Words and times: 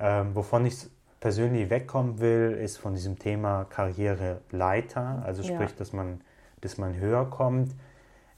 Ähm, 0.00 0.34
wovon 0.34 0.66
ich 0.66 0.88
persönlich 1.20 1.68
wegkommen 1.68 2.18
will, 2.18 2.58
ist 2.60 2.78
von 2.78 2.94
diesem 2.94 3.18
Thema 3.18 3.64
Karriereleiter, 3.64 5.22
also 5.24 5.42
sprich, 5.42 5.70
ja. 5.70 5.76
dass, 5.76 5.92
man, 5.92 6.22
dass 6.62 6.78
man 6.78 6.96
höher 6.96 7.26
kommt. 7.26 7.74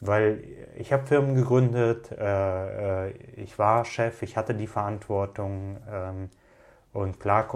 Weil 0.00 0.42
ich 0.76 0.92
habe 0.92 1.06
Firmen 1.06 1.36
gegründet, 1.36 2.10
äh, 2.10 3.06
äh, 3.06 3.12
ich 3.36 3.56
war 3.56 3.84
Chef, 3.84 4.22
ich 4.22 4.36
hatte 4.36 4.52
die 4.52 4.66
Verantwortung 4.66 5.76
ähm, 5.88 6.28
und 6.92 7.20
klar 7.20 7.48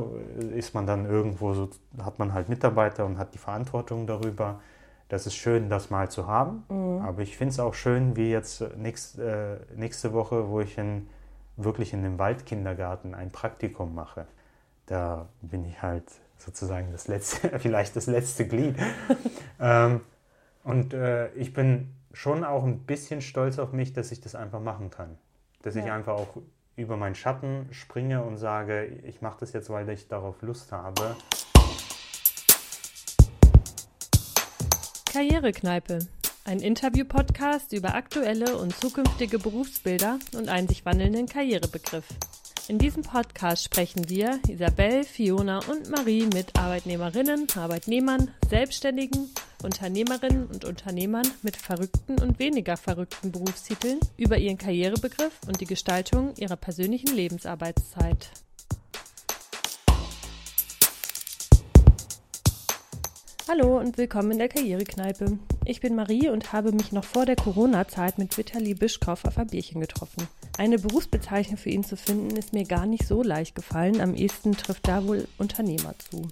ist 0.54 0.72
man 0.72 0.86
dann 0.86 1.06
irgendwo, 1.06 1.54
so, 1.54 1.68
hat 2.00 2.20
man 2.20 2.32
halt 2.32 2.48
Mitarbeiter 2.48 3.04
und 3.04 3.18
hat 3.18 3.34
die 3.34 3.38
Verantwortung 3.38 4.06
darüber. 4.06 4.60
Das 5.08 5.26
ist 5.26 5.34
schön, 5.34 5.68
das 5.68 5.90
mal 5.90 6.08
zu 6.08 6.28
haben, 6.28 6.64
mhm. 6.68 7.04
aber 7.04 7.22
ich 7.22 7.36
finde 7.36 7.50
es 7.50 7.58
auch 7.58 7.74
schön, 7.74 8.16
wie 8.16 8.30
jetzt 8.30 8.64
nächst, 8.76 9.18
äh, 9.18 9.56
nächste 9.74 10.12
Woche, 10.12 10.48
wo 10.48 10.60
ich 10.60 10.78
in, 10.78 11.08
wirklich 11.56 11.92
in 11.92 12.02
dem 12.02 12.18
Waldkindergarten 12.18 13.14
ein 13.14 13.30
Praktikum 13.30 13.94
mache 13.94 14.26
da 14.86 15.28
bin 15.42 15.64
ich 15.64 15.82
halt 15.82 16.04
sozusagen 16.38 16.92
das 16.92 17.08
letzte, 17.08 17.58
vielleicht 17.58 17.96
das 17.96 18.06
letzte 18.06 18.46
Glied. 18.46 18.76
ähm, 19.60 20.00
und 20.64 20.94
äh, 20.94 21.32
ich 21.34 21.52
bin 21.52 21.92
schon 22.12 22.44
auch 22.44 22.64
ein 22.64 22.80
bisschen 22.80 23.20
stolz 23.20 23.58
auf 23.58 23.72
mich, 23.72 23.92
dass 23.92 24.10
ich 24.10 24.20
das 24.20 24.34
einfach 24.34 24.60
machen 24.60 24.90
kann. 24.90 25.18
Dass 25.62 25.74
ja. 25.74 25.84
ich 25.84 25.90
einfach 25.90 26.14
auch 26.14 26.36
über 26.76 26.96
meinen 26.96 27.14
Schatten 27.14 27.68
springe 27.72 28.22
und 28.22 28.36
sage, 28.36 28.86
ich 29.04 29.22
mache 29.22 29.38
das 29.40 29.52
jetzt, 29.52 29.70
weil 29.70 29.88
ich 29.88 30.08
darauf 30.08 30.40
Lust 30.42 30.72
habe. 30.72 31.16
Karrierekneipe. 35.12 36.00
Ein 36.46 36.60
Interview-Podcast 36.60 37.72
über 37.72 37.96
aktuelle 37.96 38.56
und 38.56 38.72
zukünftige 38.72 39.40
Berufsbilder 39.40 40.20
und 40.36 40.48
einen 40.48 40.68
sich 40.68 40.84
wandelnden 40.84 41.26
Karrierebegriff. 41.26 42.04
In 42.68 42.78
diesem 42.78 43.02
Podcast 43.02 43.64
sprechen 43.64 44.08
wir, 44.08 44.38
Isabel, 44.46 45.02
Fiona 45.02 45.58
und 45.68 45.90
Marie, 45.90 46.26
mit 46.26 46.56
Arbeitnehmerinnen, 46.56 47.48
Arbeitnehmern, 47.56 48.30
Selbstständigen, 48.48 49.28
Unternehmerinnen 49.64 50.46
und 50.46 50.64
Unternehmern 50.64 51.26
mit 51.42 51.56
verrückten 51.56 52.20
und 52.20 52.38
weniger 52.38 52.76
verrückten 52.76 53.32
Berufstiteln 53.32 53.98
über 54.16 54.38
ihren 54.38 54.56
Karrierebegriff 54.56 55.40
und 55.48 55.60
die 55.60 55.66
Gestaltung 55.66 56.32
ihrer 56.36 56.56
persönlichen 56.56 57.12
Lebensarbeitszeit. 57.12 58.30
Hallo 63.48 63.80
und 63.80 63.98
willkommen 63.98 64.30
in 64.30 64.38
der 64.38 64.48
Karrierekneipe. 64.48 65.40
Ich 65.68 65.80
bin 65.80 65.96
Marie 65.96 66.28
und 66.28 66.52
habe 66.52 66.70
mich 66.70 66.92
noch 66.92 67.02
vor 67.02 67.26
der 67.26 67.34
Corona-Zeit 67.34 68.18
mit 68.18 68.38
Vitali 68.38 68.74
Bischkow 68.74 69.24
auf 69.24 69.36
ein 69.36 69.48
Bierchen 69.48 69.80
getroffen. 69.80 70.28
Eine 70.58 70.78
Berufsbezeichnung 70.78 71.56
für 71.56 71.70
ihn 71.70 71.82
zu 71.82 71.96
finden, 71.96 72.36
ist 72.36 72.52
mir 72.52 72.64
gar 72.64 72.86
nicht 72.86 73.04
so 73.04 73.20
leicht 73.20 73.56
gefallen. 73.56 74.00
Am 74.00 74.14
ehesten 74.14 74.52
trifft 74.52 74.86
da 74.86 75.04
wohl 75.04 75.26
Unternehmer 75.38 75.96
zu. 75.98 76.28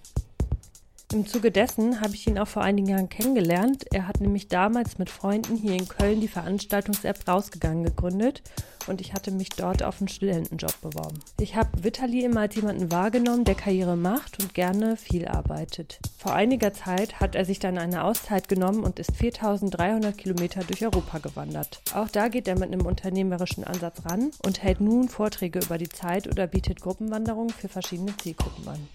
Im 1.13 1.27
Zuge 1.27 1.51
dessen 1.51 2.01
habe 2.01 2.15
ich 2.15 2.27
ihn 2.27 2.39
auch 2.39 2.49
vor 2.49 2.63
einigen 2.63 2.89
Jahren 2.89 3.09
kennengelernt. 3.09 3.85
Er 3.93 4.09
hat 4.09 4.21
nämlich 4.21 4.49
damals 4.49 4.99
mit 4.99 5.11
Freunden 5.11 5.57
hier 5.57 5.75
in 5.75 5.87
Köln 5.87 6.21
die 6.21 6.29
Veranstaltungs-App 6.29 7.29
Rausgegangen 7.29 7.85
gegründet 7.85 8.43
und 8.87 9.01
ich 9.01 9.13
hatte 9.13 9.31
mich 9.31 9.51
dort 9.51 9.83
auf 9.83 10.01
einen 10.01 10.09
Studentenjob 10.09 10.81
beworben. 10.81 11.21
Ich 11.41 11.57
habe 11.57 11.85
Vitali 11.85 12.25
immer 12.25 12.41
als 12.41 12.57
jemanden 12.57 12.91
wahrgenommen, 12.91 13.45
der 13.45 13.55
Karriere 13.55 13.97
macht 13.97 14.43
und 14.43 14.55
gerne 14.55 14.97
viel 14.97 15.29
arbeitet. 15.29 16.01
Vor 16.19 16.35
einiger 16.35 16.73
Zeit 16.73 17.21
hat 17.21 17.35
er 17.35 17.45
sich 17.45 17.59
dann 17.59 17.79
eine 17.79 18.05
Auszeit 18.05 18.49
genommen 18.49 18.83
und 18.83 18.99
ist 18.99 19.15
4300 19.17 20.17
Kilometer 20.17 20.65
durch 20.65 20.85
Europa 20.85 21.19
gewandert. 21.19 21.81
Auch 21.95 22.09
da 22.09 22.29
geht 22.29 22.49
er 22.49 22.59
mit 22.59 22.73
einem 22.73 22.87
unternehmerischen 22.87 23.65
Ansatz 23.65 24.05
ran 24.05 24.31
und 24.45 24.63
hält 24.63 24.81
nun 24.81 25.09
Vorträge 25.09 25.61
über 25.61 25.79
die 25.79 25.89
Zeit 25.89 26.27
oder 26.27 26.47
bietet 26.47 26.81
Gruppenwanderungen 26.81 27.51
für 27.51 27.69
verschiedene 27.69 28.17
Zielgruppen 28.17 28.67
an. 28.69 28.89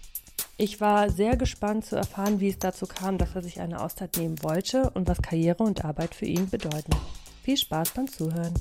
Ich 0.62 0.82
war 0.82 1.10
sehr 1.10 1.38
gespannt 1.38 1.86
zu 1.86 1.96
erfahren, 1.96 2.42
wie 2.42 2.50
es 2.50 2.60
dazu 2.60 2.86
kam, 2.86 3.18
dass 3.18 3.34
er 3.34 3.42
sich 3.42 3.62
eine 3.62 3.82
Auszeit 3.82 4.18
nehmen 4.18 4.44
wollte 4.44 4.90
und 4.90 5.08
was 5.08 5.22
Karriere 5.22 5.64
und 5.64 5.86
Arbeit 5.86 6.14
für 6.14 6.26
ihn 6.26 6.50
bedeuten. 6.50 6.92
Viel 7.44 7.56
Spaß 7.56 7.92
beim 7.92 8.10
Zuhören. 8.10 8.54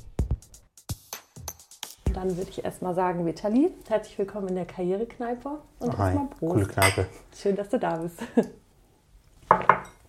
Dann 2.13 2.37
würde 2.37 2.51
ich 2.51 2.63
erstmal 2.63 2.95
sagen, 2.95 3.25
Vitali, 3.25 3.69
herzlich 3.89 4.17
willkommen 4.17 4.47
in 4.47 4.55
der 4.55 4.65
Karrierekneipe 4.65 5.59
und 5.79 5.97
Hi, 5.97 6.05
erstmal 6.05 6.27
Prost. 6.27 6.53
Coole 6.53 6.65
Kneipe. 6.67 7.05
Schön, 7.35 7.57
dass 7.57 7.67
du 7.67 7.77
da 7.77 7.97
bist. 7.97 8.23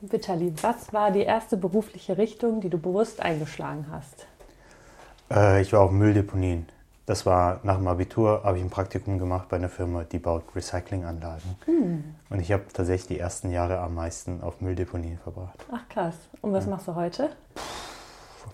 Vitali, 0.00 0.52
was 0.62 0.92
war 0.92 1.10
die 1.10 1.22
erste 1.22 1.56
berufliche 1.56 2.16
Richtung, 2.16 2.60
die 2.60 2.70
du 2.70 2.78
bewusst 2.78 3.20
eingeschlagen 3.20 3.86
hast? 3.90 4.28
Äh, 5.28 5.60
ich 5.62 5.72
war 5.72 5.80
auf 5.80 5.90
Mülldeponien. 5.90 6.68
Das 7.10 7.26
war 7.26 7.58
nach 7.64 7.78
dem 7.78 7.88
Abitur, 7.88 8.42
habe 8.44 8.58
ich 8.58 8.62
ein 8.62 8.70
Praktikum 8.70 9.18
gemacht 9.18 9.48
bei 9.48 9.56
einer 9.56 9.68
Firma, 9.68 10.04
die 10.04 10.20
baut 10.20 10.44
Recyclinganlagen. 10.54 11.56
Hm. 11.64 12.04
Und 12.28 12.38
ich 12.38 12.52
habe 12.52 12.62
tatsächlich 12.72 13.08
die 13.08 13.18
ersten 13.18 13.50
Jahre 13.50 13.80
am 13.80 13.96
meisten 13.96 14.40
auf 14.44 14.60
Mülldeponien 14.60 15.18
verbracht. 15.18 15.58
Ach 15.72 15.88
krass. 15.88 16.14
Und 16.40 16.52
was 16.52 16.66
ja. 16.66 16.70
machst 16.70 16.86
du 16.86 16.94
heute? 16.94 17.30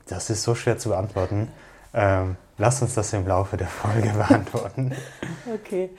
Das 0.09 0.31
ist 0.31 0.43
so 0.43 0.55
schwer 0.55 0.79
zu 0.79 0.89
beantworten. 0.89 1.49
Ähm, 1.93 2.39
lass 2.57 2.81
uns 2.81 2.95
das 2.95 3.13
im 3.13 3.27
Laufe 3.27 3.59
der 3.59 3.67
Folge 3.67 4.09
beantworten. 4.17 4.97
okay. 5.55 5.91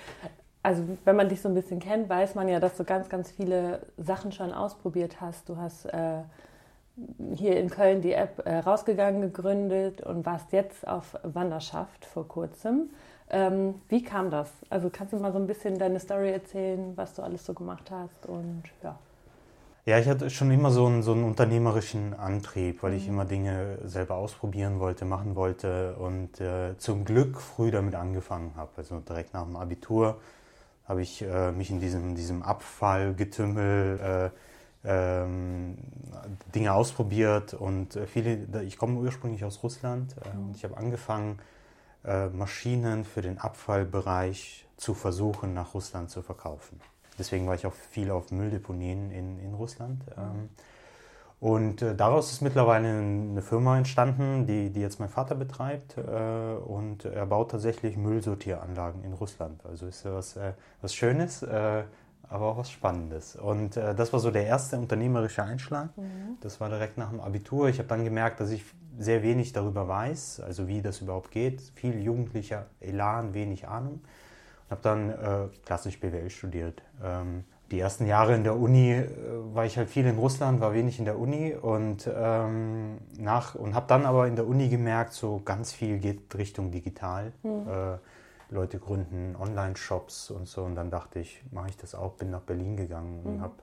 Also 0.64 0.82
wenn 1.06 1.16
man 1.16 1.30
dich 1.30 1.44
so 1.44 1.50
ein 1.50 1.54
bisschen 1.54 1.80
kennt, 1.80 2.10
weiß 2.10 2.34
man 2.34 2.48
ja, 2.48 2.60
dass 2.60 2.76
du 2.76 2.84
ganz, 2.86 3.08
ganz 3.08 3.30
viele 3.30 3.86
Sachen 3.98 4.32
schon 4.32 4.52
ausprobiert 4.52 5.22
hast. 5.22 5.48
Du 5.48 5.58
hast 5.58 5.86
äh, 5.86 6.24
hier 7.36 7.58
in 7.58 7.70
Köln 7.70 8.02
die 8.02 8.14
App 8.14 8.42
äh, 8.46 8.58
rausgegangen, 8.58 9.22
gegründet 9.22 10.02
und 10.02 10.26
warst 10.26 10.52
jetzt 10.52 10.88
auf 10.88 11.16
Wanderschaft 11.24 12.06
vor 12.06 12.28
kurzem. 12.28 12.90
Ähm, 13.30 13.76
wie 13.90 14.04
kam 14.04 14.32
das? 14.32 14.50
Also 14.70 14.90
kannst 14.90 15.14
du 15.14 15.18
mal 15.18 15.32
so 15.32 15.38
ein 15.38 15.48
bisschen 15.48 15.78
deine 15.78 16.00
Story 16.00 16.32
erzählen, 16.32 16.94
was 16.96 17.14
du 17.14 17.22
alles 17.22 17.46
so 17.46 17.54
gemacht 17.54 17.92
hast 17.92 18.26
und 18.26 18.64
ja. 18.84 18.98
Ja, 19.86 19.98
ich 20.00 20.08
hatte 20.10 20.30
schon 20.30 20.52
immer 20.52 20.70
so 20.70 20.86
einen, 20.86 21.02
so 21.02 21.14
einen 21.14 21.24
unternehmerischen 21.24 22.14
Antrieb, 22.14 22.84
weil 22.84 22.94
ich 22.94 23.04
mhm. 23.04 23.14
immer 23.14 23.26
Dinge 23.26 23.78
selber 23.86 24.16
ausprobieren 24.16 24.80
wollte, 24.80 25.06
machen 25.06 25.36
wollte 25.36 25.96
und 25.96 26.42
äh, 26.42 26.78
zum 26.78 27.06
Glück 27.06 27.40
früh 27.40 27.72
damit 27.72 27.96
angefangen 27.96 28.52
habe. 28.58 28.72
Also 28.76 29.00
direkt 29.00 29.34
nach 29.34 29.44
dem 29.44 29.56
Abitur 29.56 30.18
habe 30.86 31.02
ich 31.02 31.22
äh, 31.22 31.52
mich 31.52 31.70
in 31.70 31.80
diesem, 31.80 32.16
diesem 32.16 32.44
Abfallgetümmel 32.44 34.32
äh, 34.34 34.38
Dinge 36.54 36.74
ausprobiert 36.74 37.54
und 37.54 37.96
äh, 37.96 38.08
viele, 38.08 38.64
ich 38.64 38.78
komme 38.78 39.00
ursprünglich 39.00 39.44
aus 39.44 39.62
Russland 39.64 40.16
äh, 40.18 40.38
und 40.38 40.56
ich 40.56 40.64
habe 40.64 40.78
angefangen, 40.78 41.40
äh, 42.06 42.28
Maschinen 42.30 43.04
für 43.04 43.22
den 43.22 43.38
Abfallbereich 43.38 44.66
zu 44.78 44.94
versuchen, 44.94 45.54
nach 45.54 45.74
Russland 45.74 46.10
zu 46.10 46.22
verkaufen. 46.22 46.80
Deswegen 47.20 47.48
war 47.48 47.56
ich 47.56 47.66
auch 47.66 47.74
viel 47.74 48.12
auf 48.12 48.32
Mülldeponien 48.32 49.12
in, 49.12 49.40
in 49.40 49.54
Russland. 49.54 50.04
Ähm, 50.18 50.50
und 51.40 51.84
daraus 51.84 52.32
ist 52.32 52.42
mittlerweile 52.42 52.88
eine 52.88 53.44
Firma 53.44 53.78
entstanden, 53.78 54.48
die, 54.48 54.72
die 54.72 54.82
jetzt 54.82 55.00
mein 55.00 55.10
Vater 55.10 55.36
betreibt. 55.36 55.96
Und 55.96 57.06
er 57.06 57.28
baut 57.28 57.52
tatsächlich 57.52 57.96
Müllsortieranlagen 57.96 59.04
in 59.04 59.14
Russland. 59.14 59.64
Also 59.64 59.86
ist 59.86 60.04
ja 60.04 60.16
was, 60.16 60.40
was 60.82 60.96
Schönes 60.96 61.46
aber 62.30 62.48
auch 62.48 62.58
was 62.58 62.72
Spannendes. 62.72 63.36
Und 63.36 63.78
äh, 63.78 63.96
das 63.96 64.14
war 64.14 64.20
so 64.20 64.32
der 64.32 64.46
erste 64.46 64.78
unternehmerische 64.78 65.44
Einschlag. 65.44 65.96
Mhm. 65.98 66.38
Das 66.42 66.60
war 66.60 66.70
direkt 66.70 66.98
nach 66.98 67.10
dem 67.10 67.22
Abitur. 67.22 67.70
Ich 67.70 67.80
habe 67.80 67.88
dann 67.88 68.04
gemerkt, 68.04 68.40
dass 68.40 68.52
ich 68.52 68.64
sehr 69.00 69.24
wenig 69.24 69.54
darüber 69.54 69.88
weiß, 69.88 70.42
also 70.42 70.68
wie 70.68 70.82
das 70.82 71.02
überhaupt 71.02 71.32
geht. 71.32 71.62
Viel 71.76 72.02
jugendlicher 72.02 72.66
Elan, 72.80 73.34
wenig 73.34 73.68
Ahnung. 73.68 74.02
Und 74.66 74.72
habe 74.72 74.82
dann 74.82 75.10
äh, 75.10 75.48
klassisch 75.66 76.00
BWL 76.00 76.30
studiert. 76.30 76.82
Ähm, 77.04 77.44
die 77.72 77.80
ersten 77.80 78.08
Jahre 78.08 78.34
in 78.36 78.44
der 78.44 78.56
Uni 78.56 78.92
äh, 78.92 79.08
war 79.54 79.66
ich 79.66 79.78
halt 79.78 79.90
viel 79.90 80.06
in 80.06 80.18
Russland, 80.18 80.62
war 80.62 80.74
wenig 80.74 81.00
in 81.00 81.06
der 81.06 81.20
Uni 81.20 81.54
und 81.54 82.10
ähm, 82.14 82.98
und 83.56 83.76
habe 83.76 83.86
dann 83.88 84.06
aber 84.06 84.28
in 84.28 84.36
der 84.36 84.48
Uni 84.48 84.70
gemerkt, 84.70 85.14
so 85.14 85.42
ganz 85.44 85.74
viel 85.74 86.00
geht 86.00 86.34
Richtung 86.36 86.72
digital. 86.72 87.34
Mhm. 87.44 87.68
Leute 88.50 88.80
gründen 88.80 89.36
Online-Shops 89.36 90.32
und 90.32 90.48
so. 90.48 90.64
Und 90.64 90.76
dann 90.76 90.90
dachte 90.90 91.20
ich, 91.20 91.44
mache 91.52 91.70
ich 91.70 91.78
das 91.78 91.96
auch, 91.96 92.14
bin 92.14 92.30
nach 92.30 92.42
Berlin 92.42 92.78
gegangen 92.78 93.22
und 93.24 93.38
mhm. 93.38 93.42
habe 93.42 93.56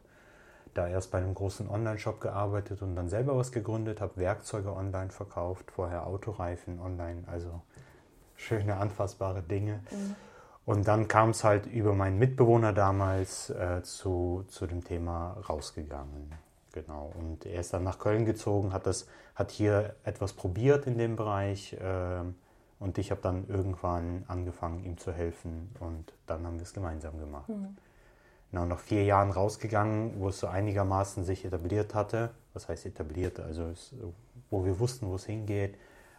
da 0.75 0.89
erst 0.89 1.11
bei 1.11 1.19
einem 1.19 1.35
großen 1.35 1.69
Online-Shop 1.69 2.21
gearbeitet 2.21 2.83
und 2.83 2.97
dann 2.97 3.09
selber 3.09 3.37
was 3.37 3.53
gegründet, 3.53 4.01
habe 4.01 4.17
Werkzeuge 4.17 4.75
online 4.75 5.11
verkauft, 5.11 5.71
vorher 5.71 6.07
Autoreifen 6.07 6.81
online, 6.81 7.23
also 7.27 7.63
schöne, 8.37 8.77
anfassbare 8.77 9.43
Dinge. 9.43 9.81
Mhm. 9.91 10.17
Und 10.67 10.89
dann 10.89 11.09
kam 11.09 11.31
es 11.31 11.45
halt 11.45 11.67
über 11.67 11.95
meinen 11.95 12.19
Mitbewohner 12.19 12.73
damals 12.73 13.51
äh, 13.51 13.83
zu, 13.83 14.45
zu 14.49 14.67
dem 14.67 14.83
Thema 14.83 15.37
rausgegangen. 15.49 16.33
Genau. 16.73 17.13
Und 17.17 17.47
er 17.47 17.61
ist 17.61 17.73
dann 17.73 17.85
nach 17.85 17.99
Köln 17.99 18.25
gezogen, 18.25 18.73
hat, 18.73 18.87
das, 18.87 19.07
hat 19.35 19.51
hier 19.51 19.95
etwas 20.05 20.33
probiert 20.33 20.87
in 20.87 20.99
dem 20.99 21.17
Bereich. 21.17 21.75
Äh, 21.75 22.25
und 22.85 22.99
ich 22.99 23.11
habe 23.11 23.23
dann 23.23 23.49
irgendwann 23.49 24.25
angefangen, 24.29 24.85
ihm 24.85 24.99
zu 24.99 25.11
helfen 25.11 25.71
und 25.81 26.13
dann 26.27 26.47
haben 26.47 26.57
wir 26.57 26.65
es 26.65 26.75
gemeinsam 26.75 27.19
gemacht. 27.19 27.49
Mhm. 27.49 27.77
Genau, 28.51 28.67
nach 28.67 28.79
vier 28.79 29.05
Jahren 29.05 29.31
rausgegangen, 29.31 30.21
wo 30.21 30.29
es 30.29 30.39
so 30.39 30.49
einigermaßen 30.49 31.25
sich 31.25 31.47
etabliert 31.47 31.95
hatte. 31.95 32.31
Was 32.53 32.69
heißt 32.69 32.85
etabliert? 32.85 33.41
Also 33.41 33.65
es, 33.69 33.95
wo 34.51 34.67
wir 34.67 34.79
wussten, 34.79 35.09
wo 35.09 35.15
es 35.15 35.25
hingeht, 35.25 35.77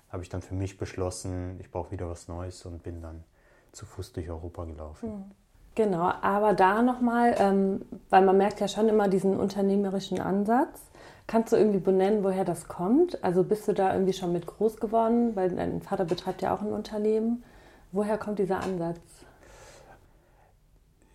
habe 0.09 0.23
ich 0.23 0.29
dann 0.29 0.41
für 0.41 0.55
mich 0.55 0.79
beschlossen, 0.79 1.57
ich 1.59 1.69
brauche 1.69 1.91
wieder 1.91 2.09
was 2.09 2.27
Neues 2.27 2.65
und 2.65 2.81
bin 2.81 2.99
dann 2.99 3.23
zu 3.71 3.85
Fuß 3.85 4.13
durch 4.13 4.27
Europa 4.27 4.65
gelaufen. 4.65 5.09
Mhm. 5.09 5.31
Genau, 5.75 6.11
aber 6.21 6.53
da 6.53 6.81
nochmal, 6.81 7.35
ähm, 7.37 7.81
weil 8.09 8.25
man 8.25 8.37
merkt 8.37 8.59
ja 8.59 8.67
schon 8.67 8.89
immer 8.89 9.07
diesen 9.07 9.37
unternehmerischen 9.37 10.19
Ansatz. 10.19 10.81
Kannst 11.27 11.51
du 11.51 11.57
irgendwie 11.57 11.79
benennen, 11.79 12.23
woher 12.23 12.45
das 12.45 12.67
kommt? 12.67 13.23
Also 13.23 13.43
bist 13.43 13.67
du 13.67 13.73
da 13.73 13.93
irgendwie 13.93 14.13
schon 14.13 14.31
mit 14.31 14.45
groß 14.45 14.77
geworden, 14.77 15.35
weil 15.35 15.49
dein 15.49 15.81
Vater 15.81 16.05
betreibt 16.05 16.43
ja 16.43 16.53
auch 16.53 16.61
ein 16.61 16.71
Unternehmen. 16.71 17.43
Woher 17.91 18.17
kommt 18.17 18.37
dieser 18.37 18.61
Ansatz? 18.61 18.99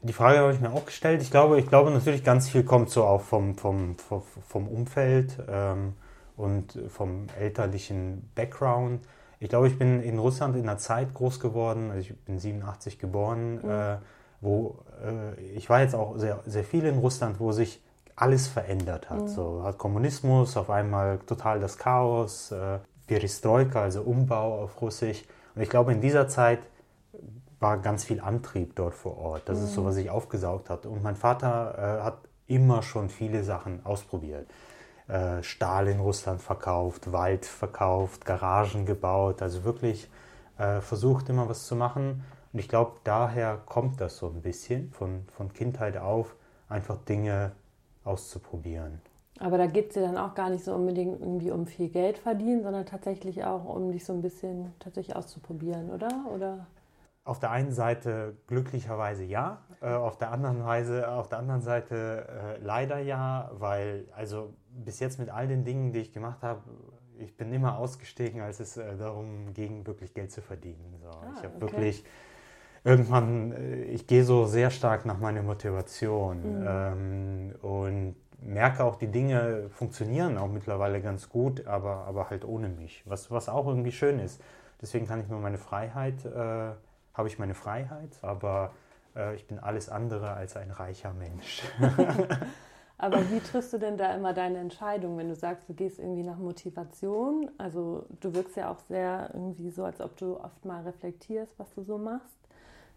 Die 0.02 0.12
Frage 0.12 0.38
habe 0.38 0.52
ich 0.52 0.60
mir 0.60 0.72
auch 0.72 0.86
gestellt. 0.86 1.22
Ich 1.22 1.30
glaube, 1.30 1.60
ich 1.60 1.68
glaube 1.68 1.90
natürlich 1.90 2.24
ganz 2.24 2.48
viel 2.48 2.64
kommt 2.64 2.90
so 2.90 3.04
auch 3.04 3.20
vom, 3.20 3.54
vom, 3.54 3.96
vom, 3.98 4.66
Umfeld 4.66 5.38
ähm, 5.46 5.92
und 6.36 6.78
vom 6.88 7.26
elterlichen 7.38 8.30
Background. 8.34 9.06
Ich 9.40 9.50
glaube, 9.50 9.68
ich 9.68 9.78
bin 9.78 10.02
in 10.02 10.18
Russland 10.18 10.56
in 10.56 10.62
einer 10.62 10.78
Zeit 10.78 11.12
groß 11.14 11.38
geworden, 11.38 11.90
also 11.90 12.00
ich 12.00 12.18
bin 12.24 12.38
87 12.38 12.98
geboren, 12.98 13.60
mhm. 13.62 13.70
äh, 13.70 13.96
wo 14.40 14.78
äh, 15.04 15.38
ich 15.54 15.68
war 15.68 15.82
jetzt 15.82 15.94
auch 15.94 16.16
sehr, 16.16 16.40
sehr 16.46 16.64
viel 16.64 16.86
in 16.86 16.98
Russland, 16.98 17.38
wo 17.38 17.52
sich 17.52 17.82
alles 18.20 18.48
verändert 18.48 19.08
hat. 19.08 19.22
Mhm. 19.22 19.28
So 19.28 19.62
hat 19.64 19.78
Kommunismus, 19.78 20.56
auf 20.56 20.70
einmal 20.70 21.18
total 21.20 21.60
das 21.60 21.78
Chaos, 21.78 22.52
äh, 22.52 22.78
Perestroika, 23.06 23.82
also 23.82 24.02
Umbau 24.02 24.62
auf 24.62 24.80
Russisch. 24.80 25.24
Und 25.54 25.62
ich 25.62 25.70
glaube, 25.70 25.92
in 25.92 26.00
dieser 26.00 26.28
Zeit 26.28 26.60
war 27.58 27.78
ganz 27.78 28.04
viel 28.04 28.20
Antrieb 28.20 28.76
dort 28.76 28.94
vor 28.94 29.18
Ort. 29.18 29.48
Das 29.48 29.58
mhm. 29.58 29.64
ist 29.64 29.74
so, 29.74 29.82
mhm. 29.82 29.86
was 29.86 29.96
ich 29.96 30.10
aufgesaugt 30.10 30.70
hat. 30.70 30.86
Und 30.86 31.02
mein 31.02 31.16
Vater 31.16 32.00
äh, 32.00 32.02
hat 32.04 32.18
immer 32.46 32.82
schon 32.82 33.08
viele 33.08 33.42
Sachen 33.42 33.84
ausprobiert. 33.84 34.50
Äh, 35.08 35.42
Stahl 35.42 35.88
in 35.88 36.00
Russland 36.00 36.42
verkauft, 36.42 37.12
Wald 37.12 37.46
verkauft, 37.46 38.24
Garagen 38.24 38.86
gebaut. 38.86 39.40
Also 39.40 39.64
wirklich 39.64 40.10
äh, 40.58 40.80
versucht 40.80 41.28
immer 41.30 41.48
was 41.48 41.66
zu 41.66 41.74
machen. 41.74 42.22
Und 42.52 42.58
ich 42.58 42.68
glaube, 42.68 42.92
daher 43.04 43.58
kommt 43.64 44.00
das 44.00 44.18
so 44.18 44.26
ein 44.26 44.42
bisschen 44.42 44.92
von, 44.92 45.26
von 45.36 45.52
Kindheit 45.52 45.96
auf, 45.96 46.34
einfach 46.68 46.96
Dinge 47.08 47.52
auszuprobieren. 48.10 49.00
Aber 49.38 49.56
da 49.56 49.66
geht 49.66 49.88
es 49.88 49.94
dir 49.94 50.02
dann 50.02 50.18
auch 50.18 50.34
gar 50.34 50.50
nicht 50.50 50.64
so 50.64 50.74
unbedingt 50.74 51.20
irgendwie 51.20 51.50
um 51.50 51.66
viel 51.66 51.88
Geld 51.88 52.18
verdienen, 52.18 52.62
sondern 52.62 52.84
tatsächlich 52.84 53.42
auch 53.44 53.64
um 53.64 53.90
dich 53.90 54.04
so 54.04 54.12
ein 54.12 54.20
bisschen 54.20 54.74
tatsächlich 54.78 55.16
auszuprobieren, 55.16 55.90
oder? 55.90 56.26
oder? 56.34 56.66
Auf 57.24 57.40
der 57.40 57.50
einen 57.50 57.72
Seite 57.72 58.36
glücklicherweise 58.46 59.24
ja, 59.24 59.62
äh, 59.80 59.92
auf 59.92 60.18
der 60.18 60.32
anderen 60.32 60.64
Weise, 60.64 61.10
auf 61.10 61.28
der 61.28 61.38
anderen 61.38 61.62
Seite 61.62 62.26
äh, 62.28 62.62
leider 62.62 62.98
ja, 62.98 63.50
weil 63.54 64.06
also 64.14 64.52
bis 64.68 65.00
jetzt 65.00 65.18
mit 65.18 65.30
all 65.30 65.48
den 65.48 65.64
Dingen, 65.64 65.92
die 65.92 66.00
ich 66.00 66.12
gemacht 66.12 66.42
habe, 66.42 66.60
ich 67.18 67.36
bin 67.36 67.52
immer 67.52 67.78
ausgestiegen, 67.78 68.40
als 68.40 68.60
es 68.60 68.76
äh, 68.76 68.96
darum 68.96 69.54
ging, 69.54 69.86
wirklich 69.86 70.12
Geld 70.12 70.32
zu 70.32 70.42
verdienen. 70.42 70.98
So, 71.02 71.08
ah, 71.08 71.32
ich 71.36 71.44
habe 71.44 71.54
okay. 71.56 71.60
wirklich 71.60 72.04
irgendwann, 72.84 73.52
äh, 73.52 73.82
ich 73.84 74.06
gehe 74.06 74.24
so 74.24 74.46
sehr 74.46 74.70
stark 74.70 75.06
nach 75.06 75.18
meiner 75.18 75.42
Motivation 75.42 76.60
mhm. 76.60 76.66
ähm, 76.68 77.54
und 77.62 78.16
merke 78.42 78.84
auch, 78.84 78.96
die 78.96 79.08
Dinge 79.08 79.68
funktionieren 79.70 80.38
auch 80.38 80.48
mittlerweile 80.48 81.00
ganz 81.00 81.28
gut, 81.28 81.66
aber, 81.66 82.06
aber 82.06 82.30
halt 82.30 82.44
ohne 82.44 82.68
mich, 82.68 83.02
was, 83.06 83.30
was 83.30 83.48
auch 83.48 83.66
irgendwie 83.66 83.92
schön 83.92 84.18
ist. 84.18 84.40
Deswegen 84.80 85.06
kann 85.06 85.20
ich 85.20 85.28
mir 85.28 85.36
meine 85.36 85.58
Freiheit, 85.58 86.24
äh, 86.24 86.72
habe 87.14 87.28
ich 87.28 87.38
meine 87.38 87.54
Freiheit, 87.54 88.18
aber 88.22 88.72
äh, 89.14 89.34
ich 89.34 89.46
bin 89.46 89.58
alles 89.58 89.88
andere 89.90 90.32
als 90.32 90.56
ein 90.56 90.70
reicher 90.70 91.12
Mensch. 91.12 91.62
aber 92.98 93.30
wie 93.30 93.40
triffst 93.52 93.74
du 93.74 93.78
denn 93.78 93.98
da 93.98 94.14
immer 94.14 94.32
deine 94.32 94.58
Entscheidung, 94.58 95.18
wenn 95.18 95.28
du 95.28 95.34
sagst, 95.34 95.68
du 95.68 95.74
gehst 95.74 95.98
irgendwie 95.98 96.22
nach 96.22 96.38
Motivation? 96.38 97.50
Also 97.58 98.06
du 98.20 98.34
wirkst 98.34 98.56
ja 98.56 98.70
auch 98.70 98.80
sehr 98.88 99.30
irgendwie 99.34 99.70
so, 99.70 99.84
als 99.84 100.00
ob 100.00 100.16
du 100.16 100.40
oft 100.40 100.64
mal 100.64 100.82
reflektierst, 100.82 101.58
was 101.58 101.70
du 101.74 101.82
so 101.82 101.98
machst. 101.98 102.39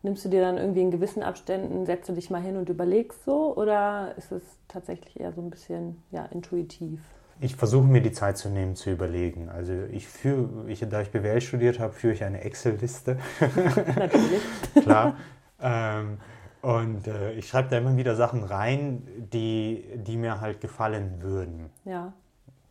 Nimmst 0.04 0.26
du 0.26 0.30
dir 0.30 0.42
dann 0.42 0.58
irgendwie 0.58 0.82
in 0.82 0.92
gewissen 0.92 1.24
Abständen, 1.24 1.86
setzt 1.86 2.10
du 2.10 2.14
dich 2.14 2.30
mal 2.30 2.42
hin 2.42 2.58
und 2.58 2.68
überlegst 2.68 3.24
so 3.24 3.56
oder 3.56 4.14
ist 4.18 4.34
es 4.34 4.44
tatsächlich 4.68 5.18
eher 5.18 5.32
so 5.32 5.42
ein 5.42 5.50
bisschen 5.50 6.04
ja, 6.12 6.26
intuitiv? 6.26 7.00
Ich 7.40 7.56
versuche 7.56 7.86
mir 7.86 8.02
die 8.02 8.12
Zeit 8.12 8.38
zu 8.38 8.50
nehmen, 8.50 8.76
zu 8.76 8.92
überlegen. 8.92 9.50
Also 9.50 9.72
ich 9.92 10.08
führe, 10.08 10.70
ich, 10.70 10.86
da 10.88 11.02
ich 11.02 11.10
BWL 11.10 11.40
studiert 11.40 11.80
habe, 11.80 11.94
führe 11.94 12.14
ich 12.14 12.24
eine 12.24 12.42
Excel-Liste. 12.42 13.18
Natürlich. 13.96 14.42
Klar. 14.82 15.16
Ähm, 15.62 16.18
und 16.62 17.08
äh, 17.08 17.32
ich 17.34 17.48
schreibe 17.48 17.70
da 17.70 17.78
immer 17.78 17.96
wieder 17.96 18.16
Sachen 18.16 18.44
rein, 18.44 19.08
die, 19.32 19.86
die 19.96 20.18
mir 20.18 20.42
halt 20.42 20.60
gefallen 20.60 21.22
würden. 21.22 21.70
Ja. 21.86 22.14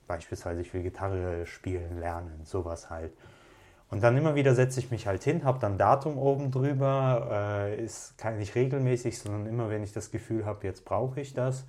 Beispielsweise, 0.07 0.61
ich 0.61 0.73
will 0.75 0.83
Gitarre 0.83 1.47
spielen 1.47 1.99
lernen, 1.99 2.41
sowas 2.45 2.91
halt. 2.91 3.13
Und 3.93 4.03
dann 4.03 4.17
immer 4.17 4.35
wieder 4.35 4.55
setze 4.55 4.81
ich 4.81 4.91
mich 4.91 5.07
halt 5.07 5.23
hin, 5.23 5.45
habe 5.45 5.59
dann 5.59 5.77
Datum 5.77 6.17
oben 6.17 6.51
drüber, 6.51 7.29
äh, 7.31 7.85
ist 7.85 8.17
kann 8.17 8.39
nicht 8.39 8.55
regelmäßig, 8.55 9.19
sondern 9.19 9.45
immer, 9.45 9.69
wenn 9.69 9.83
ich 9.83 9.93
das 9.93 10.11
Gefühl 10.11 10.47
habe, 10.47 10.67
jetzt 10.67 10.87
brauche 10.87 11.21
ich 11.21 11.35
das 11.35 11.67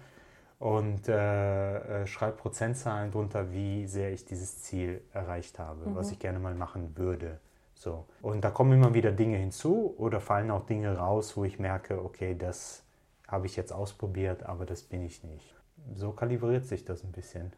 und 0.58 1.10
äh, 1.10 2.04
äh, 2.04 2.08
schreibe 2.08 2.38
Prozentzahlen 2.38 3.12
drunter, 3.12 3.52
wie 3.52 3.88
sehr 3.88 4.14
ich 4.14 4.24
dieses 4.24 4.62
Ziel 4.62 5.02
erreicht 5.12 5.60
habe, 5.60 5.90
mhm. 5.90 5.96
was 5.96 6.12
ich 6.12 6.20
gerne 6.20 6.40
mal 6.40 6.56
machen 6.56 6.96
würde. 6.96 7.42
So. 7.74 8.06
Und 8.22 8.46
da 8.46 8.52
kommen 8.52 8.72
immer 8.72 8.94
wieder 8.94 9.12
Dinge 9.12 9.36
hinzu 9.36 9.94
oder 9.98 10.22
fallen 10.22 10.50
auch 10.50 10.66
Dinge 10.66 10.96
raus, 10.96 11.36
wo 11.36 11.44
ich 11.44 11.60
merke, 11.60 12.02
okay, 12.06 12.38
das 12.38 12.86
habe 13.28 13.48
ich 13.48 13.58
jetzt 13.58 13.74
ausprobiert, 13.74 14.44
aber 14.44 14.66
das 14.66 14.84
bin 14.84 15.04
ich 15.04 15.26
nicht. 15.26 15.54
So 15.94 16.14
kalibriert 16.14 16.66
sich 16.68 16.86
das 16.86 17.04
ein 17.04 17.12
bisschen. 17.12 17.52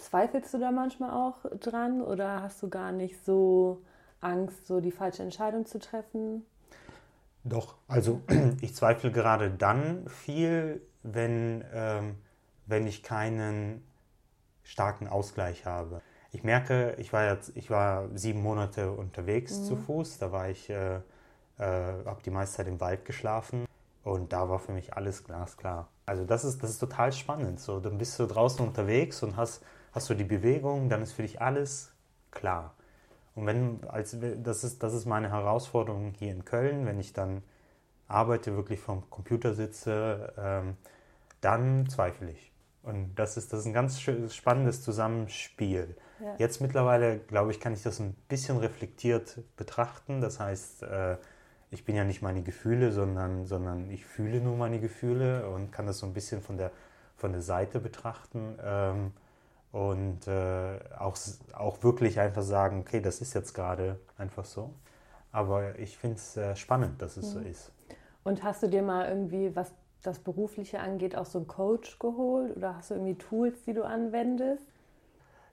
Zweifelst 0.00 0.54
du 0.54 0.58
da 0.58 0.70
manchmal 0.70 1.10
auch 1.10 1.38
dran 1.60 2.00
oder 2.00 2.42
hast 2.42 2.62
du 2.62 2.68
gar 2.68 2.90
nicht 2.90 3.24
so 3.24 3.82
Angst, 4.20 4.66
so 4.66 4.80
die 4.80 4.92
falsche 4.92 5.22
Entscheidung 5.22 5.66
zu 5.66 5.78
treffen? 5.78 6.44
Doch, 7.44 7.74
also 7.86 8.20
ich 8.60 8.74
zweifle 8.74 9.12
gerade 9.12 9.50
dann 9.50 10.08
viel, 10.08 10.80
wenn, 11.02 11.64
ähm, 11.72 12.16
wenn 12.66 12.86
ich 12.86 13.02
keinen 13.02 13.82
starken 14.62 15.08
Ausgleich 15.08 15.66
habe. 15.66 16.00
Ich 16.32 16.44
merke, 16.44 16.94
ich 16.98 17.12
war 17.12 17.24
jetzt, 17.26 17.56
ich 17.56 17.70
war 17.70 18.08
sieben 18.14 18.42
Monate 18.42 18.92
unterwegs 18.92 19.58
mhm. 19.58 19.64
zu 19.64 19.76
Fuß, 19.76 20.18
da 20.18 20.32
war 20.32 20.48
ich, 20.48 20.70
äh, 20.70 20.96
äh, 20.96 21.00
habe 21.58 22.22
die 22.24 22.30
meiste 22.30 22.58
Zeit 22.58 22.68
im 22.68 22.80
Wald 22.80 23.04
geschlafen 23.04 23.66
und 24.04 24.32
da 24.32 24.48
war 24.48 24.60
für 24.60 24.72
mich 24.72 24.94
alles 24.94 25.24
glasklar. 25.24 25.88
Also 26.06 26.24
das 26.24 26.44
ist, 26.44 26.62
das 26.62 26.70
ist 26.70 26.78
total 26.78 27.12
spannend. 27.12 27.60
So, 27.60 27.80
dann 27.80 27.98
bist 27.98 28.18
du 28.18 28.26
draußen 28.26 28.66
unterwegs 28.66 29.22
und 29.22 29.36
hast 29.36 29.62
hast 29.92 30.10
du 30.10 30.14
die 30.14 30.24
Bewegung, 30.24 30.88
dann 30.88 31.02
ist 31.02 31.12
für 31.12 31.22
dich 31.22 31.40
alles 31.40 31.92
klar. 32.30 32.74
Und 33.34 33.46
wenn, 33.46 33.80
als, 33.88 34.16
das, 34.42 34.64
ist, 34.64 34.82
das 34.82 34.94
ist 34.94 35.06
meine 35.06 35.30
Herausforderung 35.30 36.12
hier 36.18 36.32
in 36.32 36.44
Köln, 36.44 36.86
wenn 36.86 36.98
ich 36.98 37.12
dann 37.12 37.42
arbeite, 38.08 38.56
wirklich 38.56 38.80
vom 38.80 39.08
Computer 39.08 39.54
sitze, 39.54 40.32
ähm, 40.36 40.76
dann 41.40 41.88
zweifle 41.88 42.30
ich. 42.30 42.52
Und 42.82 43.14
das 43.14 43.36
ist, 43.36 43.52
das 43.52 43.60
ist 43.60 43.66
ein 43.66 43.72
ganz 43.72 44.00
spannendes 44.00 44.82
Zusammenspiel. 44.82 45.96
Ja. 46.20 46.34
Jetzt 46.38 46.60
mittlerweile, 46.60 47.18
glaube 47.18 47.50
ich, 47.50 47.60
kann 47.60 47.72
ich 47.72 47.82
das 47.82 48.00
ein 48.00 48.14
bisschen 48.28 48.58
reflektiert 48.58 49.38
betrachten. 49.56 50.20
Das 50.20 50.40
heißt, 50.40 50.82
äh, 50.82 51.16
ich 51.70 51.84
bin 51.84 51.94
ja 51.94 52.04
nicht 52.04 52.22
meine 52.22 52.42
Gefühle, 52.42 52.92
sondern, 52.92 53.46
sondern 53.46 53.90
ich 53.90 54.04
fühle 54.04 54.40
nur 54.40 54.56
meine 54.56 54.80
Gefühle 54.80 55.48
und 55.48 55.70
kann 55.72 55.86
das 55.86 55.98
so 55.98 56.06
ein 56.06 56.14
bisschen 56.14 56.42
von 56.42 56.56
der, 56.56 56.72
von 57.16 57.32
der 57.32 57.42
Seite 57.42 57.80
betrachten. 57.80 58.58
Ähm, 58.62 59.12
und 59.72 60.26
äh, 60.26 60.78
auch, 60.98 61.16
auch 61.52 61.82
wirklich 61.82 62.18
einfach 62.18 62.42
sagen, 62.42 62.80
okay, 62.80 63.00
das 63.00 63.20
ist 63.20 63.34
jetzt 63.34 63.54
gerade 63.54 63.98
einfach 64.18 64.44
so. 64.44 64.74
Aber 65.32 65.78
ich 65.78 65.96
finde 65.96 66.16
es 66.16 66.36
äh, 66.36 66.56
spannend, 66.56 67.00
dass 67.00 67.16
es 67.16 67.34
mhm. 67.34 67.38
so 67.38 67.48
ist. 67.48 67.72
Und 68.24 68.42
hast 68.42 68.62
du 68.62 68.68
dir 68.68 68.82
mal 68.82 69.08
irgendwie, 69.08 69.54
was 69.54 69.72
das 70.02 70.18
Berufliche 70.18 70.80
angeht, 70.80 71.16
auch 71.16 71.26
so 71.26 71.38
einen 71.38 71.46
Coach 71.46 71.98
geholt? 71.98 72.56
Oder 72.56 72.76
hast 72.76 72.90
du 72.90 72.94
irgendwie 72.94 73.16
Tools, 73.16 73.62
die 73.64 73.74
du 73.74 73.84
anwendest? 73.84 74.66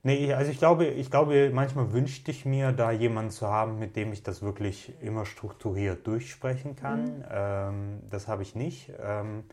Nee, 0.04 0.34
also 0.34 0.52
ich 0.52 0.58
glaube, 0.58 0.86
ich 0.86 1.12
glaube, 1.12 1.52
manchmal 1.54 1.92
wünschte 1.92 2.32
ich 2.32 2.46
mir, 2.46 2.72
da 2.72 2.92
jemanden 2.92 3.32
zu 3.32 3.48
haben, 3.48 3.78
mit 3.78 3.96
dem 3.96 4.14
ich 4.14 4.24
das 4.24 4.42
wirklich 4.42 4.94
immer 5.02 5.26
strukturiert 5.26 6.08
durchsprechen 6.08 6.76
kann. 6.76 7.04
Mhm. 7.04 7.26
Ähm, 7.30 8.00
das 8.10 8.28
habe 8.28 8.42
ich 8.42 8.56
nicht. 8.56 8.92
Ähm, 9.00 9.44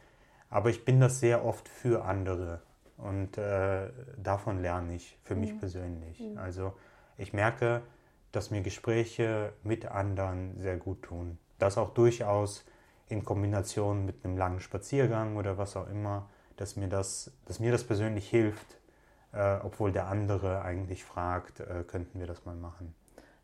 aber 0.50 0.70
ich 0.70 0.84
bin 0.84 1.00
das 1.00 1.18
sehr 1.18 1.44
oft 1.44 1.68
für 1.68 2.04
andere. 2.04 2.60
Und 2.96 3.38
äh, 3.38 3.88
davon 4.16 4.62
lerne 4.62 4.94
ich 4.94 5.18
für 5.24 5.34
mhm. 5.34 5.40
mich 5.40 5.58
persönlich. 5.58 6.20
Mhm. 6.20 6.38
Also 6.38 6.72
ich 7.18 7.32
merke, 7.32 7.82
dass 8.32 8.50
mir 8.50 8.62
Gespräche 8.62 9.52
mit 9.62 9.86
anderen 9.86 10.60
sehr 10.60 10.76
gut 10.76 11.02
tun. 11.02 11.38
Das 11.58 11.78
auch 11.78 11.90
durchaus 11.90 12.64
in 13.08 13.24
Kombination 13.24 14.06
mit 14.06 14.24
einem 14.24 14.36
langen 14.36 14.60
Spaziergang 14.60 15.36
oder 15.36 15.58
was 15.58 15.76
auch 15.76 15.88
immer, 15.88 16.28
dass 16.56 16.76
mir 16.76 16.88
das, 16.88 17.30
dass 17.46 17.60
mir 17.60 17.72
das 17.72 17.84
persönlich 17.84 18.28
hilft, 18.28 18.78
äh, 19.32 19.58
obwohl 19.62 19.92
der 19.92 20.06
andere 20.06 20.62
eigentlich 20.62 21.04
fragt, 21.04 21.60
äh, 21.60 21.84
könnten 21.86 22.18
wir 22.18 22.26
das 22.26 22.44
mal 22.44 22.56
machen. 22.56 22.94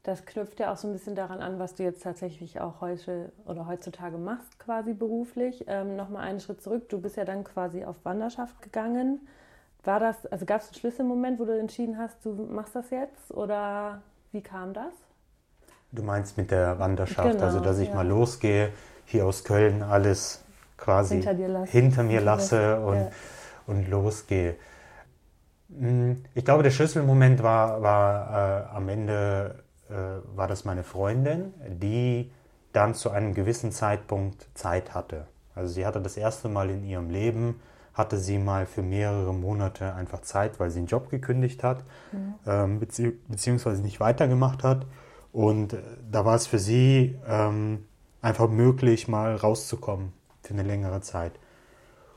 Das 0.03 0.25
knüpft 0.25 0.59
ja 0.61 0.73
auch 0.73 0.79
so 0.79 0.89
ein 0.89 0.93
bisschen 0.95 1.15
daran 1.15 1.41
an, 1.41 1.59
was 1.59 1.75
du 1.75 1.83
jetzt 1.83 2.03
tatsächlich 2.03 2.59
auch 2.61 2.81
heute 2.81 3.33
oder 3.45 3.67
heutzutage 3.67 4.17
machst, 4.17 4.59
quasi 4.59 4.95
beruflich. 4.95 5.65
Ähm, 5.67 5.95
Nochmal 5.95 6.23
einen 6.23 6.41
Schritt 6.41 6.63
zurück. 6.63 6.89
Du 6.89 7.01
bist 7.01 7.17
ja 7.17 7.27
dann 7.27 7.45
quasi 7.45 7.85
auf 7.85 7.97
Wanderschaft 8.05 8.63
gegangen. 8.63 9.21
War 9.85 10.01
das, 10.01 10.27
also 10.27 10.45
gab 10.45 10.61
es 10.61 10.69
einen 10.69 10.75
Schlüsselmoment, 10.75 11.41
wo 11.41 11.45
du 11.45 11.59
entschieden 11.59 11.97
hast, 11.99 12.25
du 12.25 12.33
machst 12.35 12.75
das 12.77 12.91
jetzt 12.91 13.31
oder 13.31 14.03
wie 14.33 14.43
kam 14.43 14.75
das? 14.75 14.93
Du 15.93 16.03
meinst 16.03 16.37
mit 16.37 16.51
der 16.51 16.79
Wanderschaft, 16.79 17.33
genau, 17.33 17.45
also 17.45 17.61
dass 17.61 17.79
ich 17.79 17.89
ja. 17.89 17.95
mal 17.95 18.07
losgehe. 18.07 18.73
hier 19.07 19.27
aus 19.27 19.43
Köln 19.43 19.83
alles 19.83 20.45
quasi 20.77 21.21
Hinter 21.23 21.65
hinter 21.67 22.03
mir 22.05 22.21
lasse 22.21 22.81
und, 22.81 22.97
Ja. 22.97 23.11
und 23.67 23.89
losgehe. 23.91 24.55
Mm, 25.69 26.13
Ich 26.35 26.45
glaube, 26.45 26.63
der 26.63 26.71
Schlüsselmoment 26.71 27.43
war, 27.43 27.83
war 27.83 28.71
äh, 28.73 28.77
am 28.77 28.89
Ende 28.89 29.65
äh, 29.89 29.95
war 30.37 30.47
das 30.47 30.65
meine 30.65 30.85
Freundin, 30.85 31.53
die 31.69 32.31
dann 32.73 32.95
zu 32.95 33.11
einem 33.11 33.35
gewissen 33.35 33.73
Zeitpunkt 33.73 34.47
Zeit 34.55 34.95
hatte. 34.95 35.27
Also 35.57 35.75
sie 35.75 35.85
hatte 35.85 36.01
das 36.01 36.17
erste 36.17 36.49
Mal 36.49 36.71
in 36.71 36.85
ihrem 36.85 37.11
Leben, 37.11 37.61
hatte 38.01 38.19
sie 38.19 38.39
mal 38.39 38.67
für 38.67 38.83
mehrere 38.83 39.33
Monate 39.33 39.95
einfach 39.95 40.23
Zeit, 40.23 40.59
weil 40.59 40.71
sie 40.71 40.81
einen 40.81 40.89
Job 40.89 41.11
gekündigt 41.11 41.63
hat, 41.63 41.85
ähm, 42.47 42.81
bezieh 42.81 43.13
beziehungsweise 43.29 43.83
nicht 43.83 44.01
weitergemacht 44.01 44.65
hat. 44.65 44.87
Und 45.33 45.75
äh, 45.75 45.83
da 46.11 46.25
war 46.25 46.35
es 46.35 46.47
für 46.47 46.59
sie 46.59 47.17
ähm, 47.29 47.85
einfach 48.21 48.49
möglich, 48.49 49.07
mal 49.07 49.37
rauszukommen 49.37 50.13
für 50.43 50.55
eine 50.55 50.65
längere 50.65 51.01
Zeit. 51.01 51.33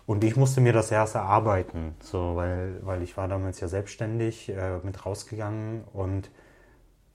Und 0.05 0.23
ich 0.23 0.35
musste 0.35 0.59
mir 0.59 0.73
das 0.73 0.91
erst 0.91 1.15
erarbeiten, 1.15 1.95
so, 2.01 2.35
weil, 2.35 2.79
weil 2.81 3.01
ich 3.03 3.15
war 3.15 3.27
damals 3.27 3.59
ja 3.61 3.67
selbstständig 3.67 4.49
äh, 4.49 4.79
mit 4.83 5.05
rausgegangen 5.05 5.83
und 5.93 6.29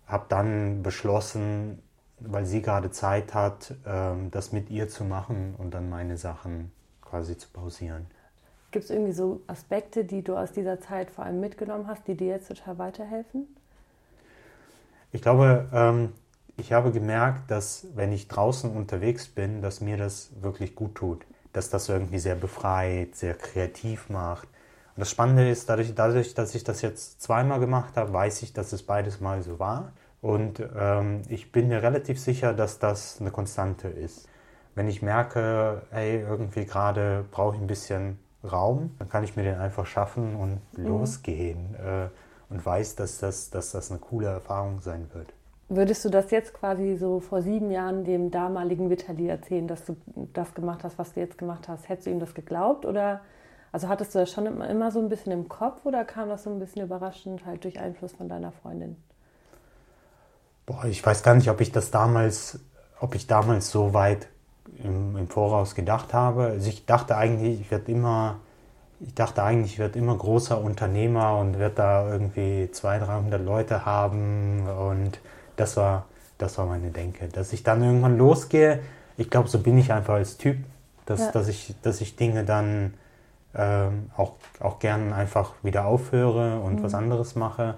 habe 0.07 0.25
dann 0.29 0.83
beschlossen, 0.83 1.83
weil 2.19 2.47
sie 2.47 2.63
gerade 2.63 2.91
Zeit 2.91 3.35
hat, 3.35 3.75
ähm, 3.87 4.31
das 4.31 4.53
mit 4.53 4.71
ihr 4.71 4.89
zu 4.89 5.05
machen 5.05 5.55
und 5.59 5.75
dann 5.75 5.91
meine 5.91 6.17
Sachen 6.17 6.73
quasi 7.03 7.37
zu 7.37 7.49
pausieren. 7.51 8.07
Gibt 8.71 8.85
es 8.85 8.91
irgendwie 8.91 9.13
so 9.13 9.41
Aspekte, 9.47 10.05
die 10.05 10.23
du 10.23 10.37
aus 10.37 10.53
dieser 10.53 10.81
Zeit 10.81 11.11
vor 11.11 11.25
allem 11.25 11.41
mitgenommen 11.41 11.87
hast, 11.87 12.07
die 12.07 12.15
dir 12.15 12.29
jetzt 12.29 12.49
total 12.49 12.79
weiterhelfen? 12.79 13.47
Ich 15.11 15.23
glaube, 15.23 15.69
ähm, 15.73 16.13
ich 16.59 16.73
habe 16.73 16.93
gemerkt, 16.93 17.51
dass 17.51 17.87
wenn 17.95 18.13
ich 18.13 18.29
draußen 18.29 18.71
unterwegs 18.71 19.27
bin, 19.29 19.63
dass 19.63 19.81
mir 19.81 19.97
das 19.97 20.31
wirklich 20.41 20.75
gut 20.75 20.97
tut. 20.97 21.25
Dass 21.55 21.71
das 21.71 21.89
irgendwie 21.89 22.19
sehr 22.19 22.35
befreit, 22.35 23.15
sehr 23.15 23.35
kreativ 23.35 24.11
macht. 24.11 24.49
Und 24.97 25.01
das 25.01 25.11
Spannende 25.11 25.49
ist, 25.49 25.69
dadurch, 25.71 25.95
dadurch 25.95 26.35
dass 26.35 26.55
ich 26.55 26.65
das 26.65 26.83
jetzt 26.83 27.23
zweimal 27.23 27.61
gemacht 27.61 27.97
habe, 27.97 28.13
weiß 28.13 28.43
ich, 28.43 28.53
dass 28.53 28.73
es 28.73 28.83
beides 28.83 29.21
mal 29.21 29.41
so 29.43 29.59
war. 29.59 29.93
Und 30.21 30.61
ähm, 30.77 31.23
ich 31.29 31.53
bin 31.53 31.69
mir 31.69 31.83
relativ 31.83 32.21
sicher, 32.21 32.53
dass 32.53 32.79
das 32.79 33.19
eine 33.21 33.31
Konstante 33.31 33.89
ist. 33.89 34.29
Wenn 34.75 34.89
ich 34.89 35.01
merke, 35.01 35.83
hey, 35.91 36.21
irgendwie 36.21 36.67
gerade 36.67 37.25
brauche 37.31 37.57
ich 37.57 37.63
ein 37.63 37.67
bisschen 37.67 38.19
Raum, 38.45 38.95
dann 38.99 39.09
kann 39.09 39.25
ich 39.25 39.37
mir 39.37 39.43
den 39.43 39.57
einfach 39.57 39.87
schaffen 39.87 40.37
und 40.37 40.61
losgehen. 40.77 41.75
Äh, 41.75 42.09
und 42.51 42.65
weiß, 42.65 42.97
dass 42.97 43.19
das, 43.19 43.51
dass 43.51 43.73
das 43.73 43.91
eine 43.91 44.01
coole 44.01 44.29
Erfahrung 44.29 44.81
sein 44.81 45.09
wird. 45.13 45.33
Würdest 45.69 46.05
du 46.05 46.09
das 46.09 46.31
jetzt 46.31 46.55
quasi 46.55 46.97
so 46.97 47.21
vor 47.21 47.43
sieben 47.43 47.71
Jahren 47.71 48.05
dem 48.05 48.31
damaligen 48.31 48.89
Vitali 48.89 49.29
erzählen, 49.29 49.69
dass 49.69 49.85
du 49.85 49.97
das 50.33 50.55
gemacht 50.55 50.83
hast, 50.83 50.99
was 50.99 51.13
du 51.13 51.21
jetzt 51.21 51.37
gemacht 51.37 51.69
hast? 51.69 51.89
Hättest 51.89 52.07
du 52.07 52.11
ihm 52.11 52.21
das 52.21 52.35
geglaubt 52.35 52.87
oder 52.87 53.21
also 53.71 53.89
hattest 53.89 54.15
du 54.15 54.21
das 54.21 54.31
schon 54.33 54.47
immer, 54.47 54.69
immer 54.71 54.91
so 54.91 54.99
ein 54.99 55.11
bisschen 55.11 55.31
im 55.31 55.47
Kopf 55.47 55.85
oder 55.85 56.07
kam 56.07 56.31
das 56.31 56.45
so 56.45 56.51
ein 56.51 56.59
bisschen 56.59 56.83
überraschend 56.83 57.45
halt 57.45 57.65
durch 57.65 57.79
Einfluss 57.79 58.13
von 58.13 58.31
deiner 58.31 58.51
Freundin? 58.51 58.97
Boah, 60.65 60.87
ich 60.87 61.05
weiß 61.05 61.23
gar 61.23 61.35
nicht, 61.35 61.51
ob 61.51 61.61
ich 61.61 61.71
das 61.71 61.91
damals, 61.91 62.61
ob 62.99 63.15
ich 63.15 63.27
damals 63.27 63.71
so 63.71 63.93
weit 63.93 64.29
im, 64.83 65.17
im 65.17 65.29
Voraus 65.29 65.75
gedacht 65.75 66.13
habe. 66.15 66.45
Also 66.45 66.69
ich 66.69 66.87
dachte 66.87 67.17
eigentlich, 67.17 67.61
ich 67.61 67.71
werde 67.71 67.91
immer, 67.93 68.37
ich 69.01 69.15
dachte 69.15 69.43
eigentlich, 69.43 69.75
ich 69.75 69.79
werde 69.79 69.99
immer 69.99 70.17
großer 70.17 70.61
Unternehmer 70.61 71.37
und 71.39 71.59
werde 71.59 71.75
da 71.77 72.11
irgendwie 72.11 72.71
200, 72.71 73.09
300 73.09 73.45
Leute 73.45 73.85
haben 73.87 74.67
und 74.69 75.21
das 75.57 75.77
war, 75.77 76.07
das 76.39 76.59
war 76.59 76.67
meine 76.67 76.91
Denke. 76.91 77.29
Dass 77.29 77.53
ich 77.53 77.63
dann 77.63 77.83
irgendwann 77.83 78.17
losgehe, 78.19 78.81
ich 79.17 79.31
glaube, 79.31 79.49
so 79.49 79.59
bin 79.59 79.79
ich 79.79 79.93
einfach 79.93 80.15
als 80.15 80.37
Typ, 80.39 80.59
dass, 81.07 81.21
Ja. 81.21 81.31
dass, 81.33 81.49
ich, 81.49 81.75
dass 81.83 82.01
ich 82.01 82.17
Dinge 82.17 82.45
dann 82.45 82.95
ähm, 83.55 84.11
auch, 84.17 84.35
auch 84.61 84.79
gern 84.79 85.13
einfach 85.13 85.53
wieder 85.63 85.87
aufhöre 85.87 86.61
und 86.61 86.83
was 86.83 86.95
anderes 86.95 87.35
mache. 87.35 87.75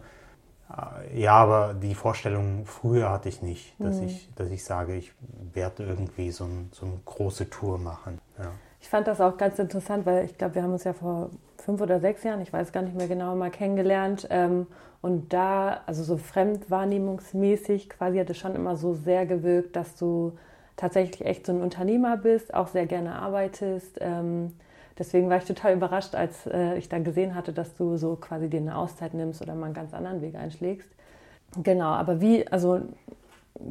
Äh, 0.76 1.20
Ja, 1.20 1.34
aber 1.34 1.74
die 1.74 1.94
Vorstellung 1.94 2.64
früher 2.66 3.10
hatte 3.10 3.28
ich 3.28 3.42
nicht, 3.42 3.74
dass, 3.78 4.00
ich, 4.00 4.28
dass 4.36 4.50
ich 4.50 4.64
sage, 4.64 4.94
ich 4.94 5.12
werde 5.52 5.84
irgendwie 5.84 6.30
so, 6.30 6.44
ein, 6.44 6.70
so 6.72 6.86
eine 6.86 7.00
große 7.04 7.50
Tour 7.50 7.78
machen. 7.78 8.18
Ja. 8.38 8.52
Ich 8.80 8.88
fand 8.88 9.06
das 9.06 9.20
auch 9.20 9.36
ganz 9.36 9.58
interessant, 9.58 10.06
weil 10.06 10.24
ich 10.24 10.38
glaube, 10.38 10.54
wir 10.54 10.62
haben 10.62 10.72
uns 10.72 10.84
ja 10.84 10.92
vor 10.94 11.30
fünf 11.58 11.80
oder 11.80 12.00
sechs 12.00 12.22
Jahren, 12.22 12.40
ich 12.40 12.52
weiß 12.52 12.72
gar 12.72 12.82
nicht 12.82 12.96
mehr 12.96 13.08
genau, 13.08 13.36
mal 13.36 13.50
kennengelernt. 13.50 14.26
Ähm, 14.30 14.66
und 15.02 15.32
da, 15.32 15.80
also 15.86 16.02
so 16.02 16.16
fremdwahrnehmungsmäßig, 16.16 17.90
quasi 17.90 18.18
hat 18.18 18.30
es 18.30 18.38
schon 18.38 18.54
immer 18.54 18.76
so 18.76 18.94
sehr 18.94 19.26
gewirkt, 19.26 19.76
dass 19.76 19.96
du 19.96 20.36
tatsächlich 20.76 21.26
echt 21.26 21.46
so 21.46 21.52
ein 21.52 21.60
Unternehmer 21.62 22.16
bist, 22.16 22.54
auch 22.54 22.68
sehr 22.68 22.86
gerne 22.86 23.16
arbeitest. 23.16 23.98
Ähm, 24.00 24.54
deswegen 25.00 25.28
war 25.28 25.38
ich 25.38 25.44
total 25.44 25.74
überrascht, 25.74 26.14
als 26.14 26.46
äh, 26.46 26.76
ich 26.76 26.88
dann 26.88 27.02
gesehen 27.02 27.34
hatte, 27.34 27.52
dass 27.52 27.74
du 27.74 27.96
so 27.96 28.14
quasi 28.14 28.48
dir 28.48 28.60
eine 28.60 28.76
Auszeit 28.76 29.14
nimmst 29.14 29.42
oder 29.42 29.56
mal 29.56 29.66
einen 29.66 29.74
ganz 29.74 29.92
anderen 29.92 30.20
Weg 30.20 30.36
einschlägst. 30.36 30.88
Genau, 31.60 31.88
aber 31.88 32.20
wie, 32.20 32.46
also 32.46 32.82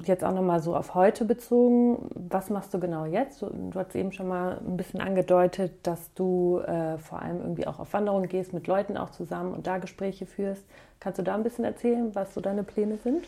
jetzt 0.03 0.23
auch 0.23 0.33
nochmal 0.33 0.59
so 0.59 0.75
auf 0.75 0.95
heute 0.95 1.23
bezogen, 1.23 2.09
was 2.13 2.49
machst 2.49 2.73
du 2.73 2.79
genau 2.79 3.05
jetzt? 3.05 3.41
Du, 3.41 3.49
du 3.49 3.79
hast 3.79 3.95
eben 3.95 4.11
schon 4.11 4.27
mal 4.27 4.59
ein 4.67 4.75
bisschen 4.75 4.99
angedeutet, 4.99 5.71
dass 5.83 6.13
du 6.15 6.59
äh, 6.59 6.97
vor 6.97 7.21
allem 7.21 7.39
irgendwie 7.39 7.67
auch 7.67 7.79
auf 7.79 7.93
Wanderungen 7.93 8.27
gehst, 8.27 8.53
mit 8.53 8.67
Leuten 8.67 8.97
auch 8.97 9.11
zusammen 9.11 9.53
und 9.53 9.67
da 9.67 9.77
Gespräche 9.77 10.25
führst. 10.25 10.65
Kannst 10.99 11.19
du 11.19 11.23
da 11.23 11.35
ein 11.35 11.43
bisschen 11.43 11.63
erzählen, 11.63 12.13
was 12.13 12.33
so 12.33 12.41
deine 12.41 12.63
Pläne 12.63 12.97
sind? 12.97 13.25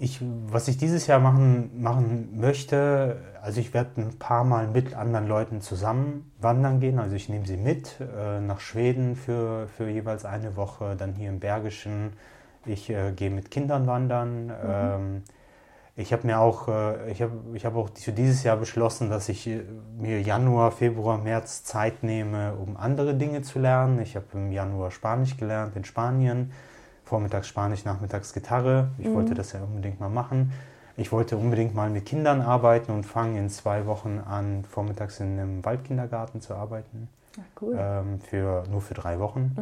Ich, 0.00 0.20
was 0.46 0.68
ich 0.68 0.76
dieses 0.76 1.08
Jahr 1.08 1.18
machen, 1.18 1.82
machen 1.82 2.38
möchte, 2.38 3.16
also 3.42 3.60
ich 3.60 3.74
werde 3.74 4.00
ein 4.00 4.18
paar 4.18 4.44
Mal 4.44 4.68
mit 4.68 4.94
anderen 4.94 5.26
Leuten 5.26 5.60
zusammen 5.60 6.30
wandern 6.40 6.78
gehen. 6.78 6.98
Also 6.98 7.16
ich 7.16 7.28
nehme 7.28 7.46
sie 7.46 7.56
mit 7.56 7.96
äh, 8.00 8.40
nach 8.40 8.60
Schweden 8.60 9.16
für, 9.16 9.66
für 9.76 9.88
jeweils 9.88 10.24
eine 10.24 10.54
Woche, 10.54 10.94
dann 10.96 11.14
hier 11.14 11.30
im 11.30 11.40
Bergischen. 11.40 12.12
Ich 12.64 12.90
äh, 12.90 13.12
gehe 13.12 13.30
mit 13.30 13.50
Kindern 13.50 13.86
wandern. 13.86 14.52
Ähm, 14.64 15.22
ich 15.96 16.12
habe 16.12 16.28
mir 16.28 16.38
auch, 16.38 16.68
äh, 16.68 17.10
ich 17.10 17.20
habe 17.22 17.32
ich 17.54 17.66
hab 17.66 17.74
auch 17.74 17.90
für 17.92 18.12
dieses 18.12 18.44
Jahr 18.44 18.56
beschlossen, 18.56 19.10
dass 19.10 19.28
ich 19.28 19.48
äh, 19.48 19.62
mir 19.98 20.20
Januar, 20.20 20.70
Februar, 20.70 21.18
März 21.18 21.64
Zeit 21.64 22.04
nehme, 22.04 22.54
um 22.54 22.76
andere 22.76 23.14
Dinge 23.14 23.42
zu 23.42 23.58
lernen. 23.58 24.00
Ich 24.00 24.14
habe 24.14 24.26
im 24.34 24.52
Januar 24.52 24.92
Spanisch 24.92 25.36
gelernt 25.36 25.74
in 25.74 25.84
Spanien. 25.84 26.52
Vormittags 27.08 27.48
Spanisch, 27.48 27.86
nachmittags 27.86 28.34
Gitarre. 28.34 28.88
Ich 28.98 29.10
wollte 29.10 29.32
das 29.32 29.52
ja 29.52 29.60
unbedingt 29.62 29.98
mal 29.98 30.10
machen. 30.10 30.52
Ich 30.98 31.10
wollte 31.10 31.38
unbedingt 31.38 31.74
mal 31.74 31.88
mit 31.88 32.04
Kindern 32.04 32.42
arbeiten 32.42 32.92
und 32.92 33.04
fange 33.04 33.38
in 33.38 33.48
zwei 33.48 33.86
Wochen 33.86 34.18
an, 34.18 34.64
vormittags 34.68 35.20
in 35.20 35.38
einem 35.38 35.64
Waldkindergarten 35.64 36.42
zu 36.42 36.54
arbeiten. 36.54 37.08
Ach, 37.38 37.62
cool. 37.62 37.76
Ähm, 37.78 38.20
für, 38.20 38.64
nur 38.70 38.82
für 38.82 38.92
drei 38.92 39.18
Wochen. 39.20 39.56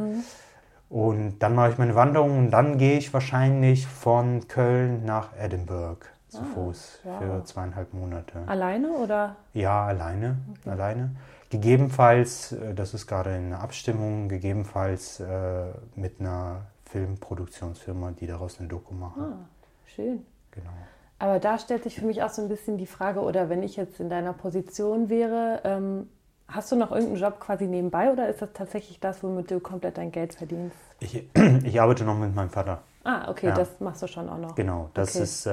Und 0.89 1.39
dann 1.39 1.55
mache 1.55 1.71
ich 1.71 1.79
meine 1.79 1.95
Wanderung 1.95 2.37
und 2.39 2.51
dann 2.51 2.79
gehe 2.79 2.99
ich 2.99 3.13
wahrscheinlich 3.15 3.87
von 3.87 4.49
Köln 4.49 5.05
nach 5.05 5.29
Edinburgh 5.39 6.05
zu 6.29 6.43
Fuß 6.43 7.01
wow. 7.05 7.19
für 7.19 7.45
zweieinhalb 7.45 7.95
Monate. 7.95 8.43
Alleine 8.47 8.89
oder? 8.91 9.37
Ja, 9.55 9.87
alleine, 9.87 10.39
alleine. 10.65 11.11
Gegebenenfalls, 11.51 12.53
äh, 12.53 12.75
das 12.75 12.93
ist 12.93 13.07
gerade 13.07 13.37
in 13.37 13.51
der 13.51 13.61
Abstimmung, 13.61 14.29
gegebenenfalls 14.29 15.21
äh, 15.21 15.67
mit 15.95 16.21
einer 16.21 16.63
Filmproduktionsfirma, 16.97 18.13
die 18.13 18.27
daraus 18.27 18.59
eine 18.59 18.69
Doku 18.69 18.95
machen. 18.95 19.23
Ah, 19.23 19.49
schön. 19.95 20.25
Genau. 20.51 20.71
Aber 21.19 21.39
da 21.39 21.59
stellt 21.59 21.83
sich 21.85 21.97
für 21.99 22.07
mich 22.07 22.23
auch 22.23 22.31
so 22.31 22.43
ein 22.43 22.49
bisschen 22.49 22.79
die 22.79 22.87
Frage, 22.87 23.21
oder 23.21 23.49
wenn 23.49 23.63
ich 23.63 23.77
jetzt 23.77 24.01
in 24.01 24.09
deiner 24.09 24.33
Position 24.33 25.09
wäre, 25.09 25.61
ähm, 25.65 26.09
hast 26.49 26.73
du 26.73 26.77
noch 26.77 26.91
irgendeinen 26.93 27.21
Job 27.21 27.41
quasi 27.41 27.67
nebenbei 27.67 28.11
oder 28.13 28.29
ist 28.29 28.41
das 28.43 28.51
tatsächlich 28.55 29.01
das, 29.01 29.23
womit 29.23 29.51
du 29.51 29.61
komplett 29.61 29.99
dein 29.99 30.13
Geld 30.13 30.35
verdienst? 30.35 30.77
Ich, 31.01 31.25
ich 31.65 31.81
arbeite 31.81 32.05
noch 32.05 32.19
mit 32.19 32.35
meinem 32.35 32.51
Vater. 32.51 32.83
Ah, 33.05 33.31
okay, 33.31 33.49
Ja. 33.49 33.55
das 33.55 33.81
machst 33.81 34.03
du 34.03 34.09
schon 34.09 34.29
auch 34.29 34.39
noch. 34.39 34.55
Genau, 34.55 34.91
das 34.95 35.15
Okay. 35.15 35.23
ist, 35.25 35.47
äh, 35.47 35.51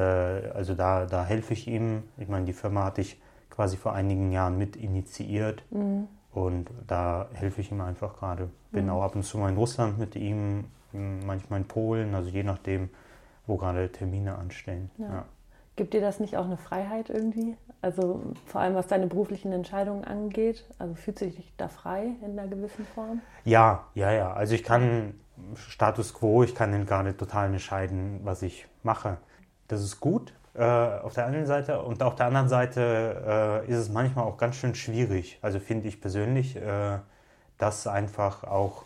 also 0.53 0.73
da, 0.75 1.05
da 1.05 1.23
helfe 1.25 1.53
ich 1.53 1.67
ihm. 1.67 2.03
Ich 2.17 2.27
meine, 2.27 2.45
die 2.45 2.53
Firma 2.53 2.85
hatte 2.85 3.01
ich 3.01 3.21
quasi 3.49 3.77
vor 3.77 3.93
einigen 3.93 4.31
Jahren 4.31 4.57
mit 4.57 4.75
initiiert 4.75 5.63
Mhm. 5.69 6.07
und 6.33 6.69
da 6.87 7.27
helfe 7.33 7.61
ich 7.61 7.71
ihm 7.71 7.81
einfach 7.81 8.17
gerade. 8.17 8.49
Bin 8.71 8.89
auch 8.89 9.03
ab 9.03 9.15
und 9.15 9.21
zu 9.23 9.37
mal 9.37 9.49
in 9.49 9.55
Russland 9.57 9.99
mit 9.99 10.15
ihm, 10.15 10.65
manchmal 10.93 11.61
in 11.61 11.67
Polen, 11.67 12.15
also 12.15 12.29
je 12.29 12.43
nachdem, 12.43 12.89
wo 13.45 13.57
gerade 13.57 13.91
Termine 13.91 14.35
anstehen. 14.37 14.89
Ja. 14.97 15.07
Ja. 15.07 15.25
Gibt 15.75 15.93
dir 15.95 16.01
das 16.01 16.19
nicht 16.19 16.37
auch 16.37 16.45
eine 16.45 16.57
Freiheit 16.57 17.09
irgendwie? 17.09 17.57
Also 17.81 18.21
vor 18.45 18.61
allem 18.61 18.75
was 18.75 18.87
deine 18.87 19.07
beruflichen 19.07 19.51
Entscheidungen 19.51 20.03
angeht? 20.03 20.65
Also 20.77 20.93
fühlst 20.93 21.21
du 21.21 21.25
dich 21.25 21.51
da 21.57 21.67
frei 21.67 22.11
in 22.23 22.37
einer 22.37 22.47
gewissen 22.47 22.85
Form? 22.93 23.21
Ja, 23.43 23.85
ja, 23.95 24.11
ja. 24.11 24.33
Also 24.33 24.53
ich 24.53 24.63
kann 24.63 25.15
Status 25.55 26.13
quo, 26.13 26.43
ich 26.43 26.53
kann 26.53 26.85
gerade 26.85 27.17
total 27.17 27.47
entscheiden, 27.47 28.19
was 28.23 28.43
ich 28.43 28.67
mache. 28.83 29.17
Das 29.67 29.81
ist 29.81 29.99
gut 29.99 30.33
äh, 30.55 30.63
auf 30.63 31.13
der 31.13 31.25
einen 31.25 31.45
Seite 31.45 31.81
und 31.81 32.03
auf 32.03 32.15
der 32.15 32.27
anderen 32.27 32.47
Seite 32.47 33.63
äh, 33.67 33.71
ist 33.71 33.77
es 33.77 33.89
manchmal 33.89 34.25
auch 34.25 34.37
ganz 34.37 34.55
schön 34.55 34.75
schwierig. 34.75 35.39
Also 35.41 35.59
finde 35.59 35.87
ich 35.87 35.99
persönlich, 35.99 36.55
äh, 36.55 36.99
das 37.57 37.87
einfach 37.87 38.43
auch 38.43 38.85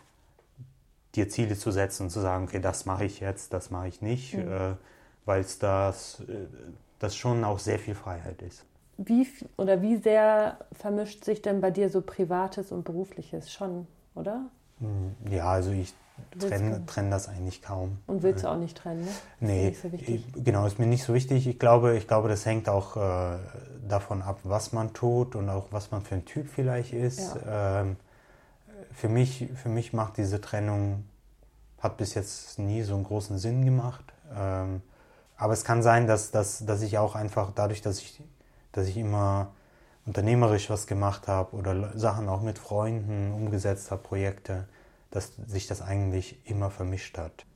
dir 1.18 1.28
Ziele 1.28 1.56
zu 1.56 1.70
setzen 1.70 2.04
und 2.04 2.10
zu 2.10 2.20
sagen, 2.20 2.44
okay, 2.44 2.60
das 2.60 2.86
mache 2.86 3.04
ich 3.04 3.20
jetzt, 3.20 3.52
das 3.52 3.70
mache 3.70 3.88
ich 3.88 4.00
nicht, 4.02 4.34
äh, 4.34 4.74
weil 5.24 5.40
es 5.40 5.58
das, 5.58 6.20
äh, 6.20 6.46
das 6.98 7.16
schon 7.16 7.44
auch 7.44 7.58
sehr 7.58 7.78
viel 7.78 7.94
Freiheit 7.94 8.40
ist. 8.42 8.64
wie 8.96 9.26
oder 9.56 9.80
wie 9.82 9.96
sehr 9.96 10.58
vermischt 10.72 11.24
sich 11.24 11.42
denn 11.42 11.60
bei 11.60 11.70
dir 11.70 11.88
so 11.88 12.00
Privates 12.00 12.72
und 12.72 12.84
Berufliches 12.84 13.52
schon, 13.52 13.86
oder? 14.14 14.46
Hm, 14.80 15.14
ja, 15.30 15.46
also 15.46 15.70
ich 15.70 15.94
trenne 16.38 16.84
trenn 16.86 17.10
das 17.10 17.28
eigentlich 17.28 17.62
kaum. 17.62 17.98
Und 18.06 18.22
willst 18.22 18.44
du 18.44 18.50
auch 18.50 18.58
nicht 18.58 18.76
trennen, 18.76 19.04
ne? 19.04 19.10
Nee, 19.40 19.68
ist 19.68 19.82
so 19.82 19.90
genau, 20.42 20.66
ist 20.66 20.78
mir 20.78 20.86
nicht 20.86 21.04
so 21.04 21.14
wichtig. 21.14 21.46
Ich 21.46 21.58
glaube, 21.58 21.96
ich 21.96 22.08
glaube 22.08 22.28
das 22.28 22.44
hängt 22.44 22.68
auch 22.68 22.96
äh, 22.96 23.38
davon 23.88 24.22
ab, 24.22 24.40
was 24.42 24.72
man 24.72 24.92
tut 24.92 25.36
und 25.36 25.48
auch 25.48 25.66
was 25.70 25.90
man 25.90 26.02
für 26.02 26.16
ein 26.16 26.24
Typ 26.24 26.48
vielleicht 26.48 26.92
ist. 26.92 27.36
Ja. 27.44 27.82
Ähm, 27.82 27.96
für, 28.98 29.08
mich, 29.08 29.48
für 29.54 29.68
mich 29.68 29.92
macht 29.92 30.16
diese 30.16 30.40
Trennung, 30.40 31.04
hat 31.78 31.96
bis 31.98 32.14
jetzt 32.14 32.58
nie 32.58 32.82
so 32.82 32.96
einen 32.96 33.04
großen 33.04 33.38
Sinn 33.38 33.64
gemacht. 33.64 34.12
Ähm, 34.34 34.82
aber 35.36 35.52
es 35.52 35.62
kann 35.62 35.84
sein, 35.84 36.08
dass, 36.08 36.32
dass, 36.32 36.66
dass 36.66 36.82
ich 36.82 36.98
auch 36.98 37.14
einfach 37.14 37.52
dadurch, 37.54 37.80
dass 37.80 38.00
ich, 38.00 38.20
dass 38.72 38.88
ich 38.88 38.96
immer 38.96 39.52
unternehmerisch 40.04 40.68
was 40.68 40.88
gemacht 40.88 41.28
habe 41.28 41.54
oder 41.54 41.96
Sachen 41.96 42.28
auch 42.28 42.42
mit 42.42 42.58
Freunden 42.58 43.32
umgesetzt 43.32 43.92
habe, 43.92 44.02
Projekte, 44.02 44.66
dass 45.12 45.32
sich 45.46 45.68
das 45.68 45.80
eigentlich 45.80 46.44
immer 46.44 46.70
vermischt 46.70 47.18
hat. 47.18 47.46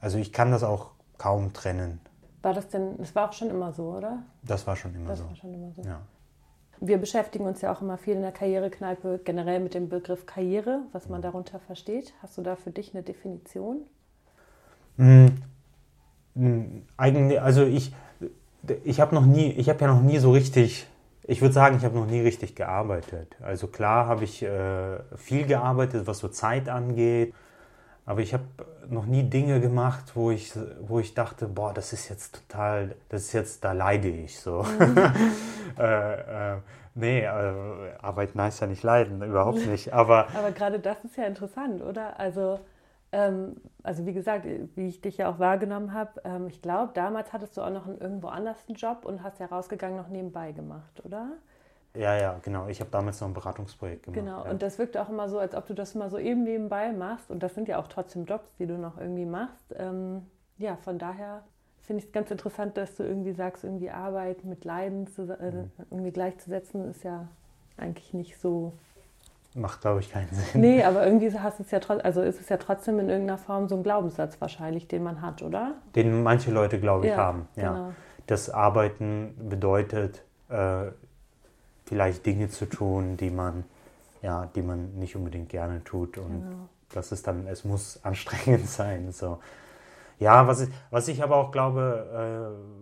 Also 0.00 0.18
ich 0.18 0.32
kann 0.32 0.50
das 0.50 0.64
auch 0.64 0.90
kaum 1.16 1.52
trennen. 1.52 2.00
War 2.42 2.54
das 2.54 2.68
denn, 2.68 2.98
das 2.98 3.14
war 3.14 3.28
auch 3.28 3.32
schon 3.32 3.50
immer 3.50 3.72
so, 3.72 3.90
oder? 3.90 4.24
Das 4.42 4.66
war 4.66 4.74
schon 4.74 4.94
immer 4.96 5.10
das 5.10 5.20
so. 5.20 5.26
War 5.26 5.36
schon 5.36 5.54
immer 5.54 5.72
so. 5.72 5.82
Ja. 5.82 6.00
Wir 6.80 6.98
beschäftigen 6.98 7.44
uns 7.46 7.60
ja 7.60 7.72
auch 7.72 7.82
immer 7.82 7.98
viel 7.98 8.14
in 8.14 8.22
der 8.22 8.32
Karrierekneipe 8.32 9.20
generell 9.24 9.60
mit 9.60 9.74
dem 9.74 9.88
Begriff 9.88 10.26
Karriere, 10.26 10.82
was 10.92 11.08
man 11.08 11.22
darunter 11.22 11.58
versteht. 11.58 12.14
Hast 12.22 12.38
du 12.38 12.42
da 12.42 12.56
für 12.56 12.70
dich 12.70 12.94
eine 12.94 13.02
Definition? 13.02 13.82
Mhm. 14.96 15.32
Eigentlich, 16.96 17.40
also 17.40 17.64
ich, 17.64 17.92
ich 18.84 19.00
habe 19.00 19.14
noch 19.14 19.26
nie, 19.26 19.50
ich 19.52 19.68
habe 19.68 19.80
ja 19.80 19.88
noch 19.88 20.02
nie 20.02 20.18
so 20.18 20.30
richtig 20.30 20.86
ich 21.30 21.42
würde 21.42 21.52
sagen, 21.52 21.76
ich 21.76 21.84
habe 21.84 21.94
noch 21.94 22.06
nie 22.06 22.20
richtig 22.20 22.54
gearbeitet. 22.56 23.36
Also 23.42 23.66
klar 23.66 24.06
habe 24.06 24.24
ich 24.24 24.42
äh, 24.42 24.98
viel 25.14 25.44
gearbeitet, 25.44 26.06
was 26.06 26.20
so 26.20 26.28
Zeit 26.28 26.70
angeht, 26.70 27.34
aber 28.08 28.22
ich 28.22 28.32
habe 28.32 28.44
noch 28.88 29.04
nie 29.04 29.22
Dinge 29.22 29.60
gemacht, 29.60 30.12
wo 30.14 30.30
ich, 30.30 30.54
wo 30.80 30.98
ich 30.98 31.12
dachte, 31.12 31.46
boah, 31.46 31.74
das 31.74 31.92
ist 31.92 32.08
jetzt 32.08 32.36
total, 32.48 32.94
das 33.10 33.24
ist 33.24 33.32
jetzt, 33.34 33.64
da 33.64 33.72
leide 33.72 34.08
ich 34.08 34.40
so. 34.40 34.62
Mhm. 34.62 34.98
äh, 35.78 36.54
äh, 36.54 36.56
nee, 36.94 37.20
äh, 37.20 37.28
arbeiten 38.00 38.40
heißt 38.40 38.62
ja 38.62 38.66
nicht 38.66 38.82
leiden, 38.82 39.22
überhaupt 39.22 39.66
nicht. 39.66 39.92
Aber, 39.92 40.26
aber 40.34 40.52
gerade 40.52 40.78
das 40.78 41.04
ist 41.04 41.18
ja 41.18 41.24
interessant, 41.24 41.82
oder? 41.82 42.18
Also 42.18 42.60
ähm, 43.12 43.56
also 43.82 44.06
wie 44.06 44.14
gesagt, 44.14 44.46
wie 44.74 44.86
ich 44.86 45.02
dich 45.02 45.18
ja 45.18 45.30
auch 45.30 45.38
wahrgenommen 45.38 45.92
habe, 45.92 46.22
ähm, 46.24 46.46
ich 46.48 46.62
glaube, 46.62 46.92
damals 46.94 47.34
hattest 47.34 47.58
du 47.58 47.60
auch 47.60 47.70
noch 47.70 47.86
einen, 47.86 47.98
irgendwo 47.98 48.28
anders 48.28 48.56
einen 48.68 48.76
Job 48.76 49.04
und 49.04 49.22
hast 49.22 49.38
ja 49.38 49.46
rausgegangen 49.46 49.98
noch 49.98 50.08
nebenbei 50.08 50.52
gemacht, 50.52 51.04
oder? 51.04 51.32
Ja, 51.94 52.16
ja, 52.16 52.38
genau. 52.42 52.68
Ich 52.68 52.80
habe 52.80 52.90
damals 52.90 53.20
noch 53.20 53.28
ein 53.28 53.34
Beratungsprojekt 53.34 54.04
gemacht. 54.04 54.20
Genau, 54.20 54.44
ja. 54.44 54.50
und 54.50 54.62
das 54.62 54.78
wirkt 54.78 54.96
auch 54.96 55.08
immer 55.08 55.28
so, 55.28 55.38
als 55.38 55.54
ob 55.54 55.66
du 55.66 55.74
das 55.74 55.94
mal 55.94 56.10
so 56.10 56.18
eben 56.18 56.44
nebenbei 56.44 56.92
machst. 56.92 57.30
Und 57.30 57.42
das 57.42 57.54
sind 57.54 57.68
ja 57.68 57.78
auch 57.78 57.88
trotzdem 57.88 58.24
Jobs, 58.24 58.54
die 58.58 58.66
du 58.66 58.78
noch 58.78 58.98
irgendwie 58.98 59.24
machst. 59.24 59.74
Ähm, 59.76 60.26
ja, 60.58 60.76
von 60.76 60.98
daher 60.98 61.42
finde 61.82 62.00
ich 62.00 62.06
es 62.06 62.12
ganz 62.12 62.30
interessant, 62.30 62.76
dass 62.76 62.96
du 62.96 63.02
irgendwie 63.02 63.32
sagst, 63.32 63.64
irgendwie 63.64 63.90
Arbeit 63.90 64.44
mit 64.44 64.64
Leiden 64.64 65.06
zu, 65.06 65.22
äh, 65.22 65.50
mhm. 65.50 65.70
irgendwie 65.90 66.10
gleichzusetzen, 66.10 66.90
ist 66.90 67.02
ja 67.04 67.26
eigentlich 67.76 68.12
nicht 68.12 68.38
so 68.38 68.72
macht, 69.54 69.80
glaube 69.80 70.00
ich, 70.00 70.10
keinen 70.10 70.28
Sinn. 70.28 70.60
Nee, 70.60 70.84
aber 70.84 71.04
irgendwie 71.06 71.36
hast 71.38 71.60
es 71.60 71.70
ja 71.70 71.78
also 71.78 72.22
ist 72.22 72.40
es 72.40 72.48
ja 72.48 72.56
trotzdem 72.56 72.98
in 72.98 73.08
irgendeiner 73.08 73.38
Form 73.38 73.68
so 73.68 73.76
ein 73.76 73.82
Glaubenssatz 73.82 74.40
wahrscheinlich, 74.40 74.88
den 74.88 75.02
man 75.02 75.22
hat, 75.22 75.42
oder? 75.42 75.74
Den 75.94 76.22
manche 76.22 76.50
Leute, 76.50 76.78
glaube 76.78 77.06
ich, 77.06 77.12
ja, 77.12 77.16
haben. 77.16 77.48
Ja. 77.56 77.72
Genau. 77.72 77.92
Das 78.26 78.50
Arbeiten 78.50 79.34
bedeutet, 79.48 80.22
äh, 80.50 80.88
vielleicht 81.88 82.26
Dinge 82.26 82.48
zu 82.48 82.66
tun, 82.66 83.16
die 83.16 83.30
man, 83.30 83.64
ja, 84.22 84.46
die 84.54 84.62
man 84.62 84.94
nicht 84.94 85.16
unbedingt 85.16 85.48
gerne 85.48 85.82
tut. 85.84 86.18
Und 86.18 86.42
genau. 86.42 86.68
das 86.90 87.12
ist 87.12 87.26
dann, 87.26 87.46
es 87.46 87.64
muss 87.64 88.00
anstrengend 88.04 88.68
sein. 88.68 89.12
So. 89.12 89.40
Ja, 90.18 90.46
was 90.46 90.60
ich, 90.60 90.68
was 90.90 91.08
ich 91.08 91.22
aber 91.22 91.36
auch 91.36 91.50
glaube, 91.50 92.54
äh, 92.54 92.78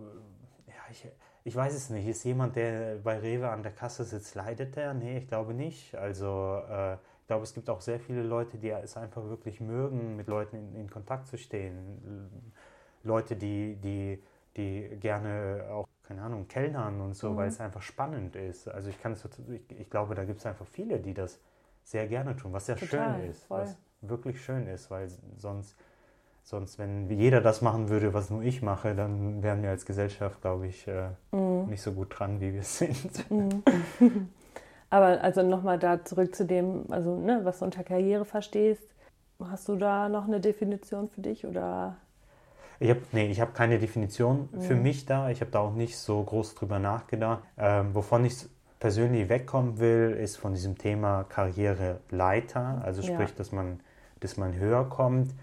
ich 1.47 1.55
weiß 1.55 1.73
es 1.73 1.89
nicht. 1.89 2.05
Ist 2.05 2.25
jemand, 2.25 2.57
der 2.57 2.97
bei 2.97 3.19
Rewe 3.19 3.47
an 3.47 3.63
der 3.63 3.71
Kasse 3.71 4.03
sitzt, 4.03 4.35
leidet 4.35 4.75
der? 4.75 4.93
Nee, 4.93 5.19
ich 5.19 5.29
glaube 5.29 5.53
nicht. 5.53 5.95
Also 5.95 6.61
äh, 6.69 6.95
ich 6.95 7.27
glaube, 7.27 7.43
es 7.43 7.53
gibt 7.53 7.69
auch 7.69 7.79
sehr 7.79 8.01
viele 8.01 8.21
Leute, 8.21 8.57
die 8.57 8.69
es 8.69 8.97
einfach 8.97 9.23
wirklich 9.23 9.61
mögen, 9.61 10.17
mit 10.17 10.27
Leuten 10.27 10.57
in, 10.57 10.75
in 10.75 10.89
Kontakt 10.89 11.25
zu 11.27 11.37
stehen. 11.37 12.53
Leute, 13.03 13.37
die, 13.37 13.77
die, 13.77 14.21
die 14.57 14.97
gerne 14.99 15.63
auch, 15.71 15.87
keine 16.07 16.21
Ahnung, 16.21 16.47
kellnern 16.47 17.01
und 17.01 17.15
so, 17.15 17.31
mhm. 17.31 17.37
weil 17.37 17.47
es 17.49 17.59
einfach 17.59 17.81
spannend 17.81 18.35
ist. 18.35 18.67
Also 18.67 18.89
ich 18.89 19.01
kann 19.01 19.13
es, 19.13 19.25
ich, 19.25 19.79
ich 19.79 19.89
glaube, 19.89 20.15
da 20.15 20.23
gibt 20.23 20.39
es 20.39 20.45
einfach 20.45 20.65
viele, 20.65 20.99
die 20.99 21.13
das 21.13 21.39
sehr 21.83 22.07
gerne 22.07 22.35
tun, 22.35 22.53
was 22.53 22.65
sehr 22.65 22.77
Total, 22.77 23.19
schön 23.19 23.29
ist. 23.29 23.43
Voll. 23.45 23.61
Was 23.61 23.77
wirklich 24.01 24.41
schön 24.43 24.67
ist, 24.67 24.89
weil 24.91 25.09
sonst 25.37 25.75
Sonst, 26.49 26.79
wenn 26.79 27.09
jeder 27.09 27.41
das 27.41 27.61
machen 27.61 27.89
würde, 27.89 28.13
was 28.13 28.29
nur 28.29 28.41
ich 28.41 28.61
mache, 28.61 28.95
dann 28.95 29.43
wären 29.43 29.63
wir 29.63 29.69
als 29.69 29.85
Gesellschaft, 29.85 30.39
glaube 30.39 30.67
ich, 30.67 30.87
äh, 30.87 31.09
mm. 31.35 31.67
nicht 31.67 31.81
so 31.81 31.91
gut 31.91 32.17
dran, 32.17 32.39
wie 32.39 32.53
wir 32.53 32.63
sind. 32.63 33.29
Mm. 33.29 33.49
Aber 34.89 35.21
also 35.21 35.43
nochmal 35.43 35.77
da 35.77 36.05
zurück 36.05 36.33
zu 36.33 36.45
dem, 36.45 36.85
also 36.89 37.17
ne, 37.17 37.41
was 37.43 37.59
du 37.59 37.65
unter 37.65 37.83
Karriere 37.83 38.23
verstehst. 38.23 38.87
Hast 39.43 39.67
du 39.67 39.75
da 39.75 40.07
noch 40.07 40.23
eine 40.23 40.39
Definition 40.39 41.09
für 41.09 41.19
dich 41.19 41.45
oder? 41.45 41.97
Ich 42.79 42.89
habe 42.89 43.01
nee, 43.11 43.29
ich 43.29 43.41
keine 43.53 43.79
Definition 43.79 44.49
für 44.59 44.75
mich 44.75 45.05
da. 45.05 45.29
Ich 45.29 45.41
habe 45.41 45.51
da 45.51 45.59
auch 45.59 45.73
nicht 45.73 45.97
so 45.97 46.21
groß 46.23 46.55
drüber 46.55 46.79
nachgedacht. 46.79 47.43
Ähm, 47.57 47.95
wovon 47.95 48.25
ich 48.25 48.45
persönlich 48.79 49.29
wegkommen 49.29 49.79
will, 49.79 50.17
ist 50.19 50.37
von 50.37 50.53
diesem 50.53 50.77
Thema 50.77 51.23
Karriereleiter. 51.23 52.81
Also 52.83 53.01
sprich, 53.01 53.29
ja. 53.29 53.35
dass 53.37 53.51
man, 53.51 53.79
dass 54.19 54.37
man 54.37 54.55
höher 54.55 54.87
kommt 54.89 55.33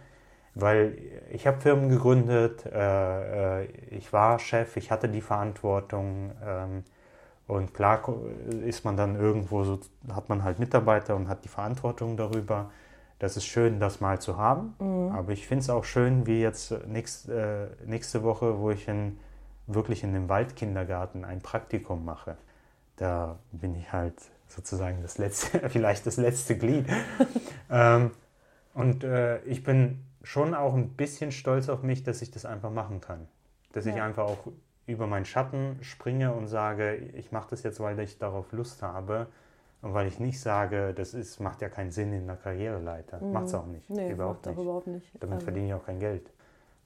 weil 0.55 0.97
ich 1.31 1.47
habe 1.47 1.61
Firmen 1.61 1.89
gegründet, 1.89 2.65
äh, 2.67 3.63
äh, 3.63 3.69
ich 3.91 4.13
war 4.13 4.39
Chef, 4.39 4.77
ich 4.77 4.91
hatte 4.91 5.09
die 5.09 5.21
Verantwortung 5.21 6.31
ähm, 6.45 6.85
und 7.47 7.75
klar 7.75 8.03
ist 8.65 8.85
man 8.85 8.97
dann 8.97 9.17
irgendwo 9.17 9.65
so, 9.65 9.81
hat 10.13 10.29
man 10.29 10.45
halt 10.45 10.59
Mitarbeiter 10.59 11.17
und 11.17 11.29
hat 11.29 11.45
die 11.45 11.49
Verantwortung 11.49 12.17
darüber. 12.17 12.71
Das 13.19 13.37
ist 13.37 13.47
schön, 13.47 13.81
das 13.81 14.01
mal 14.01 14.21
zu 14.21 14.37
haben, 14.37 14.75
mhm. 14.79 15.13
aber 15.13 15.33
ich 15.33 15.47
finde 15.47 15.63
es 15.63 15.71
auch 15.71 15.85
schön, 15.85 16.27
wie 16.27 16.41
jetzt 16.41 16.75
nächst, 16.87 17.29
äh, 17.29 17.69
nächste 17.87 18.23
Woche, 18.23 18.59
wo 18.59 18.71
ich 18.71 18.89
in, 18.89 19.19
wirklich 19.67 20.03
in 20.03 20.13
dem 20.13 20.29
Waldkindergarten 20.29 21.25
ein 21.25 21.41
Praktikum 21.41 22.05
mache. 22.05 22.37
Da 22.97 23.39
bin 23.53 23.75
ich 23.77 23.93
halt 23.93 24.15
sozusagen 24.49 25.01
das 25.03 25.19
letzte, 25.19 25.69
vielleicht 25.71 26.07
das 26.07 26.17
letzte 26.17 26.59
Glied. 26.59 26.87
ähm, 27.71 28.11
und 28.75 29.05
äh, 29.05 29.43
ich 29.45 29.63
bin 29.63 30.05
schon 30.23 30.55
auch 30.55 30.75
ein 30.75 30.91
bisschen 30.91 31.31
stolz 31.31 31.69
auf 31.69 31.83
mich, 31.83 32.03
dass 32.03 32.23
ich 32.23 32.31
das 32.31 32.45
einfach 32.45 32.71
machen 32.71 33.01
kann. 33.01 33.29
Dass 33.73 33.85
ja. 33.85 33.95
ich 33.95 34.03
einfach 34.03 34.25
auch 34.25 34.49
über 34.87 35.07
meinen 35.07 35.25
Schatten 35.25 35.79
springe 35.83 36.33
und 36.33 36.49
sage, 36.49 36.97
ich 36.97 37.33
mache 37.33 37.49
das 37.51 37.63
jetzt, 37.63 37.81
weil 37.81 37.99
ich 38.01 38.19
darauf 38.19 38.53
Lust 38.53 38.83
habe. 38.83 39.29
Und 39.85 39.93
weil 39.93 40.07
ich 40.07 40.19
nicht 40.19 40.41
sage, 40.41 40.95
das 40.95 41.13
ist, 41.13 41.41
macht 41.41 41.61
ja 41.61 41.69
keinen 41.69 41.91
Sinn 41.91 42.11
in 42.15 42.27
der 42.27 42.37
Karriereleiter. 42.37 43.21
Mhm. 43.21 43.33
Macht 43.33 43.47
es 43.49 43.55
auch 43.55 43.67
nicht. 43.67 43.91
Nee, 43.91 44.13
überhaupt, 44.13 44.47
nicht. 44.47 44.59
überhaupt 44.59 44.87
nicht. 44.87 45.07
Damit 45.21 45.35
also. 45.35 45.45
verdiene 45.45 45.67
ich 45.67 45.75
auch 45.75 45.85
kein 45.85 46.01
Geld. 46.01 46.33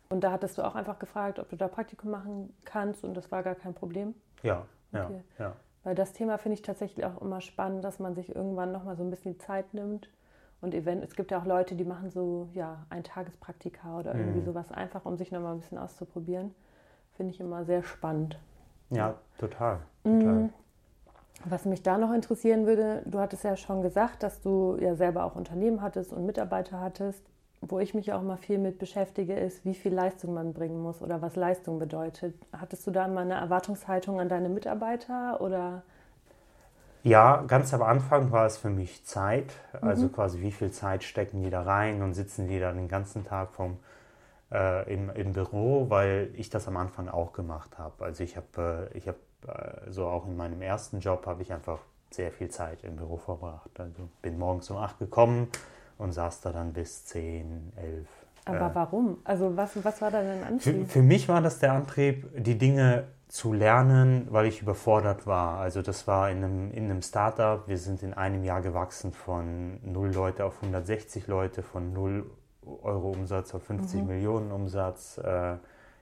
Und 0.09 0.25
da 0.25 0.33
hattest 0.33 0.59
du 0.59 0.63
auch 0.63 0.75
einfach 0.75 0.99
gefragt, 0.99 1.39
ob 1.39 1.49
du 1.49 1.55
da 1.55 1.69
Praktikum 1.69 2.11
machen 2.11 2.53
kannst 2.65 3.05
und 3.05 3.15
das 3.15 3.31
war 3.31 3.45
gar 3.45 3.55
kein 3.55 3.73
Problem? 3.73 4.15
Ja, 4.43 4.67
okay. 4.93 5.23
ja, 5.39 5.45
ja. 5.45 5.57
Weil 5.85 5.95
das 5.95 6.13
Thema 6.13 6.39
finde 6.39 6.55
ich 6.55 6.63
tatsächlich 6.63 7.07
auch 7.07 7.23
immer 7.23 7.41
spannend, 7.41 7.85
dass 7.85 8.01
man 8.01 8.17
sich 8.17 8.35
irgendwann 8.35 8.73
nochmal 8.73 8.97
so 8.97 9.05
ein 9.05 9.11
bisschen 9.11 9.39
Zeit 9.39 9.75
nimmt 9.75 10.11
und 10.61 10.75
Event, 10.75 11.05
es 11.05 11.15
gibt 11.15 11.31
ja 11.31 11.39
auch 11.39 11.47
Leute, 11.47 11.77
die 11.77 11.85
machen 11.85 12.11
so 12.11 12.49
ja, 12.53 12.85
ein 12.91 13.05
Tagespraktika 13.05 14.01
oder 14.01 14.13
irgendwie 14.17 14.41
mhm. 14.41 14.45
sowas 14.45 14.73
einfach, 14.73 15.05
um 15.05 15.17
sich 15.17 15.31
nochmal 15.31 15.53
ein 15.53 15.61
bisschen 15.61 15.79
auszuprobieren. 15.79 16.53
Finde 17.17 17.33
ich 17.33 17.39
immer 17.39 17.65
sehr 17.65 17.85
spannend. 17.85 18.41
Ja, 18.91 19.15
total. 19.39 19.79
Mhm. 20.03 20.53
Was 21.45 21.65
mich 21.65 21.83
da 21.83 21.99
noch 21.99 22.13
interessieren 22.13 22.67
würde, 22.67 23.03
du 23.07 23.21
hattest 23.21 23.45
ja 23.45 23.57
schon 23.57 23.83
gesagt, 23.83 24.23
dass 24.23 24.41
du 24.41 24.77
ja 24.81 24.95
selber 24.97 25.25
auch 25.25 25.37
Unternehmen 25.37 25.83
hattest 25.83 26.13
und 26.13 26.27
Mitarbeiter 26.27 26.81
hattest. 26.81 27.23
Wo 27.61 27.81
ich 27.81 27.93
mich 27.93 28.13
auch 28.13 28.23
mal 28.23 28.37
viel 28.37 28.59
mit 28.59 28.79
beschäftige, 28.79 29.35
ist, 29.35 29.65
wie 29.65 29.75
viel 29.75 29.93
Leistung 29.93 30.35
man 30.35 30.53
bringen 30.53 30.81
muss 30.81 31.03
oder 31.03 31.23
was 31.23 31.35
Leistung 31.35 31.79
bedeutet. 31.81 32.35
Hattest 32.53 32.87
du 32.87 32.93
da 32.93 33.09
mal 33.09 33.23
eine 33.23 33.35
Erwartungshaltung 33.35 34.21
an 34.21 34.29
deine 34.29 34.49
Mitarbeiter 34.49 35.41
oder 35.41 35.83
ja, 37.05 37.45
ganz 37.47 37.73
am 37.73 37.83
Anfang 37.83 38.33
war 38.33 38.47
es 38.47 38.59
für 38.59 38.71
mich 38.71 39.05
Zeit. 39.07 39.55
Also 39.81 40.07
mhm. 40.07 40.13
quasi, 40.13 40.41
wie 40.41 40.51
viel 40.53 40.71
Zeit 40.73 41.05
stecken 41.05 41.43
die 41.43 41.51
da 41.51 41.63
rein 41.63 42.03
und 42.03 42.15
sitzen 42.15 42.49
die 42.49 42.59
da 42.59 42.73
den 42.73 42.89
ganzen 42.89 43.25
Tag 43.25 43.53
vom, 43.53 43.79
äh, 44.53 44.93
im, 44.93 45.11
im 45.11 45.33
Büro, 45.33 45.89
weil 45.91 46.31
ich 46.35 46.51
das 46.51 46.67
am 46.69 46.77
Anfang 46.77 47.09
auch 47.09 47.33
gemacht 47.33 47.79
habe. 47.79 48.05
Also 48.05 48.25
ich 48.25 48.37
habe, 48.37 48.91
äh, 48.93 48.99
ich 48.99 49.07
äh, 49.07 49.15
so 49.89 50.07
auch 50.07 50.27
in 50.27 50.37
meinem 50.37 50.63
ersten 50.63 51.01
Job 51.01 51.27
habe 51.27 51.43
ich 51.43 51.53
einfach 51.53 51.79
sehr 52.11 52.33
viel 52.33 52.49
Zeit 52.49 52.85
im 52.85 52.97
Büro 52.97 53.17
verbracht. 53.17 53.71
Also 53.79 54.09
bin 54.23 54.39
morgens 54.39 54.71
um 54.71 54.77
acht 54.79 54.99
gekommen 54.99 55.49
und 55.99 56.13
saß 56.13 56.41
da 56.41 56.53
dann 56.53 56.73
bis 56.73 57.05
zehn, 57.05 57.73
elf. 57.77 58.09
Aber 58.45 58.71
äh, 58.71 58.75
warum? 58.75 59.19
Also 59.25 59.57
was, 59.57 59.73
was 59.85 60.01
war 60.01 60.11
da 60.11 60.23
dein 60.23 60.43
Antrieb? 60.43 60.87
Für, 60.87 60.93
für 60.93 61.03
mich 61.03 61.29
war 61.29 61.41
das 61.41 61.59
der 61.59 61.73
Antrieb, 61.73 62.29
die 62.37 62.57
Dinge 62.57 63.05
zu 63.29 63.53
lernen, 63.53 64.27
weil 64.31 64.47
ich 64.47 64.63
überfordert 64.63 65.27
war. 65.27 65.59
Also 65.59 65.83
das 65.83 66.07
war 66.07 66.31
in 66.31 66.39
einem, 66.39 66.73
in 66.73 66.85
einem 66.85 67.03
Startup. 67.03 67.69
Wir 67.69 67.77
sind 67.77 68.03
in 68.03 68.15
einem 68.15 68.43
Jahr 68.43 68.63
gewachsen 68.63 69.13
von 69.13 69.79
0 69.85 70.13
Leute 70.13 70.45
auf 70.47 70.57
160 70.57 71.27
Leute, 71.27 71.63
von 71.63 71.93
0 71.93 72.25
Euro 72.83 73.11
Umsatz 73.11 73.55
auf 73.55 73.65
50 73.65 74.01
mhm. 74.01 74.07
Millionen 74.07 74.51
Umsatz. 74.51 75.19
Äh, 75.19 75.57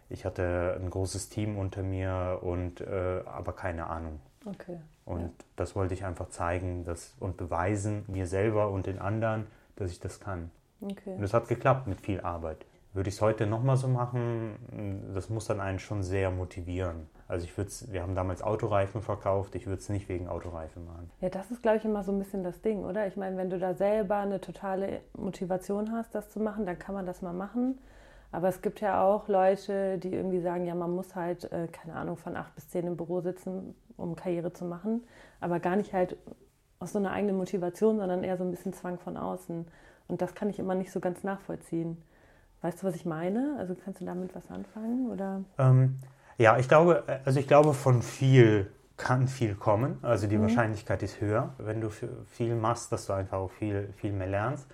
ich 0.09 0.25
hatte 0.25 0.79
ein 0.81 0.91
großes 0.91 1.29
Team 1.29 1.59
unter 1.59 1.83
mir 1.83 2.41
und 2.43 2.81
äh, 2.81 3.23
aber 3.25 3.53
keine 3.55 3.89
Ahnung. 3.89 4.21
Okay. 4.45 4.79
Und 5.05 5.23
ja. 5.23 5.31
das 5.57 5.75
wollte 5.75 5.95
ich 5.95 6.05
einfach 6.05 6.29
zeigen 6.29 6.85
dass, 6.85 7.15
und 7.21 7.37
beweisen, 7.37 8.05
mir 8.07 8.27
selber 8.27 8.71
und 8.71 8.87
den 8.87 8.99
anderen, 8.99 9.47
dass 9.77 9.91
ich 9.91 10.01
das 10.01 10.21
kann. 10.21 10.51
Okay. 10.81 11.15
Und 11.17 11.23
es 11.23 11.35
hat 11.35 11.49
geklappt 11.49 11.87
mit 11.87 12.01
viel 12.01 12.21
Arbeit. 12.21 12.65
Würde 12.93 13.09
ich 13.09 13.17
es 13.17 13.21
heute 13.21 13.47
nochmal 13.47 13.77
so 13.77 13.89
machen, 13.89 15.13
das 15.15 15.29
muss 15.29 15.47
dann 15.47 15.61
einen 15.61 15.79
schon 15.79 16.03
sehr 16.03 16.31
motivieren. 16.31 17.09
Also 17.29 17.45
ich 17.45 17.57
würde 17.59 17.71
wir 17.91 18.03
haben 18.03 18.15
damals 18.15 18.41
Autoreifen 18.41 19.03
verkauft, 19.03 19.55
ich 19.55 19.67
würde 19.67 19.81
es 19.81 19.89
nicht 19.89 20.09
wegen 20.09 20.29
Autoreifen 20.29 20.87
machen. 20.87 21.11
Ja, 21.21 21.29
das 21.29 21.51
ist, 21.51 21.61
glaube 21.61 21.79
ich, 21.79 21.85
immer 21.85 22.05
so 22.05 22.13
ein 22.13 22.19
bisschen 22.19 22.43
das 22.43 22.63
Ding, 22.63 22.85
oder? 22.85 23.07
Ich 23.07 23.17
meine, 23.17 23.37
wenn 23.37 23.51
du 23.51 23.59
da 23.59 23.75
selber 23.75 24.17
eine 24.17 24.41
totale 24.41 25.01
Motivation 25.15 25.93
hast, 25.93 26.15
das 26.15 26.31
zu 26.31 26.41
machen, 26.41 26.65
dann 26.65 26.79
kann 26.79 26.95
man 26.95 27.05
das 27.05 27.21
mal 27.21 27.35
machen. 27.35 27.79
Aber 28.37 28.49
es 28.49 28.61
gibt 28.61 28.83
ja 28.83 29.03
auch 29.03 29.29
Leute, 29.29 29.97
die 29.97 30.13
irgendwie 30.13 30.41
sagen, 30.41 30.67
ja, 30.67 30.75
man 30.75 30.95
muss 30.95 31.15
halt, 31.15 31.51
äh, 31.53 31.69
keine 31.69 31.95
Ahnung, 31.95 32.19
von 32.19 32.37
acht 32.37 32.55
bis 32.55 32.69
zehn 32.69 32.87
im 32.87 32.95
Büro 32.95 33.23
sitzen, 33.23 33.75
um 33.97 34.15
Karriere 34.15 34.53
zu 34.53 34.67
machen, 34.67 35.05
aber 35.41 35.59
gar 35.59 35.75
nicht 35.75 35.95
halt 35.95 36.19
aus 36.79 36.93
so 36.93 36.99
einer 36.99 37.13
eigenen 37.13 37.39
Motivation, 37.39 37.97
sondern 37.97 38.23
eher 38.23 38.37
so 38.37 38.45
ein 38.45 38.51
bisschen 38.51 38.75
Zwang 38.75 38.99
von 38.99 39.17
außen. 39.17 39.67
Und 40.09 40.21
das 40.21 40.35
kann 40.35 40.51
ich 40.51 40.59
immer 40.59 40.75
nicht 40.75 40.93
so 40.93 41.01
ganz 41.01 41.25
nachvollziehen. 41.25 41.97
Weißt 42.61 42.83
du, 42.83 42.87
was 42.87 42.95
ich 42.95 43.07
meine? 43.07 43.57
Also 43.59 43.75
kannst 43.75 44.03
du 44.03 44.05
damit 44.05 44.35
was 44.35 44.51
anfangen? 44.51 45.11
Oder? 45.11 45.43
Ähm, 45.57 45.97
ja, 46.37 46.59
ich 46.59 46.69
glaube, 46.69 47.05
also 47.25 47.41
ich 47.41 47.49
glaube, 47.49 47.73
von 47.73 48.03
viel 48.03 48.71
kann 48.99 49.29
viel 49.29 49.55
kommen. 49.55 49.97
Also 50.03 50.27
die 50.27 50.37
mhm. 50.37 50.43
Wahrscheinlichkeit 50.43 51.03
ist 51.03 51.23
höher, 51.23 51.55
wenn 51.57 51.81
du 51.81 51.89
viel 51.89 52.55
machst, 52.55 52.93
dass 52.93 53.07
du 53.07 53.15
einfach 53.15 53.39
auch 53.39 53.51
viel, 53.51 53.95
viel 53.97 54.13
mehr 54.13 54.27
lernst. 54.27 54.67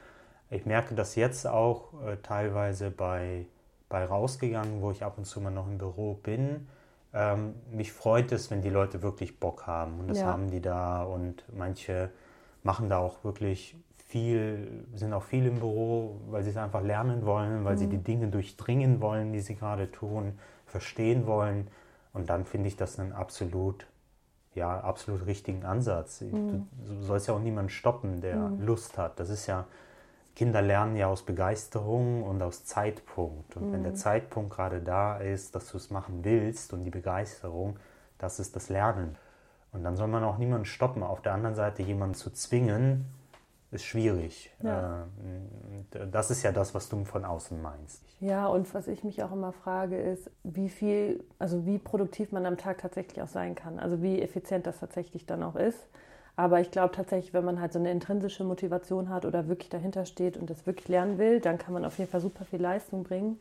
Ich 0.50 0.66
merke 0.66 0.96
das 0.96 1.14
jetzt 1.14 1.46
auch 1.46 1.94
äh, 2.04 2.16
teilweise 2.22 2.90
bei, 2.90 3.46
bei 3.92 4.06
rausgegangen, 4.06 4.80
wo 4.80 4.90
ich 4.90 5.04
ab 5.04 5.18
und 5.18 5.26
zu 5.26 5.38
mal 5.42 5.50
noch 5.50 5.66
im 5.66 5.76
Büro 5.76 6.14
bin. 6.14 6.66
Ähm, 7.12 7.54
mich 7.70 7.92
freut 7.92 8.32
es, 8.32 8.50
wenn 8.50 8.62
die 8.62 8.70
Leute 8.70 9.02
wirklich 9.02 9.38
Bock 9.38 9.66
haben 9.66 10.00
und 10.00 10.08
das 10.08 10.20
ja. 10.20 10.26
haben 10.26 10.50
die 10.50 10.62
da 10.62 11.02
und 11.02 11.44
manche 11.54 12.08
machen 12.62 12.88
da 12.88 12.98
auch 12.98 13.22
wirklich 13.22 13.76
viel, 13.98 14.86
sind 14.94 15.12
auch 15.12 15.22
viel 15.22 15.46
im 15.46 15.56
Büro, 15.56 16.22
weil 16.30 16.42
sie 16.42 16.50
es 16.50 16.56
einfach 16.56 16.82
lernen 16.82 17.26
wollen, 17.26 17.66
weil 17.66 17.74
mhm. 17.74 17.78
sie 17.78 17.86
die 17.88 17.98
Dinge 17.98 18.28
durchdringen 18.28 19.02
wollen, 19.02 19.34
die 19.34 19.40
sie 19.40 19.56
gerade 19.56 19.90
tun, 19.90 20.38
verstehen 20.64 21.26
wollen. 21.26 21.68
Und 22.14 22.30
dann 22.30 22.46
finde 22.46 22.68
ich 22.68 22.76
das 22.76 22.98
einen 22.98 23.12
absolut, 23.12 23.86
ja, 24.54 24.80
absolut 24.80 25.26
richtigen 25.26 25.66
Ansatz. 25.66 26.22
Mhm. 26.22 26.66
Du, 26.86 27.02
sollst 27.02 27.28
ja 27.28 27.34
auch 27.34 27.40
niemanden 27.40 27.70
stoppen, 27.70 28.22
der 28.22 28.36
mhm. 28.36 28.64
Lust 28.64 28.96
hat. 28.96 29.20
Das 29.20 29.28
ist 29.28 29.46
ja, 29.46 29.66
Kinder 30.34 30.62
lernen 30.62 30.96
ja 30.96 31.08
aus 31.08 31.22
Begeisterung 31.22 32.22
und 32.22 32.42
aus 32.42 32.64
Zeitpunkt. 32.64 33.56
Und 33.56 33.72
wenn 33.72 33.82
der 33.82 33.92
mhm. 33.92 33.96
Zeitpunkt 33.96 34.50
gerade 34.54 34.80
da 34.80 35.18
ist, 35.18 35.54
dass 35.54 35.70
du 35.70 35.76
es 35.76 35.90
machen 35.90 36.24
willst 36.24 36.72
und 36.72 36.84
die 36.84 36.90
Begeisterung, 36.90 37.78
das 38.18 38.40
ist 38.40 38.56
das 38.56 38.68
Lernen. 38.68 39.16
Und 39.72 39.84
dann 39.84 39.96
soll 39.96 40.08
man 40.08 40.24
auch 40.24 40.38
niemanden 40.38 40.64
stoppen. 40.64 41.02
Auf 41.02 41.22
der 41.22 41.32
anderen 41.34 41.54
Seite 41.54 41.82
jemanden 41.82 42.14
zu 42.14 42.30
zwingen, 42.30 43.06
ist 43.72 43.84
schwierig. 43.84 44.52
Ja. 44.62 45.08
Äh, 45.94 46.06
das 46.10 46.30
ist 46.30 46.42
ja 46.42 46.52
das, 46.52 46.74
was 46.74 46.88
du 46.88 47.04
von 47.04 47.24
außen 47.24 47.60
meinst. 47.60 48.02
Ja, 48.20 48.46
und 48.46 48.72
was 48.74 48.86
ich 48.86 49.02
mich 49.02 49.22
auch 49.22 49.32
immer 49.32 49.52
frage, 49.52 49.96
ist, 49.96 50.30
wie 50.44 50.68
viel, 50.68 51.24
also 51.38 51.64
wie 51.66 51.78
produktiv 51.78 52.32
man 52.32 52.44
am 52.46 52.58
Tag 52.58 52.78
tatsächlich 52.78 53.22
auch 53.22 53.28
sein 53.28 53.54
kann. 53.54 53.78
Also 53.78 54.02
wie 54.02 54.20
effizient 54.20 54.66
das 54.66 54.78
tatsächlich 54.78 55.26
dann 55.26 55.42
auch 55.42 55.56
ist. 55.56 55.88
Aber 56.36 56.60
ich 56.60 56.70
glaube 56.70 56.94
tatsächlich, 56.94 57.34
wenn 57.34 57.44
man 57.44 57.60
halt 57.60 57.72
so 57.72 57.78
eine 57.78 57.90
intrinsische 57.90 58.44
Motivation 58.44 59.10
hat 59.10 59.26
oder 59.26 59.48
wirklich 59.48 59.68
dahinter 59.68 60.06
steht 60.06 60.36
und 60.36 60.48
das 60.48 60.66
wirklich 60.66 60.88
lernen 60.88 61.18
will, 61.18 61.40
dann 61.40 61.58
kann 61.58 61.74
man 61.74 61.84
auf 61.84 61.98
jeden 61.98 62.10
Fall 62.10 62.20
super 62.20 62.44
viel 62.44 62.60
Leistung 62.60 63.02
bringen. 63.04 63.38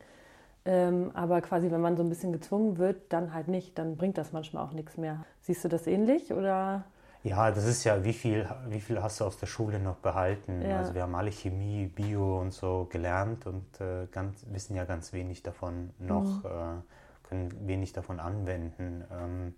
Ähm, 0.64 1.10
aber 1.14 1.40
quasi, 1.40 1.70
wenn 1.70 1.80
man 1.80 1.96
so 1.96 2.02
ein 2.02 2.08
bisschen 2.08 2.32
gezwungen 2.32 2.78
wird, 2.78 3.12
dann 3.12 3.34
halt 3.34 3.48
nicht. 3.48 3.78
Dann 3.78 3.96
bringt 3.96 4.18
das 4.18 4.32
manchmal 4.32 4.64
auch 4.64 4.72
nichts 4.72 4.96
mehr. 4.96 5.24
Siehst 5.40 5.64
du 5.64 5.68
das 5.68 5.86
ähnlich 5.86 6.32
oder? 6.32 6.84
Ja, 7.24 7.50
das 7.50 7.64
ist 7.64 7.84
ja, 7.84 8.04
wie 8.04 8.12
viel, 8.12 8.48
wie 8.68 8.80
viel 8.80 9.00
hast 9.00 9.20
du 9.20 9.24
aus 9.24 9.38
der 9.38 9.46
Schule 9.46 9.78
noch 9.78 9.96
behalten? 9.96 10.60
Ja. 10.62 10.78
Also 10.78 10.94
wir 10.94 11.02
haben 11.02 11.14
alle 11.14 11.30
Chemie, 11.30 11.86
Bio 11.86 12.40
und 12.40 12.52
so 12.52 12.88
gelernt 12.90 13.46
und 13.46 13.80
äh, 13.80 14.06
ganz, 14.10 14.44
wissen 14.50 14.74
ja 14.74 14.84
ganz 14.84 15.12
wenig 15.12 15.42
davon 15.42 15.90
noch, 15.98 16.42
mhm. 16.42 16.50
äh, 16.50 17.28
können 17.28 17.66
wenig 17.66 17.92
davon 17.92 18.18
anwenden. 18.18 19.04
Ähm, 19.12 19.54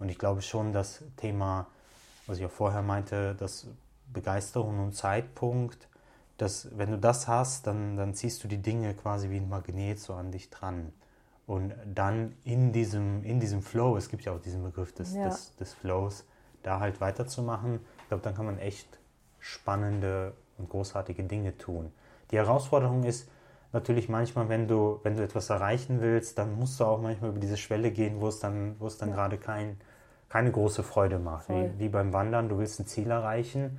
und 0.00 0.08
ich 0.08 0.18
glaube 0.18 0.42
schon, 0.42 0.72
das 0.72 1.04
Thema, 1.16 1.66
was 2.28 2.38
ich 2.38 2.44
auch 2.46 2.50
vorher 2.50 2.82
meinte, 2.82 3.34
das 3.34 3.66
Begeisterung 4.12 4.78
und 4.78 4.94
Zeitpunkt, 4.94 5.88
dass 6.36 6.68
wenn 6.78 6.92
du 6.92 6.98
das 6.98 7.26
hast, 7.26 7.66
dann, 7.66 7.96
dann 7.96 8.14
ziehst 8.14 8.44
du 8.44 8.48
die 8.48 8.62
Dinge 8.62 8.94
quasi 8.94 9.30
wie 9.30 9.38
ein 9.38 9.48
Magnet 9.48 9.98
so 9.98 10.14
an 10.14 10.30
dich 10.30 10.50
dran. 10.50 10.92
Und 11.46 11.74
dann 11.86 12.36
in 12.44 12.72
diesem, 12.72 13.24
in 13.24 13.40
diesem 13.40 13.62
Flow, 13.62 13.96
es 13.96 14.08
gibt 14.08 14.24
ja 14.24 14.32
auch 14.32 14.40
diesen 14.40 14.62
Begriff 14.62 14.94
des, 14.94 15.14
ja. 15.14 15.24
des, 15.24 15.56
des 15.56 15.72
Flows, 15.72 16.24
da 16.62 16.78
halt 16.78 17.00
weiterzumachen. 17.00 17.80
Ich 18.02 18.08
glaube, 18.08 18.22
dann 18.22 18.34
kann 18.34 18.44
man 18.44 18.58
echt 18.58 18.86
spannende 19.40 20.34
und 20.58 20.68
großartige 20.68 21.24
Dinge 21.24 21.56
tun. 21.56 21.90
Die 22.30 22.36
Herausforderung 22.36 23.04
ist 23.04 23.28
natürlich 23.72 24.08
manchmal, 24.08 24.48
wenn 24.50 24.68
du, 24.68 25.00
wenn 25.02 25.16
du 25.16 25.22
etwas 25.22 25.48
erreichen 25.50 26.00
willst, 26.00 26.38
dann 26.38 26.58
musst 26.58 26.78
du 26.78 26.84
auch 26.84 27.00
manchmal 27.00 27.30
über 27.30 27.40
diese 27.40 27.56
Schwelle 27.56 27.90
gehen, 27.90 28.20
wo 28.20 28.28
es 28.28 28.38
dann, 28.38 28.76
wo 28.78 28.86
es 28.86 28.98
dann 28.98 29.10
ja. 29.10 29.14
gerade 29.14 29.38
kein, 29.38 29.80
keine 30.28 30.50
große 30.50 30.82
Freude 30.82 31.18
macht. 31.18 31.48
Wie, 31.48 31.70
wie, 31.78 31.88
beim 31.88 32.12
Wandern, 32.12 32.48
du 32.48 32.58
willst 32.58 32.80
ein 32.80 32.86
Ziel 32.86 33.10
erreichen 33.10 33.78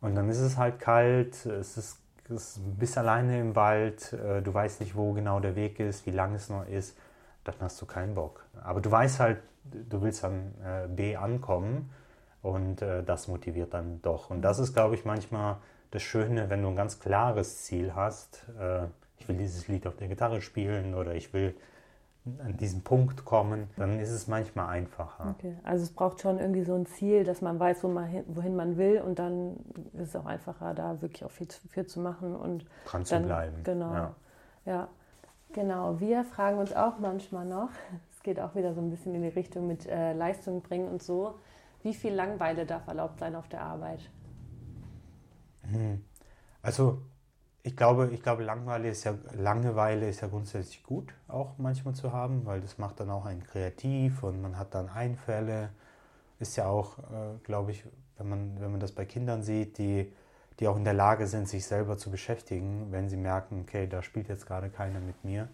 und 0.00 0.14
dann 0.14 0.28
ist 0.28 0.40
es 0.40 0.56
halt 0.56 0.78
kalt, 0.78 1.46
es 1.46 1.76
ist, 1.76 1.98
es 2.28 2.60
bist 2.78 2.98
alleine 2.98 3.40
im 3.40 3.56
Wald, 3.56 4.12
äh, 4.12 4.42
du 4.42 4.52
weißt 4.52 4.80
nicht, 4.80 4.94
wo 4.94 5.12
genau 5.12 5.40
der 5.40 5.56
Weg 5.56 5.80
ist, 5.80 6.06
wie 6.06 6.10
lang 6.10 6.34
es 6.34 6.48
noch 6.48 6.66
ist, 6.66 6.96
dann 7.44 7.54
hast 7.60 7.80
du 7.80 7.86
keinen 7.86 8.14
Bock. 8.14 8.44
Aber 8.62 8.80
du 8.80 8.90
weißt 8.90 9.20
halt, 9.20 9.38
du 9.64 10.02
willst 10.02 10.24
an 10.24 10.54
äh, 10.64 10.86
B 10.88 11.16
ankommen 11.16 11.90
und 12.42 12.82
äh, 12.82 13.02
das 13.02 13.28
motiviert 13.28 13.74
dann 13.74 14.02
doch. 14.02 14.30
Und 14.30 14.42
das 14.42 14.58
ist, 14.58 14.74
glaube 14.74 14.94
ich, 14.94 15.04
manchmal 15.04 15.56
das 15.90 16.02
Schöne, 16.02 16.50
wenn 16.50 16.62
du 16.62 16.68
ein 16.68 16.76
ganz 16.76 17.00
klares 17.00 17.64
Ziel 17.64 17.96
hast. 17.96 18.46
Ich 19.18 19.26
will 19.26 19.36
dieses 19.36 19.66
Lied 19.66 19.88
auf 19.88 19.96
der 19.96 20.06
Gitarre 20.06 20.40
spielen 20.40 20.94
oder 20.94 21.16
ich 21.16 21.34
will 21.34 21.56
an 22.38 22.56
diesen 22.56 22.82
Punkt 22.82 23.24
kommen, 23.24 23.70
dann 23.76 23.98
ist 23.98 24.10
es 24.10 24.28
manchmal 24.28 24.68
einfacher. 24.68 25.34
Okay, 25.38 25.56
also 25.62 25.82
es 25.84 25.90
braucht 25.90 26.20
schon 26.20 26.38
irgendwie 26.38 26.64
so 26.64 26.74
ein 26.74 26.86
Ziel, 26.86 27.24
dass 27.24 27.40
man 27.40 27.58
weiß, 27.58 27.82
wo 27.82 27.88
man 27.88 28.06
hin, 28.06 28.24
wohin 28.28 28.56
man 28.56 28.76
will 28.76 29.00
und 29.00 29.18
dann 29.18 29.56
ist 29.94 30.10
es 30.10 30.16
auch 30.16 30.26
einfacher, 30.26 30.74
da 30.74 31.00
wirklich 31.00 31.24
auch 31.24 31.30
viel 31.30 31.48
für 31.70 31.86
zu 31.86 32.00
machen 32.00 32.36
und 32.36 32.66
dran 32.84 33.04
zu 33.04 33.20
bleiben. 33.20 33.62
Genau. 33.64 33.92
Ja. 33.92 34.14
ja. 34.66 34.88
genau. 35.52 35.98
Wir 35.98 36.24
fragen 36.24 36.58
uns 36.58 36.74
auch 36.74 36.98
manchmal 36.98 37.46
noch, 37.46 37.70
es 38.12 38.22
geht 38.22 38.38
auch 38.38 38.54
wieder 38.54 38.74
so 38.74 38.80
ein 38.80 38.90
bisschen 38.90 39.14
in 39.14 39.22
die 39.22 39.28
Richtung 39.28 39.66
mit 39.66 39.86
äh, 39.86 40.12
Leistung 40.12 40.60
bringen 40.60 40.88
und 40.88 41.02
so. 41.02 41.34
Wie 41.82 41.94
viel 41.94 42.12
Langweile 42.12 42.66
darf 42.66 42.86
erlaubt 42.86 43.18
sein 43.20 43.34
auf 43.34 43.48
der 43.48 43.62
Arbeit? 43.62 44.10
Hm. 45.62 46.04
Also 46.60 47.00
ich 47.62 47.76
glaube, 47.76 48.10
ich 48.12 48.22
glaube 48.22 48.42
Langeweile, 48.42 48.88
ist 48.88 49.04
ja, 49.04 49.14
Langeweile 49.36 50.08
ist 50.08 50.20
ja 50.20 50.28
grundsätzlich 50.28 50.82
gut, 50.82 51.12
auch 51.28 51.52
manchmal 51.58 51.94
zu 51.94 52.12
haben, 52.12 52.46
weil 52.46 52.60
das 52.60 52.78
macht 52.78 53.00
dann 53.00 53.10
auch 53.10 53.26
einen 53.26 53.44
kreativ 53.44 54.22
und 54.22 54.40
man 54.40 54.58
hat 54.58 54.74
dann 54.74 54.88
Einfälle. 54.88 55.70
Ist 56.38 56.56
ja 56.56 56.66
auch, 56.66 56.98
äh, 56.98 57.38
glaube 57.44 57.72
ich, 57.72 57.84
wenn 58.16 58.28
man, 58.28 58.60
wenn 58.60 58.70
man 58.70 58.80
das 58.80 58.92
bei 58.92 59.04
Kindern 59.04 59.42
sieht, 59.42 59.78
die, 59.78 60.10
die 60.58 60.68
auch 60.68 60.76
in 60.76 60.84
der 60.84 60.94
Lage 60.94 61.26
sind, 61.26 61.48
sich 61.48 61.66
selber 61.66 61.98
zu 61.98 62.10
beschäftigen, 62.10 62.88
wenn 62.90 63.08
sie 63.10 63.16
merken, 63.16 63.60
okay, 63.62 63.86
da 63.86 64.02
spielt 64.02 64.28
jetzt 64.28 64.46
gerade 64.46 64.70
keiner 64.70 65.00
mit 65.00 65.22
mir, 65.24 65.48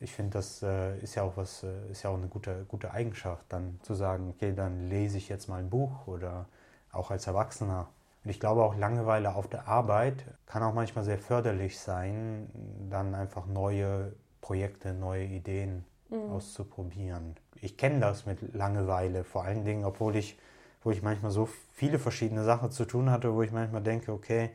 ich 0.00 0.12
finde, 0.12 0.38
das 0.38 0.62
äh, 0.62 0.98
ist 1.00 1.14
ja 1.14 1.22
auch 1.22 1.36
was, 1.36 1.62
äh, 1.62 1.90
ist 1.90 2.02
ja 2.02 2.10
auch 2.10 2.16
eine 2.16 2.28
gute, 2.28 2.64
gute 2.68 2.90
Eigenschaft, 2.90 3.44
dann 3.50 3.78
zu 3.82 3.94
sagen, 3.94 4.30
okay, 4.30 4.54
dann 4.54 4.88
lese 4.88 5.18
ich 5.18 5.28
jetzt 5.28 5.48
mal 5.48 5.58
ein 5.58 5.68
Buch 5.68 6.06
oder 6.06 6.46
auch 6.90 7.10
als 7.10 7.26
Erwachsener. 7.26 7.88
Und 8.24 8.30
ich 8.30 8.40
glaube 8.40 8.62
auch 8.62 8.76
Langeweile 8.76 9.34
auf 9.34 9.48
der 9.48 9.66
Arbeit 9.66 10.24
kann 10.46 10.62
auch 10.62 10.74
manchmal 10.74 11.04
sehr 11.04 11.18
förderlich 11.18 11.78
sein, 11.78 12.50
dann 12.90 13.14
einfach 13.14 13.46
neue 13.46 14.12
Projekte, 14.40 14.92
neue 14.92 15.24
Ideen 15.24 15.84
mhm. 16.10 16.30
auszuprobieren. 16.30 17.36
Ich 17.62 17.76
kenne 17.76 18.00
das 18.00 18.26
mit 18.26 18.54
Langeweile, 18.54 19.24
vor 19.24 19.44
allen 19.44 19.64
Dingen, 19.64 19.84
obwohl 19.84 20.16
ich, 20.16 20.38
wo 20.82 20.90
ich 20.90 21.02
manchmal 21.02 21.30
so 21.30 21.48
viele 21.72 21.98
verschiedene 21.98 22.44
Sachen 22.44 22.70
zu 22.70 22.84
tun 22.84 23.10
hatte, 23.10 23.34
wo 23.34 23.42
ich 23.42 23.52
manchmal 23.52 23.82
denke, 23.82 24.12
okay, 24.12 24.50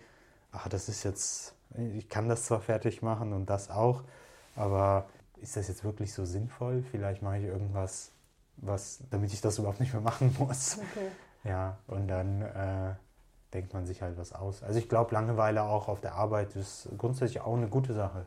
ach, 0.52 0.68
das 0.70 0.90
ist 0.90 1.04
jetzt, 1.04 1.56
ich 1.96 2.10
kann 2.10 2.30
das 2.30 2.46
zwar 2.46 2.62
fertig 2.62 3.02
machen 3.02 3.34
und 3.34 3.50
das 3.50 3.70
auch, 3.70 4.04
aber 4.56 5.06
ist 5.42 5.58
das 5.58 5.68
jetzt 5.68 5.84
wirklich 5.84 6.14
so 6.14 6.26
sinnvoll? 6.26 6.84
Vielleicht 6.92 7.22
mache 7.22 7.40
ich 7.40 7.46
irgendwas, 7.46 8.12
was, 8.58 9.00
damit 9.10 9.34
ich 9.34 9.42
das 9.42 9.60
überhaupt 9.60 9.80
nicht 9.80 9.94
mehr 9.94 10.02
machen 10.02 10.36
muss. 10.40 10.78
Okay. 10.78 11.08
Ja, 11.44 11.78
und 11.88 12.08
dann 12.08 12.42
äh, 12.42 12.96
denkt 13.56 13.74
man 13.74 13.86
sich 13.86 14.02
halt 14.02 14.18
was 14.18 14.34
aus. 14.34 14.62
Also 14.62 14.78
ich 14.78 14.90
glaube, 14.90 15.14
Langeweile 15.16 15.64
auch 15.64 15.88
auf 15.88 16.02
der 16.02 16.16
Arbeit 16.16 16.56
ist 16.56 16.90
grundsätzlich 16.98 17.42
auch 17.42 17.56
eine 17.56 17.68
gute 17.68 17.94
Sache. 17.94 18.26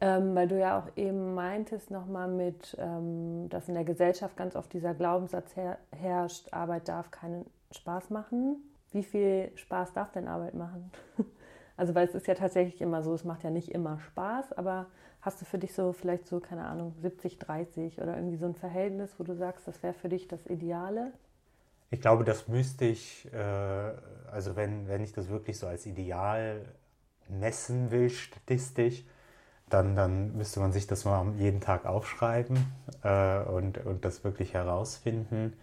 Ähm, 0.00 0.36
weil 0.36 0.46
du 0.46 0.58
ja 0.58 0.78
auch 0.78 0.96
eben 0.96 1.34
meintest 1.34 1.90
nochmal 1.90 2.28
mit, 2.28 2.76
ähm, 2.78 3.48
dass 3.48 3.68
in 3.68 3.74
der 3.74 3.82
Gesellschaft 3.82 4.36
ganz 4.36 4.54
oft 4.54 4.72
dieser 4.72 4.94
Glaubenssatz 4.94 5.56
her 5.56 5.78
herrscht, 5.90 6.52
Arbeit 6.52 6.88
darf 6.88 7.10
keinen 7.10 7.44
Spaß 7.72 8.10
machen. 8.10 8.58
Wie 8.92 9.02
viel 9.02 9.50
Spaß 9.56 9.92
darf 9.94 10.12
denn 10.12 10.28
Arbeit 10.28 10.54
machen? 10.54 10.92
also 11.76 11.96
weil 11.96 12.06
es 12.06 12.14
ist 12.14 12.28
ja 12.28 12.34
tatsächlich 12.34 12.80
immer 12.80 13.02
so, 13.02 13.12
es 13.12 13.24
macht 13.24 13.42
ja 13.42 13.50
nicht 13.50 13.72
immer 13.72 13.98
Spaß, 13.98 14.52
aber 14.52 14.86
hast 15.20 15.40
du 15.40 15.44
für 15.44 15.58
dich 15.58 15.74
so 15.74 15.92
vielleicht 15.92 16.28
so, 16.28 16.38
keine 16.38 16.66
Ahnung, 16.66 16.94
70, 17.00 17.40
30 17.40 18.00
oder 18.00 18.14
irgendwie 18.14 18.36
so 18.36 18.46
ein 18.46 18.54
Verhältnis, 18.54 19.16
wo 19.18 19.24
du 19.24 19.34
sagst, 19.34 19.66
das 19.66 19.82
wäre 19.82 19.94
für 19.94 20.08
dich 20.08 20.28
das 20.28 20.46
Ideale? 20.46 21.12
Ich 21.90 22.00
glaube, 22.00 22.24
das 22.24 22.48
müsste 22.48 22.84
ich, 22.84 23.32
äh, 23.32 23.92
also 24.30 24.56
wenn, 24.56 24.88
wenn 24.88 25.02
ich 25.02 25.12
das 25.12 25.28
wirklich 25.28 25.58
so 25.58 25.66
als 25.66 25.86
Ideal 25.86 26.60
messen 27.28 27.90
will, 27.90 28.10
statistisch, 28.10 29.04
dann, 29.70 29.96
dann 29.96 30.36
müsste 30.36 30.60
man 30.60 30.72
sich 30.72 30.86
das 30.86 31.04
mal 31.04 31.32
jeden 31.36 31.60
Tag 31.60 31.86
aufschreiben 31.86 32.58
äh, 33.02 33.40
und, 33.40 33.84
und 33.84 34.04
das 34.04 34.24
wirklich 34.24 34.54
herausfinden. 34.54 35.54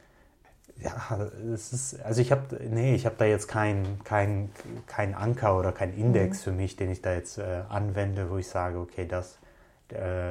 Ja, 0.77 1.29
es 1.53 1.71
ist, 1.73 2.03
also 2.03 2.21
ich 2.21 2.31
habe, 2.31 2.59
nee, 2.69 2.95
ich 2.95 3.05
habe 3.05 3.15
da 3.17 3.25
jetzt 3.25 3.47
keinen 3.47 4.03
kein, 4.03 4.49
kein 4.87 5.15
Anker 5.15 5.57
oder 5.57 5.71
keinen 5.71 5.93
Index 5.93 6.39
mhm. 6.39 6.43
für 6.43 6.51
mich, 6.51 6.75
den 6.75 6.91
ich 6.91 7.01
da 7.01 7.13
jetzt 7.13 7.37
äh, 7.37 7.63
anwende, 7.69 8.29
wo 8.29 8.37
ich 8.37 8.47
sage, 8.47 8.79
okay, 8.79 9.07
das, 9.07 9.39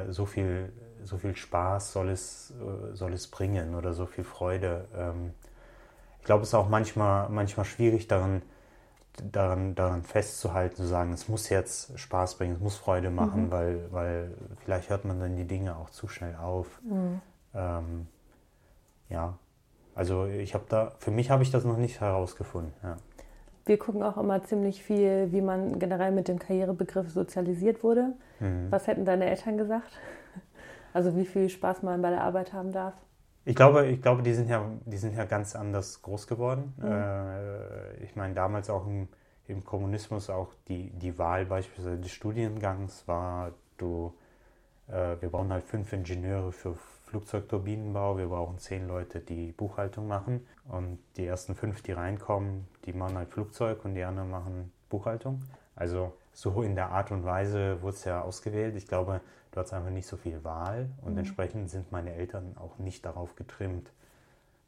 so, 0.09 0.25
viel, 0.25 0.73
so 1.03 1.17
viel 1.17 1.35
Spaß 1.35 1.93
soll 1.93 2.09
es, 2.09 2.53
soll 2.91 3.13
es 3.13 3.27
bringen 3.27 3.75
oder 3.75 3.93
so 3.93 4.05
viel 4.05 4.25
Freude. 4.25 4.85
Ähm, 4.93 5.31
glaube, 6.25 6.43
es 6.43 6.49
ist 6.49 6.55
auch 6.55 6.69
manchmal, 6.69 7.29
manchmal 7.29 7.65
schwierig 7.65 8.07
daran, 8.07 8.41
daran, 9.31 9.75
daran 9.75 10.03
festzuhalten, 10.03 10.75
zu 10.75 10.85
sagen, 10.85 11.13
es 11.13 11.29
muss 11.29 11.49
jetzt 11.49 11.97
Spaß 11.97 12.35
bringen, 12.35 12.53
es 12.53 12.59
muss 12.59 12.75
Freude 12.75 13.09
machen, 13.09 13.45
mhm. 13.45 13.51
weil, 13.51 13.87
weil 13.91 14.31
vielleicht 14.63 14.89
hört 14.89 15.05
man 15.05 15.19
dann 15.19 15.37
die 15.37 15.45
Dinge 15.45 15.77
auch 15.77 15.89
zu 15.89 16.07
schnell 16.07 16.35
auf. 16.35 16.81
Mhm. 16.83 17.21
Ähm, 17.53 18.07
ja, 19.09 19.37
also 19.93 20.25
ich 20.25 20.53
habe 20.53 20.65
da, 20.67 20.91
für 20.99 21.11
mich 21.11 21.29
habe 21.29 21.43
ich 21.43 21.51
das 21.51 21.63
noch 21.63 21.77
nicht 21.77 22.01
herausgefunden. 22.01 22.73
Ja. 22.83 22.97
Wir 23.65 23.79
gucken 23.79 24.03
auch 24.03 24.17
immer 24.17 24.43
ziemlich 24.43 24.83
viel, 24.83 25.31
wie 25.31 25.41
man 25.41 25.79
generell 25.79 26.11
mit 26.11 26.27
dem 26.27 26.37
Karrierebegriff 26.37 27.09
sozialisiert 27.09 27.83
wurde. 27.83 28.13
Mhm. 28.39 28.67
Was 28.69 28.87
hätten 28.87 29.05
deine 29.05 29.25
Eltern 29.25 29.57
gesagt? 29.57 29.91
Also 30.93 31.15
wie 31.15 31.25
viel 31.25 31.49
Spaß 31.49 31.81
man 31.81 32.01
bei 32.01 32.09
der 32.09 32.21
Arbeit 32.21 32.53
haben 32.53 32.71
darf? 32.71 32.93
Ich 33.45 33.55
glaube, 33.55 33.85
ich 33.85 34.01
glaube, 34.01 34.23
die 34.23 34.33
sind 34.33 34.49
ja, 34.49 34.65
die 34.85 34.97
sind 34.97 35.15
ja 35.15 35.25
ganz 35.25 35.55
anders 35.55 36.01
groß 36.01 36.27
geworden. 36.27 36.73
Mhm. 36.77 36.91
Äh, 36.91 38.03
ich 38.03 38.15
meine, 38.15 38.33
damals 38.33 38.69
auch 38.69 38.87
im, 38.87 39.07
im, 39.47 39.63
Kommunismus 39.63 40.29
auch 40.31 40.49
die, 40.67 40.89
die 40.89 41.17
Wahl 41.19 41.45
beispielsweise 41.45 41.99
des 41.99 42.11
Studiengangs 42.11 43.07
war, 43.07 43.51
du, 43.77 44.13
äh, 44.87 45.15
wir 45.21 45.29
brauchen 45.29 45.53
halt 45.53 45.63
fünf 45.63 45.93
Ingenieure 45.93 46.51
für 46.51 46.75
Flugzeugturbinenbau, 47.05 48.17
wir 48.17 48.27
brauchen 48.27 48.57
zehn 48.57 48.87
Leute, 48.87 49.19
die 49.19 49.51
Buchhaltung 49.51 50.07
machen 50.07 50.47
und 50.67 50.97
die 51.17 51.27
ersten 51.27 51.53
fünf, 51.53 51.83
die 51.83 51.91
reinkommen, 51.91 52.67
die 52.85 52.93
machen 52.93 53.15
halt 53.15 53.29
Flugzeug 53.29 53.85
und 53.85 53.93
die 53.93 54.03
anderen 54.03 54.31
machen 54.31 54.71
Buchhaltung. 54.89 55.43
Also 55.75 56.13
so 56.35 56.61
in 56.61 56.75
der 56.75 56.89
Art 56.89 57.11
und 57.11 57.23
Weise 57.23 57.81
wurde 57.81 57.95
es 57.95 58.03
ja 58.03 58.21
ausgewählt. 58.21 58.75
Ich 58.75 58.87
glaube, 58.87 59.21
du 59.51 59.57
hattest 59.57 59.73
einfach 59.73 59.89
nicht 59.89 60.05
so 60.05 60.17
viel 60.17 60.43
Wahl 60.43 60.89
und 61.01 61.13
mhm. 61.13 61.19
entsprechend 61.19 61.69
sind 61.69 61.91
meine 61.91 62.13
Eltern 62.13 62.57
auch 62.59 62.77
nicht 62.77 63.05
darauf 63.05 63.35
getrimmt, 63.35 63.89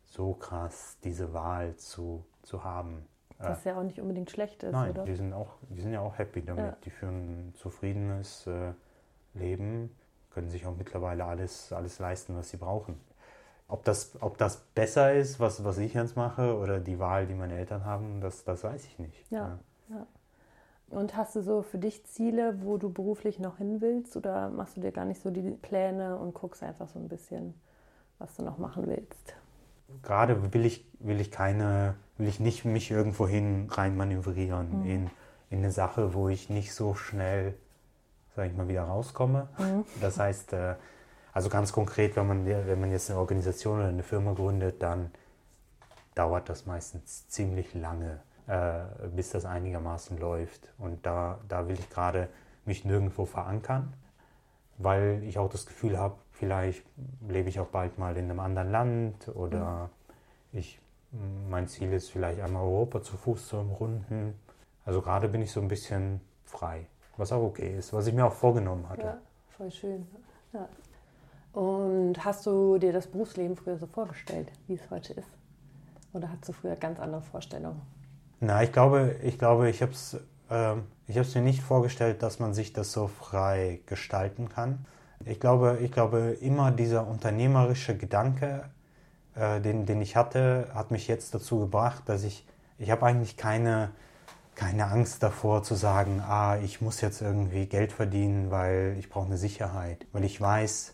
so 0.06 0.34
krass 0.34 0.98
diese 1.04 1.34
Wahl 1.34 1.76
zu, 1.76 2.24
zu 2.42 2.64
haben. 2.64 3.06
Was 3.40 3.66
ja 3.66 3.78
auch 3.78 3.84
nicht 3.84 4.00
unbedingt 4.00 4.32
schlecht 4.32 4.64
ist, 4.64 4.72
Nein, 4.72 4.92
oder? 4.92 5.04
Die 5.04 5.16
sind, 5.16 5.34
auch, 5.34 5.58
die 5.70 5.82
sind 5.82 5.92
ja 5.92 6.00
auch 6.00 6.18
happy 6.18 6.42
damit. 6.42 6.66
Ja. 6.66 6.78
Die 6.86 6.90
führen 6.90 7.50
ein 7.50 7.54
zufriedenes 7.56 8.48
äh, 8.48 8.72
Leben, 9.34 9.96
können 10.32 10.50
sich 10.50 10.66
auch 10.66 10.76
mittlerweile 10.76 11.26
alles, 11.26 11.72
alles 11.74 12.00
leisten, 12.00 12.36
was 12.36 12.50
sie 12.50 12.58
brauchen. 12.58 13.00
Ob 13.68 13.84
das, 13.84 14.14
ob 14.22 14.38
das 14.38 14.62
besser 14.74 15.14
ist, 15.14 15.40
was, 15.42 15.64
was 15.66 15.78
ich 15.78 15.94
jetzt 15.94 16.16
mache, 16.16 16.58
oder 16.58 16.80
die 16.80 16.98
Wahl, 16.98 17.28
die 17.28 17.36
meine 17.36 17.58
Eltern 17.58 17.84
haben, 17.84 18.22
das, 18.22 18.46
das 18.46 18.64
weiß 18.64 18.86
ich 18.86 18.98
nicht. 18.98 19.30
Ja, 19.30 19.60
ja. 19.90 19.98
ja. 19.98 20.08
Und 20.90 21.18
hast 21.18 21.36
du 21.36 21.42
so 21.42 21.64
für 21.64 21.78
dich 21.78 22.06
Ziele, 22.06 22.62
wo 22.62 22.78
du 22.78 22.90
beruflich 22.90 23.40
noch 23.40 23.58
hin 23.58 23.82
willst 23.82 24.16
oder 24.16 24.50
machst 24.50 24.78
du 24.78 24.82
dir 24.82 24.92
gar 24.92 25.06
nicht 25.06 25.22
so 25.22 25.32
die 25.32 25.52
Pläne 25.52 26.18
und 26.18 26.34
guckst 26.34 26.64
einfach 26.64 26.88
so 26.88 26.98
ein 26.98 27.10
bisschen, 27.10 27.54
was 28.20 28.36
du 28.36 28.44
noch 28.44 28.58
machen 28.58 28.88
willst? 28.88 29.36
Gerade 30.04 30.54
will 30.54 30.66
ich, 30.66 30.86
will 31.00 31.20
ich 31.20 31.30
keine, 31.32 31.96
will 32.18 32.28
ich 32.28 32.40
nicht 32.40 32.64
mich 32.64 32.90
irgendwo 32.90 33.28
hin 33.28 33.68
reinmanövrieren 33.70 34.82
mhm. 34.82 34.90
in, 34.90 35.10
in 35.50 35.60
eine 35.60 35.72
Sache, 35.72 36.14
wo 36.14 36.30
ich 36.30 36.50
nicht 36.50 36.74
so 36.74 36.94
schnell, 36.94 37.56
sag 38.36 38.48
ich 38.48 38.56
mal, 38.56 38.68
wieder 38.70 38.84
rauskomme. 38.84 39.50
Mhm. 39.58 39.86
Das 40.00 40.20
heißt, 40.20 40.54
äh, 40.54 40.76
also 41.34 41.50
ganz 41.50 41.72
konkret, 41.74 42.16
wenn 42.16 42.28
man, 42.28 42.46
wenn 42.46 42.80
man 42.80 42.92
jetzt 42.92 43.10
eine 43.10 43.20
Organisation 43.20 43.80
oder 43.80 43.90
eine 43.90 44.04
Firma 44.04 44.34
gründet, 44.34 44.82
dann 44.82 45.12
dauert 46.16 46.50
das 46.50 46.66
meistens 46.66 47.28
ziemlich 47.28 47.74
lange 47.74 48.20
äh, 48.48 49.08
bis 49.14 49.32
das 49.32 49.46
einigermaßen 49.46 50.18
läuft. 50.18 50.74
Und 50.78 51.06
da, 51.06 51.40
da 51.48 51.68
will 51.68 51.78
ich 51.78 51.90
gerade 51.90 52.30
mich 52.66 52.86
nirgendwo 52.86 53.26
verankern, 53.26 53.94
weil 54.78 55.22
ich 55.24 55.38
auch 55.38 55.50
das 55.50 55.66
Gefühl 55.66 55.98
habe, 55.98 56.16
vielleicht 56.32 56.84
lebe 57.28 57.50
ich 57.50 57.60
auch 57.60 57.68
bald 57.68 57.98
mal 57.98 58.16
in 58.16 58.26
einem 58.26 58.40
anderen 58.40 58.72
Land 58.72 59.28
oder 59.36 59.90
mhm. 60.52 60.60
ich, 60.60 60.80
mein 61.50 61.68
Ziel 61.68 61.92
ist 61.94 62.10
vielleicht 62.10 62.40
einmal 62.40 62.64
Europa 62.64 63.02
zu 63.02 63.18
Fuß 63.18 63.48
zu 63.48 63.58
umrunden. 63.58 64.40
Also 64.86 65.02
gerade 65.02 65.28
bin 65.28 65.42
ich 65.42 65.52
so 65.52 65.60
ein 65.60 65.68
bisschen 65.68 66.22
frei, 66.46 66.86
was 67.18 67.32
auch 67.32 67.42
okay 67.42 67.78
ist, 67.78 67.92
was 67.92 68.08
ich 68.08 68.14
mir 68.14 68.26
auch 68.26 68.34
vorgenommen 68.34 68.88
hatte. 68.88 69.08
Ja, 69.08 69.18
voll 69.58 69.72
schön. 69.72 70.08
Ja. 70.54 70.70
Und 71.54 72.24
hast 72.24 72.46
du 72.46 72.78
dir 72.78 72.94
das 72.94 73.08
Berufsleben 73.08 73.56
früher 73.56 73.78
so 73.78 73.88
vorgestellt, 73.88 74.52
wie 74.68 74.76
es 74.76 74.90
heute 74.90 75.14
ist? 75.14 75.30
Oder 76.14 76.32
hast 76.32 76.48
du 76.48 76.54
früher 76.54 76.76
ganz 76.76 77.00
andere 77.00 77.22
Vorstellungen? 77.22 77.82
Na, 78.40 78.64
ich 78.64 78.72
glaube, 78.72 79.16
ich 79.24 79.40
glaube, 79.40 79.70
ich 79.70 79.82
habe 79.82 79.92
es 79.92 80.18
äh, 80.50 80.76
ich 81.08 81.36
mir 81.36 81.42
nicht 81.42 81.62
vorgestellt, 81.62 82.22
dass 82.22 82.40
man 82.40 82.54
sich 82.54 82.74
das 82.74 82.92
so 82.92 83.08
frei 83.08 83.80
gestalten 83.86 84.50
kann. 84.50 84.86
Ich 85.26 85.40
glaube, 85.40 85.80
ich 85.82 85.92
glaube, 85.92 86.38
immer 86.42 86.72
dieser 86.72 87.08
unternehmerische 87.08 87.98
Gedanke, 87.98 88.66
äh, 89.36 89.62
den, 89.62 89.86
den 89.86 90.02
ich 90.02 90.16
hatte, 90.16 90.70
hat 90.74 90.92
mich 90.92 91.08
jetzt 91.08 91.34
dazu 91.34 91.60
gebracht, 91.60 92.04
dass 92.08 92.24
ich, 92.24 92.46
ich 92.78 92.92
habe 92.92 93.06
eigentlich 93.06 93.38
keine, 93.38 93.92
keine 94.56 94.88
Angst 94.88 95.24
davor 95.24 95.64
zu 95.64 95.76
sagen, 95.76 96.22
ah, 96.22 96.58
ich 96.58 96.82
muss 96.82 97.02
jetzt 97.02 97.22
irgendwie 97.22 97.68
Geld 97.68 97.92
verdienen, 97.94 98.52
weil 98.52 98.96
ich 99.00 99.10
brauche 99.10 99.28
eine 99.28 99.38
Sicherheit. 99.38 100.06
Weil 100.12 100.26
ich 100.26 100.40
weiß, 100.40 100.94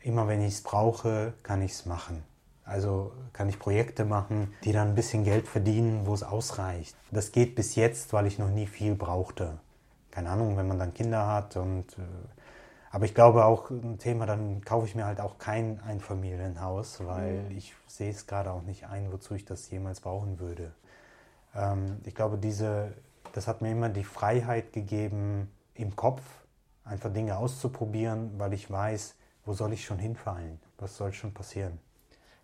immer 0.00 0.28
wenn 0.28 0.42
ich 0.42 0.54
es 0.54 0.62
brauche, 0.62 1.34
kann 1.42 1.62
ich 1.62 1.72
es 1.72 1.86
machen. 1.86 2.24
Also 2.64 3.12
kann 3.32 3.48
ich 3.48 3.58
Projekte 3.58 4.04
machen, 4.04 4.54
die 4.64 4.72
dann 4.72 4.88
ein 4.88 4.94
bisschen 4.94 5.24
Geld 5.24 5.48
verdienen, 5.48 6.06
wo 6.06 6.14
es 6.14 6.22
ausreicht. 6.22 6.96
Das 7.10 7.32
geht 7.32 7.54
bis 7.54 7.74
jetzt, 7.74 8.12
weil 8.12 8.26
ich 8.26 8.38
noch 8.38 8.50
nie 8.50 8.66
viel 8.66 8.94
brauchte. 8.94 9.58
Keine 10.10 10.30
Ahnung, 10.30 10.56
wenn 10.56 10.68
man 10.68 10.78
dann 10.78 10.94
Kinder 10.94 11.26
hat 11.26 11.56
und 11.56 11.98
äh, 11.98 12.02
aber 12.92 13.06
ich 13.06 13.14
glaube 13.14 13.46
auch 13.46 13.70
ein 13.70 13.98
Thema, 13.98 14.26
dann 14.26 14.62
kaufe 14.62 14.86
ich 14.86 14.94
mir 14.94 15.06
halt 15.06 15.18
auch 15.18 15.38
kein 15.38 15.80
Einfamilienhaus, 15.80 17.04
weil 17.06 17.44
mhm. 17.44 17.56
ich 17.56 17.74
sehe 17.86 18.10
es 18.10 18.26
gerade 18.26 18.52
auch 18.52 18.62
nicht 18.62 18.86
ein, 18.86 19.10
wozu 19.10 19.34
ich 19.34 19.46
das 19.46 19.70
jemals 19.70 20.00
brauchen 20.00 20.38
würde. 20.38 20.72
Ähm, 21.54 22.00
ich 22.04 22.14
glaube, 22.14 22.36
diese, 22.36 22.92
das 23.32 23.48
hat 23.48 23.62
mir 23.62 23.70
immer 23.70 23.88
die 23.88 24.04
Freiheit 24.04 24.74
gegeben, 24.74 25.50
im 25.74 25.96
Kopf 25.96 26.22
einfach 26.84 27.10
Dinge 27.10 27.38
auszuprobieren, 27.38 28.32
weil 28.38 28.52
ich 28.52 28.70
weiß, 28.70 29.14
wo 29.46 29.54
soll 29.54 29.72
ich 29.72 29.86
schon 29.86 29.98
hinfallen, 29.98 30.60
was 30.76 30.98
soll 30.98 31.14
schon 31.14 31.32
passieren. 31.32 31.78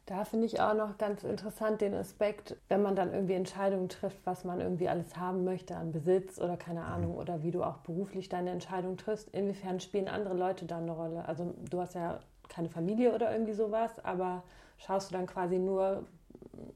Da 0.08 0.24
finde 0.24 0.46
ich 0.46 0.58
auch 0.58 0.72
noch 0.72 0.96
ganz 0.96 1.22
interessant 1.22 1.82
den 1.82 1.92
Aspekt, 1.92 2.56
wenn 2.68 2.80
man 2.80 2.96
dann 2.96 3.12
irgendwie 3.12 3.34
Entscheidungen 3.34 3.90
trifft, 3.90 4.16
was 4.24 4.42
man 4.42 4.58
irgendwie 4.58 4.88
alles 4.88 5.18
haben 5.18 5.44
möchte 5.44 5.76
an 5.76 5.92
Besitz 5.92 6.40
oder 6.40 6.56
keine 6.56 6.80
mhm. 6.80 6.86
Ahnung, 6.86 7.14
oder 7.18 7.42
wie 7.42 7.50
du 7.50 7.62
auch 7.62 7.76
beruflich 7.78 8.30
deine 8.30 8.48
Entscheidung 8.48 8.96
triffst. 8.96 9.28
Inwiefern 9.34 9.80
spielen 9.80 10.08
andere 10.08 10.32
Leute 10.32 10.64
da 10.64 10.78
eine 10.78 10.92
Rolle? 10.92 11.28
Also 11.28 11.54
du 11.68 11.78
hast 11.78 11.94
ja 11.94 12.20
keine 12.48 12.70
Familie 12.70 13.14
oder 13.14 13.30
irgendwie 13.30 13.52
sowas, 13.52 13.90
aber 14.02 14.44
schaust 14.78 15.10
du 15.10 15.14
dann 15.14 15.26
quasi 15.26 15.58
nur 15.58 16.06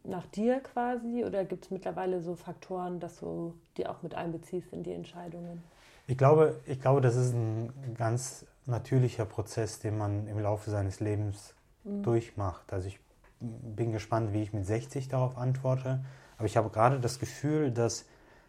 nach 0.04 0.26
dir 0.26 0.60
quasi 0.60 1.24
oder 1.24 1.46
gibt 1.46 1.64
es 1.64 1.70
mittlerweile 1.70 2.20
so 2.20 2.34
Faktoren, 2.34 3.00
dass 3.00 3.18
du 3.20 3.54
die 3.78 3.86
auch 3.86 4.02
mit 4.02 4.14
einbeziehst 4.14 4.74
in 4.74 4.82
die 4.82 4.92
Entscheidungen? 4.92 5.62
Ich 6.06 6.18
glaube, 6.18 6.60
ich 6.66 6.82
glaube, 6.82 7.00
das 7.00 7.16
ist 7.16 7.32
ein 7.32 7.94
ganz 7.96 8.44
natürlicher 8.66 9.24
Prozess, 9.24 9.78
den 9.78 9.96
man 9.96 10.26
im 10.26 10.38
Laufe 10.38 10.70
seines 10.70 11.00
Lebens 11.00 11.54
mhm. 11.84 12.02
durchmacht. 12.02 12.70
Also 12.74 12.88
ich 12.88 13.00
bin 13.42 13.92
gespannt, 13.92 14.32
wie 14.32 14.42
ich 14.42 14.52
mit 14.52 14.66
60 14.66 15.08
darauf 15.08 15.36
antworte. 15.36 16.04
Aber 16.38 16.46
ich 16.46 16.56
habe 16.56 16.70
gerade 16.70 17.00
das 17.00 17.18
Gefühl, 17.18 17.70
dass, 17.70 18.06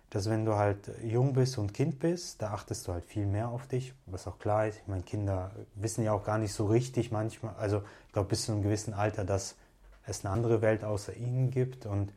dass 0.10 0.30
wenn 0.30 0.46
du 0.46 0.56
halt 0.56 0.92
jung 1.04 1.34
bist 1.34 1.58
und 1.58 1.74
Kind 1.74 2.00
bist, 2.00 2.42
da 2.42 2.52
achtest 2.52 2.88
du 2.88 2.94
halt 2.94 3.06
viel 3.06 3.26
mehr 3.26 3.50
auf 3.50 3.68
dich, 3.68 3.94
was 4.06 4.28
auch 4.28 4.40
klar 4.40 4.68
ist. 4.68 4.80
Ich 4.80 4.88
meine, 4.88 5.04
Kinder 5.04 5.52
wissen 5.76 6.04
ja 6.04 6.14
auch 6.14 6.24
gar 6.24 6.38
nicht 6.38 6.54
so 6.54 6.66
richtig 6.68 7.12
manchmal, 7.12 7.56
also 7.56 7.84
ich 8.08 8.14
glaube 8.14 8.30
bis 8.30 8.46
zu 8.46 8.52
einem 8.52 8.64
gewissen 8.64 8.94
Alter, 8.94 9.26
dass 9.26 9.56
es 10.06 10.26
eine 10.26 10.34
andere 10.34 10.62
Welt 10.62 10.84
außer 10.84 11.16
ihnen 11.16 11.50
gibt 11.50 11.86
und 11.86 12.14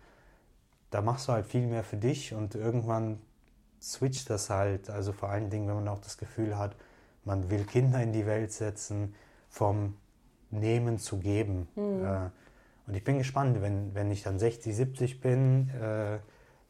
da 0.90 1.02
machst 1.02 1.28
du 1.28 1.32
halt 1.32 1.46
viel 1.46 1.66
mehr 1.66 1.84
für 1.84 1.96
dich 1.96 2.32
und 2.32 2.54
irgendwann 2.54 3.18
switcht 3.80 4.30
das 4.30 4.50
halt. 4.50 4.90
Also 4.90 5.12
vor 5.12 5.28
allen 5.28 5.50
Dingen, 5.50 5.68
wenn 5.68 5.76
man 5.76 5.88
auch 5.88 6.00
das 6.00 6.18
Gefühl 6.18 6.56
hat, 6.56 6.74
man 7.24 7.50
will 7.50 7.64
Kinder 7.64 8.02
in 8.02 8.12
die 8.12 8.26
Welt 8.26 8.52
setzen, 8.52 9.14
vom 9.48 9.96
Nehmen 10.50 10.98
zu 10.98 11.18
geben. 11.18 11.68
Mhm. 11.74 12.04
Äh, 12.04 12.30
und 12.86 12.94
ich 12.94 13.04
bin 13.04 13.18
gespannt, 13.18 13.60
wenn, 13.62 13.94
wenn 13.94 14.10
ich 14.10 14.22
dann 14.22 14.38
60, 14.38 14.74
70 14.74 15.20
bin, 15.20 15.70
äh, 15.70 16.18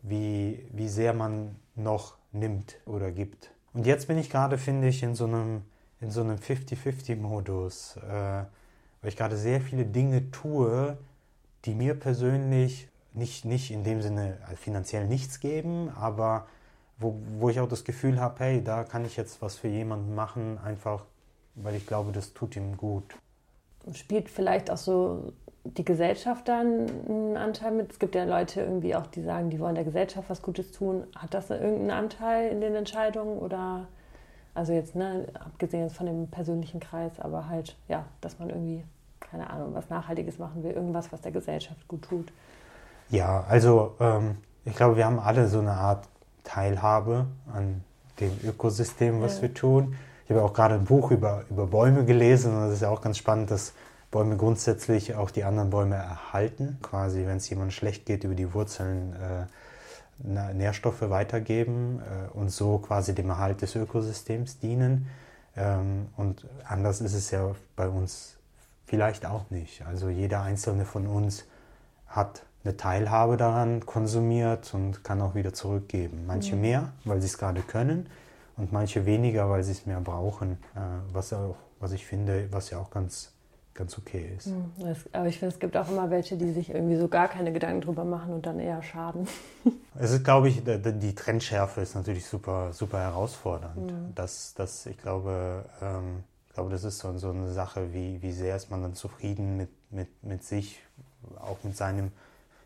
wie, 0.02 0.66
wie 0.72 0.88
sehr 0.88 1.12
man 1.12 1.56
noch 1.74 2.16
nimmt 2.32 2.76
oder 2.86 3.10
gibt. 3.10 3.50
Und 3.74 3.86
jetzt 3.86 4.08
bin 4.08 4.18
ich 4.18 4.30
gerade, 4.30 4.58
finde 4.58 4.88
ich, 4.88 5.02
in 5.02 5.14
so 5.14 5.26
einem, 5.26 5.62
in 6.00 6.10
so 6.10 6.22
einem 6.22 6.36
50-50-Modus, 6.36 7.98
äh, 7.98 8.10
weil 8.10 9.08
ich 9.08 9.16
gerade 9.16 9.36
sehr 9.36 9.60
viele 9.60 9.84
Dinge 9.84 10.30
tue, 10.30 10.96
die 11.64 11.74
mir 11.74 11.94
persönlich 11.94 12.88
nicht, 13.12 13.44
nicht 13.44 13.70
in 13.70 13.84
dem 13.84 14.00
Sinne 14.02 14.38
also 14.44 14.56
finanziell 14.56 15.06
nichts 15.06 15.40
geben, 15.40 15.90
aber 15.90 16.46
wo, 16.98 17.20
wo 17.38 17.50
ich 17.50 17.60
auch 17.60 17.68
das 17.68 17.84
Gefühl 17.84 18.20
habe, 18.20 18.40
hey, 18.40 18.64
da 18.64 18.84
kann 18.84 19.04
ich 19.04 19.16
jetzt 19.16 19.42
was 19.42 19.56
für 19.56 19.68
jemanden 19.68 20.14
machen, 20.14 20.58
einfach 20.58 21.04
weil 21.56 21.74
ich 21.74 21.86
glaube, 21.86 22.12
das 22.12 22.32
tut 22.34 22.54
ihm 22.56 22.76
gut. 22.76 23.16
Spielt 23.92 24.28
vielleicht 24.28 24.70
auch 24.70 24.76
so 24.76 25.32
die 25.74 25.84
Gesellschaft 25.84 26.48
dann 26.48 26.86
einen 27.08 27.36
Anteil 27.36 27.72
mit? 27.72 27.92
Es 27.92 27.98
gibt 27.98 28.14
ja 28.14 28.24
Leute 28.24 28.60
irgendwie 28.60 28.94
auch, 28.94 29.06
die 29.06 29.22
sagen, 29.22 29.50
die 29.50 29.60
wollen 29.60 29.74
der 29.74 29.84
Gesellschaft 29.84 30.28
was 30.30 30.42
Gutes 30.42 30.72
tun. 30.72 31.04
Hat 31.16 31.34
das 31.34 31.50
irgendeinen 31.50 31.90
Anteil 31.90 32.50
in 32.50 32.60
den 32.60 32.74
Entscheidungen 32.74 33.38
oder 33.38 33.86
also 34.56 34.72
jetzt, 34.72 34.94
ne, 34.94 35.26
abgesehen 35.34 35.82
jetzt 35.82 35.96
von 35.96 36.06
dem 36.06 36.28
persönlichen 36.28 36.80
Kreis, 36.80 37.20
aber 37.20 37.48
halt, 37.48 37.76
ja, 37.88 38.06
dass 38.22 38.38
man 38.38 38.48
irgendwie, 38.48 38.82
keine 39.20 39.50
Ahnung, 39.50 39.74
was 39.74 39.90
Nachhaltiges 39.90 40.38
machen 40.38 40.64
will, 40.64 40.70
irgendwas, 40.70 41.12
was 41.12 41.20
der 41.20 41.30
Gesellschaft 41.30 41.86
gut 41.86 42.02
tut. 42.02 42.32
Ja, 43.10 43.44
also 43.48 43.94
ähm, 44.00 44.38
ich 44.64 44.74
glaube, 44.74 44.96
wir 44.96 45.04
haben 45.04 45.18
alle 45.18 45.48
so 45.48 45.58
eine 45.58 45.72
Art 45.72 46.08
Teilhabe 46.42 47.26
an 47.52 47.84
dem 48.18 48.32
Ökosystem, 48.44 49.20
was 49.20 49.36
ja. 49.36 49.42
wir 49.42 49.54
tun. 49.54 49.94
Ich 50.24 50.30
habe 50.30 50.42
auch 50.42 50.54
gerade 50.54 50.74
ein 50.76 50.84
Buch 50.84 51.10
über, 51.10 51.44
über 51.50 51.66
Bäume 51.66 52.06
gelesen 52.06 52.54
und 52.54 52.62
das 52.62 52.72
ist 52.72 52.82
ja 52.82 52.88
auch 52.88 53.02
ganz 53.02 53.18
spannend, 53.18 53.50
dass 53.50 53.74
Bäume 54.16 54.38
grundsätzlich 54.38 55.14
auch 55.14 55.30
die 55.30 55.44
anderen 55.44 55.68
Bäume 55.68 55.96
erhalten. 55.96 56.78
Quasi, 56.80 57.26
wenn 57.26 57.36
es 57.36 57.50
jemandem 57.50 57.72
schlecht 57.72 58.06
geht, 58.06 58.24
über 58.24 58.34
die 58.34 58.54
Wurzeln 58.54 59.12
äh, 59.12 60.54
Nährstoffe 60.54 61.02
weitergeben 61.02 62.00
äh, 62.00 62.34
und 62.34 62.48
so 62.48 62.78
quasi 62.78 63.14
dem 63.14 63.28
Erhalt 63.28 63.60
des 63.60 63.76
Ökosystems 63.76 64.58
dienen. 64.58 65.06
Ähm, 65.54 66.06
und 66.16 66.46
anders 66.66 67.02
ist 67.02 67.12
es 67.12 67.30
ja 67.30 67.54
bei 67.76 67.88
uns 67.90 68.38
vielleicht 68.86 69.26
auch 69.26 69.50
nicht. 69.50 69.84
Also 69.86 70.08
jeder 70.08 70.40
einzelne 70.40 70.86
von 70.86 71.06
uns 71.06 71.44
hat 72.06 72.46
eine 72.64 72.78
Teilhabe 72.78 73.36
daran 73.36 73.84
konsumiert 73.84 74.72
und 74.72 75.04
kann 75.04 75.20
auch 75.20 75.34
wieder 75.34 75.52
zurückgeben. 75.52 76.24
Manche 76.26 76.54
mhm. 76.56 76.62
mehr, 76.62 76.92
weil 77.04 77.20
sie 77.20 77.26
es 77.26 77.36
gerade 77.36 77.60
können 77.60 78.06
und 78.56 78.72
manche 78.72 79.04
weniger, 79.04 79.50
weil 79.50 79.62
sie 79.62 79.72
es 79.72 79.84
mehr 79.84 80.00
brauchen. 80.00 80.52
Äh, 80.74 80.78
was, 81.12 81.34
auch, 81.34 81.56
was 81.80 81.92
ich 81.92 82.06
finde, 82.06 82.48
was 82.50 82.70
ja 82.70 82.78
auch 82.78 82.88
ganz 82.88 83.35
ganz 83.76 83.96
okay 83.98 84.32
ist. 84.36 84.46
Hm, 84.46 84.72
aber 85.12 85.26
ich 85.26 85.38
finde, 85.38 85.54
es 85.54 85.60
gibt 85.60 85.76
auch 85.76 85.88
immer 85.88 86.10
welche, 86.10 86.36
die 86.36 86.50
sich 86.52 86.70
irgendwie 86.70 86.96
so 86.96 87.08
gar 87.08 87.28
keine 87.28 87.52
Gedanken 87.52 87.82
drüber 87.82 88.04
machen 88.04 88.32
und 88.32 88.46
dann 88.46 88.58
eher 88.58 88.82
schaden. 88.82 89.28
Es 89.98 90.10
ist, 90.10 90.24
glaube 90.24 90.50
ich, 90.50 90.62
die 90.62 91.14
Trendschärfe 91.14 91.80
ist 91.80 91.94
natürlich 91.94 92.26
super, 92.26 92.74
super 92.74 92.98
herausfordernd. 92.98 93.90
Mhm. 93.90 94.14
Das, 94.14 94.52
das, 94.54 94.84
ich 94.84 94.98
glaube, 94.98 95.64
ähm, 95.80 96.22
ich 96.48 96.52
glaube, 96.52 96.70
das 96.70 96.84
ist 96.84 96.98
so, 96.98 97.16
so 97.16 97.30
eine 97.30 97.50
Sache, 97.50 97.94
wie, 97.94 98.20
wie 98.20 98.32
sehr 98.32 98.56
ist 98.56 98.70
man 98.70 98.82
dann 98.82 98.94
zufrieden 98.94 99.56
mit, 99.56 99.70
mit, 99.90 100.22
mit 100.22 100.44
sich, 100.44 100.82
auch 101.40 101.56
mit 101.62 101.78
seinem, 101.78 102.12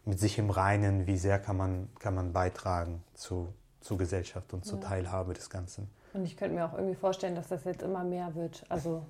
mit 0.04 0.18
sich 0.18 0.38
im 0.38 0.50
Reinen, 0.50 1.06
wie 1.06 1.16
sehr 1.16 1.38
kann 1.38 1.56
man, 1.56 1.88
kann 2.00 2.16
man 2.16 2.32
beitragen 2.32 3.00
zu, 3.14 3.54
zu 3.80 3.96
Gesellschaft 3.96 4.52
und 4.52 4.64
zur 4.64 4.80
ja. 4.80 4.88
Teilhabe 4.88 5.32
des 5.32 5.50
Ganzen. 5.50 5.88
Und 6.12 6.24
ich 6.24 6.36
könnte 6.36 6.56
mir 6.56 6.64
auch 6.64 6.74
irgendwie 6.74 6.96
vorstellen, 6.96 7.36
dass 7.36 7.48
das 7.48 7.64
jetzt 7.64 7.82
immer 7.82 8.02
mehr 8.02 8.34
wird. 8.34 8.64
Also 8.68 9.06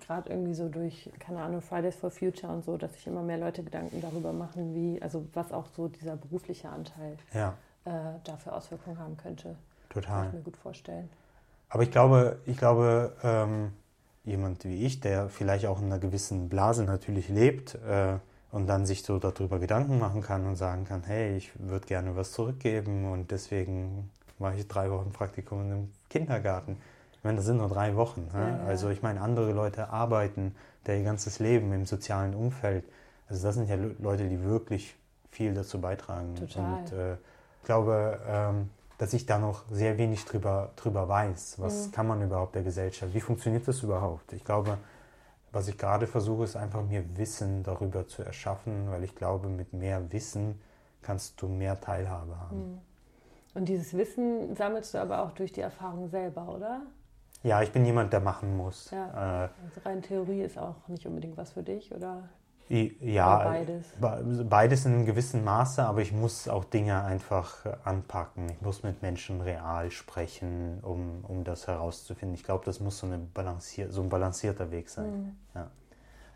gerade 0.00 0.30
irgendwie 0.30 0.54
so 0.54 0.68
durch, 0.68 1.10
keine 1.18 1.42
Ahnung, 1.42 1.60
Fridays 1.60 1.96
for 1.96 2.10
Future 2.10 2.50
und 2.52 2.64
so, 2.64 2.76
dass 2.78 2.94
sich 2.94 3.06
immer 3.06 3.22
mehr 3.22 3.38
Leute 3.38 3.62
Gedanken 3.62 4.00
darüber 4.00 4.32
machen, 4.32 4.74
wie, 4.74 5.00
also 5.02 5.26
was 5.34 5.52
auch 5.52 5.66
so 5.76 5.88
dieser 5.88 6.16
berufliche 6.16 6.70
Anteil 6.70 7.18
ja. 7.34 7.54
äh, 7.84 8.18
dafür 8.24 8.54
Auswirkungen 8.54 8.98
haben 8.98 9.16
könnte. 9.16 9.56
Total. 9.90 10.20
Kann 10.20 10.26
ich 10.28 10.32
mir 10.34 10.40
gut 10.40 10.56
vorstellen. 10.56 11.10
Aber 11.68 11.82
ich 11.82 11.90
glaube, 11.90 12.38
ich 12.46 12.56
glaube, 12.56 13.14
ähm, 13.22 13.72
jemand 14.24 14.64
wie 14.64 14.86
ich, 14.86 15.00
der 15.00 15.28
vielleicht 15.28 15.66
auch 15.66 15.80
in 15.80 15.86
einer 15.86 15.98
gewissen 15.98 16.48
Blase 16.48 16.84
natürlich 16.84 17.28
lebt 17.28 17.74
äh, 17.74 18.18
und 18.50 18.66
dann 18.66 18.86
sich 18.86 19.02
so 19.02 19.18
darüber 19.18 19.58
Gedanken 19.58 19.98
machen 19.98 20.22
kann 20.22 20.46
und 20.46 20.56
sagen 20.56 20.84
kann, 20.84 21.02
hey, 21.02 21.36
ich 21.36 21.50
würde 21.58 21.86
gerne 21.86 22.16
was 22.16 22.32
zurückgeben 22.32 23.10
und 23.10 23.30
deswegen 23.30 24.10
mache 24.38 24.56
ich 24.56 24.68
drei 24.68 24.90
Wochen 24.90 25.12
Praktikum 25.12 25.60
in 25.62 25.72
einem 25.72 25.92
Kindergarten. 26.12 26.76
Ich 27.12 27.24
meine, 27.24 27.36
das 27.36 27.46
sind 27.46 27.56
nur 27.56 27.68
drei 27.68 27.96
Wochen. 27.96 28.28
Ne? 28.32 28.40
Ja, 28.40 28.48
ja. 28.48 28.64
Also 28.64 28.90
ich 28.90 29.02
meine, 29.02 29.20
andere 29.20 29.52
Leute 29.52 29.88
arbeiten 29.90 30.54
der 30.86 30.98
ihr 30.98 31.04
ganzes 31.04 31.38
Leben 31.38 31.72
im 31.72 31.86
sozialen 31.86 32.34
Umfeld. 32.34 32.84
Also 33.28 33.46
das 33.46 33.54
sind 33.54 33.68
ja 33.68 33.76
Leute, 34.00 34.28
die 34.28 34.42
wirklich 34.42 34.96
viel 35.30 35.54
dazu 35.54 35.80
beitragen. 35.80 36.34
Total. 36.34 36.78
Und 36.78 36.92
äh, 36.92 37.14
ich 37.14 37.64
glaube, 37.64 38.20
ähm, 38.26 38.70
dass 38.98 39.12
ich 39.12 39.26
da 39.26 39.38
noch 39.38 39.64
sehr 39.70 39.98
wenig 39.98 40.24
drüber, 40.24 40.70
drüber 40.76 41.08
weiß. 41.08 41.56
Was 41.58 41.86
mhm. 41.86 41.92
kann 41.92 42.06
man 42.06 42.22
überhaupt 42.22 42.54
der 42.54 42.62
Gesellschaft? 42.62 43.14
Wie 43.14 43.20
funktioniert 43.20 43.66
das 43.66 43.82
überhaupt? 43.82 44.32
Ich 44.32 44.44
glaube, 44.44 44.78
was 45.52 45.68
ich 45.68 45.78
gerade 45.78 46.06
versuche, 46.06 46.44
ist 46.44 46.56
einfach 46.56 46.82
mir 46.82 47.04
Wissen 47.16 47.62
darüber 47.62 48.06
zu 48.06 48.22
erschaffen, 48.22 48.90
weil 48.90 49.04
ich 49.04 49.14
glaube, 49.14 49.48
mit 49.48 49.72
mehr 49.72 50.12
Wissen 50.12 50.60
kannst 51.02 51.40
du 51.40 51.48
mehr 51.48 51.80
Teilhabe 51.80 52.38
haben. 52.40 52.72
Mhm. 52.72 52.78
Und 53.54 53.68
dieses 53.68 53.96
Wissen 53.96 54.54
sammelst 54.54 54.94
du 54.94 54.98
aber 54.98 55.22
auch 55.22 55.32
durch 55.32 55.52
die 55.52 55.60
Erfahrung 55.60 56.08
selber, 56.08 56.48
oder? 56.54 56.82
Ja, 57.42 57.62
ich 57.62 57.72
bin 57.72 57.84
jemand, 57.84 58.12
der 58.12 58.20
machen 58.20 58.56
muss. 58.56 58.90
Ja. 58.90 59.44
Äh, 59.44 59.48
also 59.64 59.80
rein 59.84 60.02
Theorie 60.02 60.42
ist 60.42 60.58
auch 60.58 60.88
nicht 60.88 61.06
unbedingt 61.06 61.36
was 61.36 61.52
für 61.52 61.62
dich, 61.62 61.92
oder? 61.94 62.28
Ja, 62.68 63.36
oder 63.36 63.44
beides. 63.44 63.86
Beides 64.48 64.86
in 64.86 64.94
einem 64.94 65.04
gewissen 65.04 65.44
Maße, 65.44 65.84
aber 65.84 66.00
ich 66.00 66.12
muss 66.12 66.48
auch 66.48 66.64
Dinge 66.64 67.04
einfach 67.04 67.66
anpacken. 67.84 68.48
Ich 68.48 68.62
muss 68.62 68.82
mit 68.82 69.02
Menschen 69.02 69.42
real 69.42 69.90
sprechen, 69.90 70.78
um, 70.80 71.22
um 71.24 71.44
das 71.44 71.66
herauszufinden. 71.66 72.34
Ich 72.34 72.44
glaube, 72.44 72.64
das 72.64 72.80
muss 72.80 72.98
so, 72.98 73.06
eine 73.06 73.18
balancier 73.18 73.90
so 73.92 74.00
ein 74.02 74.08
balancierter 74.08 74.70
Weg 74.70 74.88
sein. 74.88 75.10
Mhm. 75.10 75.36
Ja. 75.54 75.70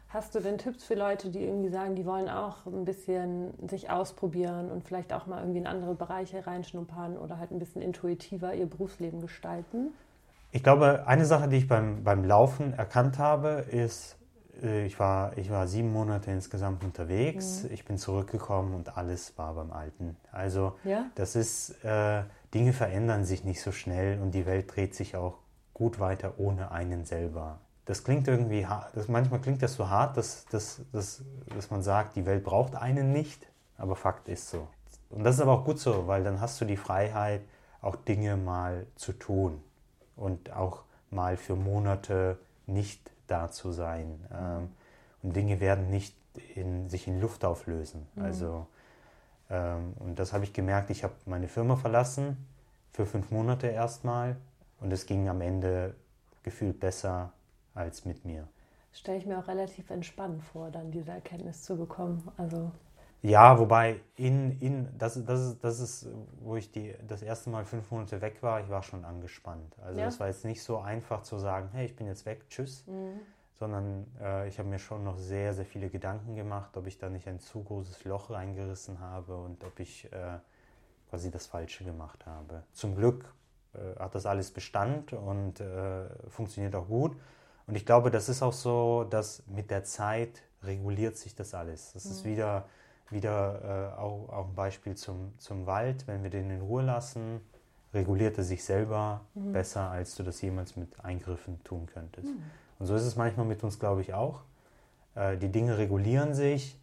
Hast 0.08 0.34
du 0.34 0.40
denn 0.40 0.56
Tipps 0.56 0.84
für 0.84 0.94
Leute, 0.94 1.30
die 1.30 1.42
irgendwie 1.42 1.68
sagen, 1.68 1.96
die 1.96 2.06
wollen 2.06 2.28
auch 2.28 2.64
ein 2.66 2.84
bisschen 2.84 3.52
sich 3.68 3.90
ausprobieren 3.90 4.70
und 4.70 4.84
vielleicht 4.84 5.12
auch 5.12 5.26
mal 5.26 5.40
irgendwie 5.40 5.58
in 5.58 5.66
andere 5.66 5.94
Bereiche 5.94 6.46
reinschnuppern 6.46 7.16
oder 7.18 7.38
halt 7.38 7.50
ein 7.50 7.58
bisschen 7.58 7.82
intuitiver 7.82 8.54
ihr 8.54 8.66
Berufsleben 8.66 9.20
gestalten? 9.20 9.88
Ich 10.52 10.62
glaube, 10.62 11.04
eine 11.06 11.26
Sache, 11.26 11.48
die 11.48 11.56
ich 11.56 11.68
beim, 11.68 12.04
beim 12.04 12.24
Laufen 12.24 12.72
erkannt 12.72 13.18
habe, 13.18 13.66
ist, 13.70 14.16
äh, 14.62 14.86
ich 14.86 14.98
war, 14.98 15.36
ich 15.36 15.50
war 15.50 15.66
sieben 15.66 15.92
Monate 15.92 16.30
insgesamt 16.30 16.84
unterwegs. 16.84 17.64
Mhm. 17.64 17.72
Ich 17.72 17.84
bin 17.84 17.98
zurückgekommen 17.98 18.74
und 18.74 18.96
alles 18.96 19.36
war 19.36 19.54
beim 19.54 19.72
Alten. 19.72 20.16
Also 20.30 20.76
ja? 20.84 21.06
das 21.16 21.34
ist, 21.34 21.84
äh, 21.84 22.22
Dinge 22.54 22.72
verändern 22.72 23.24
sich 23.24 23.44
nicht 23.44 23.60
so 23.60 23.72
schnell 23.72 24.20
und 24.20 24.30
die 24.30 24.46
Welt 24.46 24.74
dreht 24.74 24.94
sich 24.94 25.16
auch 25.16 25.38
gut 25.74 25.98
weiter 25.98 26.34
ohne 26.38 26.70
einen 26.70 27.04
selber 27.04 27.58
das 27.86 28.04
klingt 28.04 28.28
irgendwie. 28.28 28.66
Das, 28.94 29.08
manchmal 29.08 29.40
klingt 29.40 29.62
das 29.62 29.74
so 29.74 29.88
hart, 29.88 30.16
dass, 30.16 30.44
dass, 30.46 30.82
dass, 30.92 31.22
dass 31.54 31.70
man 31.70 31.82
sagt, 31.82 32.16
die 32.16 32.26
Welt 32.26 32.44
braucht 32.44 32.74
einen 32.74 33.12
nicht, 33.12 33.46
aber 33.78 33.96
Fakt 33.96 34.28
ist 34.28 34.50
so. 34.50 34.68
Und 35.08 35.24
das 35.24 35.36
ist 35.36 35.40
aber 35.40 35.52
auch 35.52 35.64
gut 35.64 35.78
so, 35.78 36.06
weil 36.06 36.24
dann 36.24 36.40
hast 36.40 36.60
du 36.60 36.64
die 36.64 36.76
Freiheit, 36.76 37.42
auch 37.80 37.96
Dinge 37.96 38.36
mal 38.36 38.86
zu 38.96 39.12
tun 39.12 39.62
und 40.16 40.52
auch 40.52 40.82
mal 41.10 41.36
für 41.36 41.54
Monate 41.54 42.38
nicht 42.66 43.12
da 43.28 43.50
zu 43.50 43.70
sein. 43.70 44.18
Ähm, 44.32 44.70
und 45.22 45.36
Dinge 45.36 45.60
werden 45.60 45.88
nicht 45.90 46.16
in, 46.56 46.88
sich 46.88 47.06
in 47.06 47.20
Luft 47.20 47.44
auflösen. 47.44 48.08
Mhm. 48.16 48.22
Also, 48.24 48.66
ähm, 49.48 49.94
und 50.00 50.18
das 50.18 50.32
habe 50.32 50.42
ich 50.42 50.52
gemerkt, 50.52 50.90
ich 50.90 51.04
habe 51.04 51.14
meine 51.26 51.46
Firma 51.46 51.76
verlassen 51.76 52.36
für 52.92 53.06
fünf 53.06 53.30
Monate 53.30 53.68
erstmal 53.68 54.36
und 54.80 54.92
es 54.92 55.06
ging 55.06 55.28
am 55.28 55.40
Ende 55.40 55.94
gefühlt 56.42 56.80
besser 56.80 57.32
als 57.76 58.04
mit 58.04 58.24
mir. 58.24 58.48
Stelle 58.92 59.18
ich 59.18 59.26
mir 59.26 59.38
auch 59.38 59.48
relativ 59.48 59.90
entspannt 59.90 60.42
vor, 60.42 60.70
dann 60.70 60.90
diese 60.90 61.12
Erkenntnis 61.12 61.62
zu 61.62 61.76
bekommen. 61.76 62.30
Also 62.36 62.72
ja, 63.22 63.58
wobei 63.58 64.00
in, 64.14 64.60
in 64.60 64.88
das, 64.98 65.22
das, 65.24 65.40
ist, 65.40 65.64
das 65.64 65.80
ist, 65.80 66.08
wo 66.40 66.56
ich 66.56 66.70
die, 66.70 66.94
das 67.08 67.22
erste 67.22 67.50
Mal 67.50 67.64
fünf 67.64 67.90
Monate 67.90 68.20
weg 68.20 68.42
war, 68.42 68.60
ich 68.60 68.68
war 68.68 68.82
schon 68.82 69.04
angespannt. 69.04 69.74
Also 69.84 69.98
ja. 69.98 70.06
das 70.06 70.20
war 70.20 70.28
jetzt 70.28 70.44
nicht 70.44 70.62
so 70.62 70.78
einfach 70.78 71.22
zu 71.22 71.38
sagen, 71.38 71.70
hey, 71.72 71.86
ich 71.86 71.96
bin 71.96 72.06
jetzt 72.06 72.24
weg, 72.26 72.48
tschüss. 72.48 72.86
Mhm. 72.86 73.20
Sondern 73.54 74.06
äh, 74.20 74.46
ich 74.48 74.58
habe 74.58 74.68
mir 74.68 74.78
schon 74.78 75.02
noch 75.02 75.16
sehr, 75.16 75.54
sehr 75.54 75.64
viele 75.64 75.88
Gedanken 75.88 76.36
gemacht, 76.36 76.76
ob 76.76 76.86
ich 76.86 76.98
da 76.98 77.08
nicht 77.08 77.26
ein 77.26 77.40
zu 77.40 77.64
großes 77.64 78.04
Loch 78.04 78.30
reingerissen 78.30 79.00
habe 79.00 79.36
und 79.36 79.64
ob 79.64 79.80
ich 79.80 80.04
äh, 80.12 80.38
quasi 81.08 81.30
das 81.30 81.46
Falsche 81.46 81.82
gemacht 81.82 82.26
habe. 82.26 82.62
Zum 82.72 82.94
Glück 82.94 83.24
äh, 83.72 83.98
hat 83.98 84.14
das 84.14 84.26
alles 84.26 84.50
Bestand 84.50 85.14
und 85.14 85.60
äh, 85.60 86.04
funktioniert 86.28 86.76
auch 86.76 86.86
gut. 86.86 87.16
Und 87.66 87.74
ich 87.74 87.84
glaube, 87.84 88.10
das 88.10 88.28
ist 88.28 88.42
auch 88.42 88.52
so, 88.52 89.04
dass 89.04 89.42
mit 89.46 89.70
der 89.70 89.84
Zeit 89.84 90.42
reguliert 90.62 91.16
sich 91.16 91.34
das 91.34 91.54
alles. 91.54 91.92
Das 91.92 92.04
mhm. 92.04 92.10
ist 92.12 92.24
wieder, 92.24 92.68
wieder 93.10 93.92
äh, 93.96 93.98
auch, 93.98 94.28
auch 94.28 94.48
ein 94.48 94.54
Beispiel 94.54 94.94
zum, 94.94 95.32
zum 95.38 95.66
Wald. 95.66 96.06
Wenn 96.06 96.22
wir 96.22 96.30
den 96.30 96.50
in 96.50 96.60
Ruhe 96.60 96.82
lassen, 96.82 97.40
reguliert 97.92 98.38
er 98.38 98.44
sich 98.44 98.64
selber 98.64 99.22
mhm. 99.34 99.52
besser, 99.52 99.90
als 99.90 100.14
du 100.14 100.22
das 100.22 100.40
jemals 100.42 100.76
mit 100.76 101.04
Eingriffen 101.04 101.62
tun 101.64 101.86
könntest. 101.92 102.28
Mhm. 102.28 102.42
Und 102.78 102.86
so 102.86 102.94
ist 102.94 103.04
es 103.04 103.16
manchmal 103.16 103.46
mit 103.46 103.62
uns, 103.64 103.78
glaube 103.78 104.00
ich, 104.02 104.14
auch. 104.14 104.42
Äh, 105.14 105.36
die 105.36 105.48
Dinge 105.48 105.78
regulieren 105.78 106.34
sich, 106.34 106.78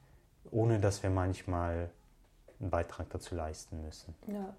ohne 0.52 0.80
dass 0.80 1.04
wir 1.04 1.10
manchmal 1.10 1.90
einen 2.60 2.70
Beitrag 2.70 3.10
dazu 3.10 3.36
leisten 3.36 3.84
müssen. 3.84 4.14
Ja. 4.28 4.54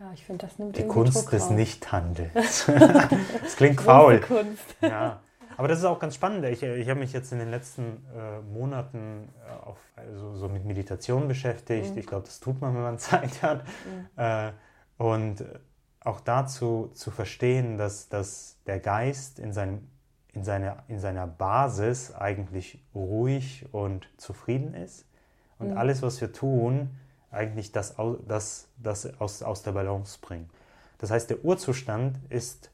Ja, 0.00 0.10
ich 0.14 0.24
finde, 0.24 0.46
das 0.46 0.58
nimmt 0.58 0.76
Die 0.76 0.86
Kunst 0.86 1.14
Druck 1.14 1.30
des 1.30 1.50
Nichthandels. 1.50 2.66
das 3.42 3.56
klingt 3.56 3.80
faul. 3.80 4.20
Kunst. 4.20 4.64
Ja. 4.80 5.20
Aber 5.56 5.68
das 5.68 5.78
ist 5.78 5.84
auch 5.84 5.98
ganz 5.98 6.14
spannend. 6.14 6.44
Ich, 6.46 6.62
ich 6.62 6.88
habe 6.88 7.00
mich 7.00 7.12
jetzt 7.12 7.32
in 7.32 7.38
den 7.38 7.50
letzten 7.50 8.04
äh, 8.16 8.40
Monaten 8.40 9.28
äh, 9.46 9.66
auf, 9.66 9.78
also, 9.96 10.34
so 10.36 10.48
mit 10.48 10.64
Meditation 10.64 11.28
beschäftigt. 11.28 11.92
Mhm. 11.92 11.98
Ich 11.98 12.06
glaube, 12.06 12.24
das 12.24 12.40
tut 12.40 12.60
man, 12.60 12.74
wenn 12.74 12.82
man 12.82 12.98
Zeit 13.00 13.42
hat. 13.42 13.64
Mhm. 13.64 14.22
Äh, 14.22 14.52
und 14.98 15.44
auch 16.00 16.20
dazu 16.20 16.90
zu 16.94 17.10
verstehen, 17.10 17.78
dass, 17.78 18.08
dass 18.08 18.58
der 18.66 18.80
Geist 18.80 19.38
in, 19.38 19.52
seinem, 19.52 19.88
in, 20.32 20.44
seiner, 20.44 20.84
in 20.88 20.98
seiner 20.98 21.26
Basis 21.26 22.14
eigentlich 22.14 22.84
ruhig 22.94 23.66
und 23.72 24.08
zufrieden 24.16 24.74
ist. 24.74 25.06
Und 25.58 25.70
mhm. 25.70 25.78
alles, 25.78 26.02
was 26.02 26.20
wir 26.20 26.32
tun, 26.32 26.90
eigentlich 27.30 27.72
das, 27.72 27.96
das, 28.26 28.68
das 28.76 29.20
aus, 29.20 29.42
aus 29.42 29.62
der 29.62 29.72
Balance 29.72 30.18
bringen. 30.20 30.50
Das 30.98 31.10
heißt, 31.10 31.30
der 31.30 31.44
Urzustand 31.44 32.18
ist 32.28 32.70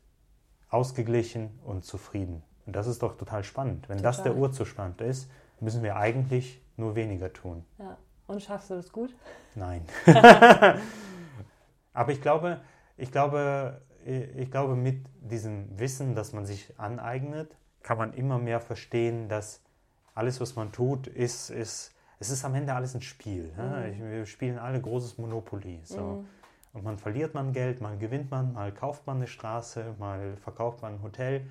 ausgeglichen 0.69 1.59
und 1.65 1.85
zufrieden. 1.85 2.43
Und 2.69 2.77
das 2.77 2.87
ist 2.87 3.03
doch 3.03 3.17
total 3.17 3.45
spannend. 3.45 3.89
Wenn 3.89 3.97
total. 3.97 4.13
das 4.13 4.23
der 4.23 4.37
Urzustand 4.37 5.01
ist, 5.01 5.31
müssen 5.59 5.83
wir 5.83 5.97
eigentlich 5.97 6.63
nur 6.77 6.95
weniger 6.97 7.33
tun. 7.33 7.65
Ja. 7.79 7.97
Und 8.27 8.43
schaffst 8.43 8.69
du 8.69 8.75
das 8.75 8.93
gut? 8.93 9.17
Nein. 9.55 9.87
Aber 11.95 12.13
ich 12.13 12.21
glaube, 12.21 12.61
ich 12.99 13.11
glaube, 13.11 13.81
ich 14.05 14.51
glaube, 14.51 14.77
mit 14.77 15.07
diesem 15.19 15.79
Wissen, 15.79 16.15
das 16.15 16.35
man 16.35 16.45
sich 16.45 16.79
aneignet, 16.79 17.57
kann 17.83 17.97
man 17.97 18.13
immer 18.13 18.37
mehr 18.37 18.61
verstehen, 18.61 19.31
dass 19.31 19.63
alles, 20.15 20.39
was 20.39 20.55
man 20.55 20.71
tut, 20.71 21.07
ist, 21.07 21.49
ist 21.49 21.95
es 22.19 22.29
ist 22.29 22.45
am 22.45 22.55
Ende 22.55 22.75
alles 22.75 22.95
ein 22.95 23.01
Spiel. 23.01 23.51
Mhm. 23.57 24.11
Wir 24.11 24.27
spielen 24.27 24.59
alle 24.59 24.79
großes 24.79 25.17
Monopoly. 25.17 25.81
So. 25.85 26.01
Mhm. 26.01 26.27
Und 26.75 26.85
man 26.85 26.99
verliert 26.99 27.33
man 27.33 27.55
Geld, 27.55 27.81
mal 27.81 27.97
gewinnt 27.97 28.31
man, 28.31 28.53
mal 28.53 28.73
kauft 28.73 29.07
man 29.07 29.17
eine 29.17 29.27
Straße, 29.27 29.95
mal 29.99 30.37
verkauft 30.37 30.83
man 30.83 30.97
ein 30.97 31.03
Hotel. 31.03 31.47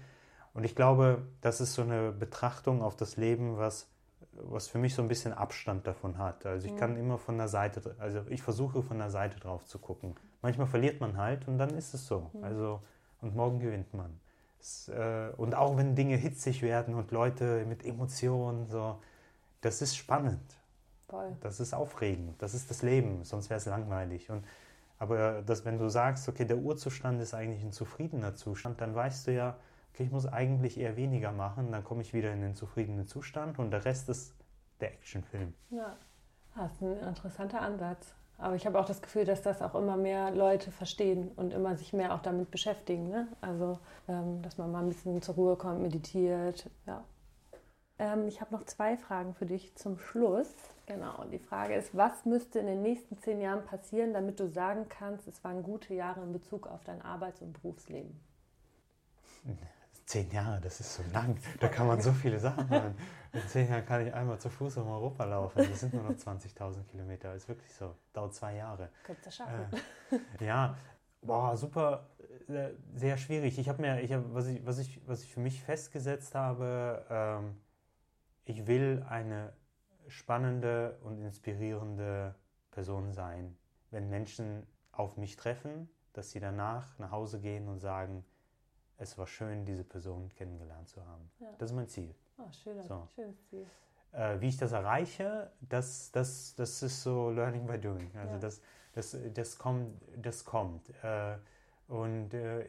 Und 0.58 0.64
ich 0.64 0.74
glaube, 0.74 1.22
das 1.42 1.62
ist 1.62 1.76
so 1.76 1.84
eine 1.84 2.12
Betrachtung 2.12 2.82
auf 2.82 2.96
das 2.96 3.16
Leben, 3.16 3.60
was, 3.60 3.88
was 4.32 4.68
für 4.68 4.80
mich 4.80 4.96
so 4.96 5.04
ein 5.04 5.08
bisschen 5.08 5.32
Abstand 5.32 5.86
davon 5.86 6.18
hat. 6.18 6.48
Also 6.48 6.66
ich 6.66 6.74
mhm. 6.74 6.78
kann 6.78 6.98
immer 6.98 7.20
von 7.20 7.38
der 7.38 7.48
Seite, 7.48 7.96
also 8.00 8.24
ich 8.28 8.42
versuche 8.42 8.82
von 8.82 8.98
der 8.98 9.12
Seite 9.12 9.40
drauf 9.40 9.68
zu 9.68 9.78
gucken. 9.78 10.16
Manchmal 10.42 10.66
verliert 10.66 11.00
man 11.00 11.16
halt 11.16 11.48
und 11.48 11.60
dann 11.60 11.78
ist 11.78 11.94
es 11.94 12.08
so. 12.08 12.32
Mhm. 12.34 12.44
Also, 12.44 12.82
und 13.22 13.36
morgen 13.36 13.60
gewinnt 13.60 13.94
man. 13.94 14.20
Es, 14.60 14.90
äh, 14.90 15.30
und 15.38 15.54
auch 15.54 15.78
wenn 15.78 15.94
Dinge 15.94 16.16
hitzig 16.16 16.64
werden 16.64 16.96
und 16.96 17.12
Leute 17.12 17.64
mit 17.68 17.86
Emotionen 17.86 18.66
so, 18.66 18.98
das 19.62 19.84
ist 19.84 19.96
spannend. 19.96 20.42
Voll. 21.08 21.38
Das 21.42 21.60
ist 21.60 21.76
aufregend. 21.76 22.42
Das 22.42 22.56
ist 22.56 22.72
das 22.72 22.82
Leben, 22.82 23.24
sonst 23.26 23.52
wäre 23.52 23.60
es 23.60 23.68
langweilig. 23.68 24.32
Und, 24.32 24.44
aber 24.98 25.44
das, 25.44 25.66
wenn 25.66 25.78
du 25.78 25.88
sagst, 25.88 26.28
okay, 26.28 26.46
der 26.46 26.58
Urzustand 26.58 27.22
ist 27.22 27.36
eigentlich 27.36 27.64
ein 27.64 27.74
zufriedener 27.74 28.34
Zustand, 28.34 28.82
dann 28.82 28.96
weißt 28.96 29.28
du 29.28 29.34
ja, 29.36 29.56
okay, 29.98 30.04
ich 30.04 30.12
muss 30.12 30.28
eigentlich 30.28 30.80
eher 30.80 30.96
weniger 30.96 31.32
machen, 31.32 31.72
dann 31.72 31.84
komme 31.84 32.02
ich 32.02 32.14
wieder 32.14 32.32
in 32.32 32.42
den 32.42 32.54
zufriedenen 32.54 33.08
Zustand 33.08 33.58
und 33.58 33.72
der 33.72 33.84
Rest 33.84 34.10
ist 34.10 34.36
der 34.80 34.94
Actionfilm. 34.94 35.56
Ja, 35.72 35.98
das 36.56 36.72
ist 36.74 36.84
ein 36.84 36.98
interessanter 37.00 37.62
Ansatz. 37.62 38.14
Aber 38.38 38.54
ich 38.54 38.68
habe 38.68 38.80
auch 38.80 38.86
das 38.86 39.02
Gefühl, 39.02 39.26
dass 39.26 39.42
das 39.42 39.64
auch 39.64 39.74
immer 39.74 39.98
mehr 39.98 40.30
Leute 40.30 40.70
verstehen 40.70 41.32
und 41.36 41.52
immer 41.52 41.76
sich 41.76 41.94
mehr 41.94 42.14
auch 42.14 42.22
damit 42.22 42.52
beschäftigen. 42.52 43.10
Ne? 43.10 43.28
Also, 43.42 43.80
ähm, 44.08 44.44
dass 44.44 44.60
man 44.60 44.72
mal 44.72 44.84
ein 44.84 44.90
bisschen 44.90 45.20
zur 45.24 45.34
Ruhe 45.34 45.56
kommt, 45.56 45.82
meditiert. 45.82 46.70
Ja, 46.86 47.04
ähm, 47.98 48.28
ich 48.28 48.40
habe 48.40 48.54
noch 48.54 48.66
zwei 48.66 48.98
Fragen 48.98 49.34
für 49.34 49.48
dich 49.48 49.74
zum 49.76 49.98
Schluss. 49.98 50.54
Genau, 50.86 51.24
die 51.32 51.40
Frage 51.40 51.74
ist, 51.74 51.98
was 51.98 52.26
müsste 52.26 52.60
in 52.60 52.68
den 52.68 52.84
nächsten 52.84 53.18
zehn 53.18 53.42
Jahren 53.42 53.66
passieren, 53.66 54.14
damit 54.14 54.40
du 54.40 54.48
sagen 54.48 54.86
kannst, 54.88 55.28
es 55.28 55.44
waren 55.44 55.64
gute 55.64 55.96
Jahre 55.96 56.22
in 56.22 56.32
Bezug 56.32 56.68
auf 56.68 56.84
dein 56.84 57.02
Arbeits- 57.02 57.42
und 57.42 57.60
Berufsleben? 57.60 58.20
Zehn 60.08 60.32
Jahre, 60.32 60.62
das 60.62 60.80
ist 60.80 60.96
so 60.96 61.04
lang. 61.12 61.38
Da 61.60 61.68
kann 61.68 61.86
man 61.86 62.00
so 62.00 62.14
viele 62.14 62.40
Sachen 62.40 62.70
machen. 62.70 62.96
In 63.34 63.42
zehn 63.42 63.70
Jahren 63.70 63.86
kann 63.86 64.08
ich 64.08 64.14
einmal 64.14 64.40
zu 64.40 64.50
Fuß 64.50 64.78
um 64.78 64.88
Europa 64.88 65.26
laufen. 65.26 65.68
Das 65.70 65.82
sind 65.82 65.94
nur 65.94 66.04
noch 66.04 66.12
20.000 66.12 66.86
Kilometer. 66.86 67.34
Das 67.34 67.44
ist 67.44 67.50
wirklich 67.50 67.74
so. 67.74 67.94
Dauert 68.14 68.34
zwei 68.34 68.56
Jahre. 68.56 68.90
Könntest 69.04 69.28
du 69.28 69.32
schaffen. 69.32 69.68
Äh, 70.40 70.46
ja, 70.46 70.78
boah, 71.22 71.58
super, 71.58 72.08
äh, 72.48 72.70
sehr 72.96 73.18
schwierig. 73.18 73.60
Ich 73.60 73.68
habe 73.68 73.82
mir, 73.82 74.00
ich 74.00 74.14
hab, 74.14 74.34
was, 74.34 74.48
ich, 74.48 74.66
was, 74.66 74.78
ich, 74.78 75.02
was 75.06 75.24
ich 75.24 75.34
für 75.34 75.42
mich 75.42 75.62
festgesetzt 75.62 76.34
habe, 76.36 77.06
ähm, 77.10 77.58
ich 78.46 78.66
will 78.66 79.06
eine 79.10 79.52
spannende 80.08 81.00
und 81.02 81.20
inspirierende 81.20 82.34
Person 82.72 83.12
sein. 83.12 83.58
Wenn 83.92 84.10
Menschen 84.10 84.66
auf 84.94 85.18
mich 85.18 85.36
treffen, 85.36 85.90
dass 86.14 86.32
sie 86.32 86.40
danach 86.40 86.98
nach 86.98 87.12
Hause 87.12 87.42
gehen 87.42 87.68
und 87.68 87.80
sagen, 87.80 88.24
es 88.98 89.18
war 89.18 89.28
schön, 89.28 89.66
diese 89.66 89.84
Person 89.84 90.30
kennengelernt 90.36 90.90
zu 90.90 91.06
haben. 91.06 91.30
Ja. 91.40 91.48
Das 91.58 91.72
ist 91.72 91.76
mein 91.76 91.88
Ziel. 91.88 92.14
Oh, 92.38 92.52
schöner, 92.52 92.84
so. 92.84 93.08
schönes 93.16 93.44
Ziel. 93.50 93.66
Äh, 94.12 94.40
wie 94.40 94.50
ich 94.50 94.58
das 94.58 94.72
erreiche, 94.72 95.52
das, 95.62 96.12
das, 96.12 96.56
das 96.56 96.82
ist 96.82 97.04
so 97.04 97.30
Learning 97.30 97.66
by 97.66 97.78
Doing. 97.78 98.12
Also 98.16 98.34
ja. 98.34 98.40
das, 98.40 98.62
das, 98.94 99.18
das 99.34 99.58
kommt. 99.58 100.02
Das 100.16 100.46
kommt. 100.46 100.90
Äh, 101.04 101.38
und 101.88 102.34
äh, 102.34 102.66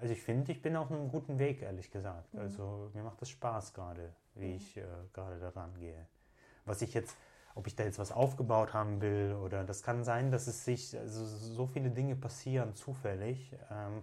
also 0.00 0.12
ich 0.12 0.22
finde, 0.22 0.52
ich 0.52 0.62
bin 0.62 0.76
auf 0.76 0.90
einem 0.90 1.08
guten 1.08 1.38
Weg, 1.38 1.62
ehrlich 1.62 1.90
gesagt. 1.90 2.32
Mhm. 2.34 2.40
Also 2.40 2.90
mir 2.94 3.02
macht 3.02 3.20
das 3.20 3.30
Spaß 3.30 3.74
gerade 3.74 4.12
wie 4.38 4.54
ich 4.54 4.76
äh, 4.76 4.84
gerade 5.12 5.38
daran 5.38 5.74
gehe. 5.78 6.06
Was 6.64 6.82
ich 6.82 6.94
jetzt, 6.94 7.16
ob 7.54 7.66
ich 7.66 7.76
da 7.76 7.84
jetzt 7.84 7.98
was 7.98 8.12
aufgebaut 8.12 8.72
haben 8.72 9.00
will 9.00 9.36
oder 9.42 9.64
das 9.64 9.82
kann 9.82 10.04
sein, 10.04 10.30
dass 10.30 10.46
es 10.46 10.64
sich, 10.64 10.96
also 10.96 11.24
so 11.24 11.66
viele 11.66 11.90
Dinge 11.90 12.16
passieren 12.16 12.74
zufällig, 12.74 13.54
ähm, 13.70 14.02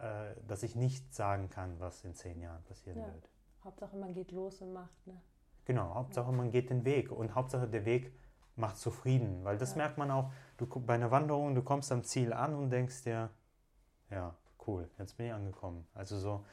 äh, 0.00 0.34
dass 0.46 0.62
ich 0.62 0.76
nicht 0.76 1.14
sagen 1.14 1.50
kann, 1.50 1.78
was 1.78 2.04
in 2.04 2.14
zehn 2.14 2.40
Jahren 2.40 2.62
passieren 2.64 3.00
ja. 3.00 3.06
wird. 3.06 3.30
Hauptsache 3.64 3.96
man 3.96 4.14
geht 4.14 4.32
los 4.32 4.60
und 4.60 4.72
macht, 4.72 5.06
ne? 5.06 5.20
Genau, 5.66 5.94
Hauptsache 5.94 6.32
man 6.32 6.50
geht 6.50 6.70
den 6.70 6.84
Weg 6.84 7.12
und 7.12 7.34
Hauptsache 7.34 7.68
der 7.68 7.84
Weg 7.84 8.12
macht 8.56 8.78
zufrieden, 8.78 9.44
weil 9.44 9.58
das 9.58 9.72
ja. 9.72 9.78
merkt 9.78 9.98
man 9.98 10.10
auch, 10.10 10.32
du 10.56 10.66
bei 10.66 10.94
einer 10.94 11.10
Wanderung, 11.10 11.54
du 11.54 11.62
kommst 11.62 11.92
am 11.92 12.02
Ziel 12.02 12.32
an 12.32 12.54
und 12.54 12.70
denkst 12.70 13.04
dir, 13.04 13.30
ja, 14.10 14.34
cool, 14.66 14.88
jetzt 14.98 15.16
bin 15.16 15.26
ich 15.26 15.32
angekommen. 15.32 15.86
Also 15.94 16.18
so, 16.18 16.44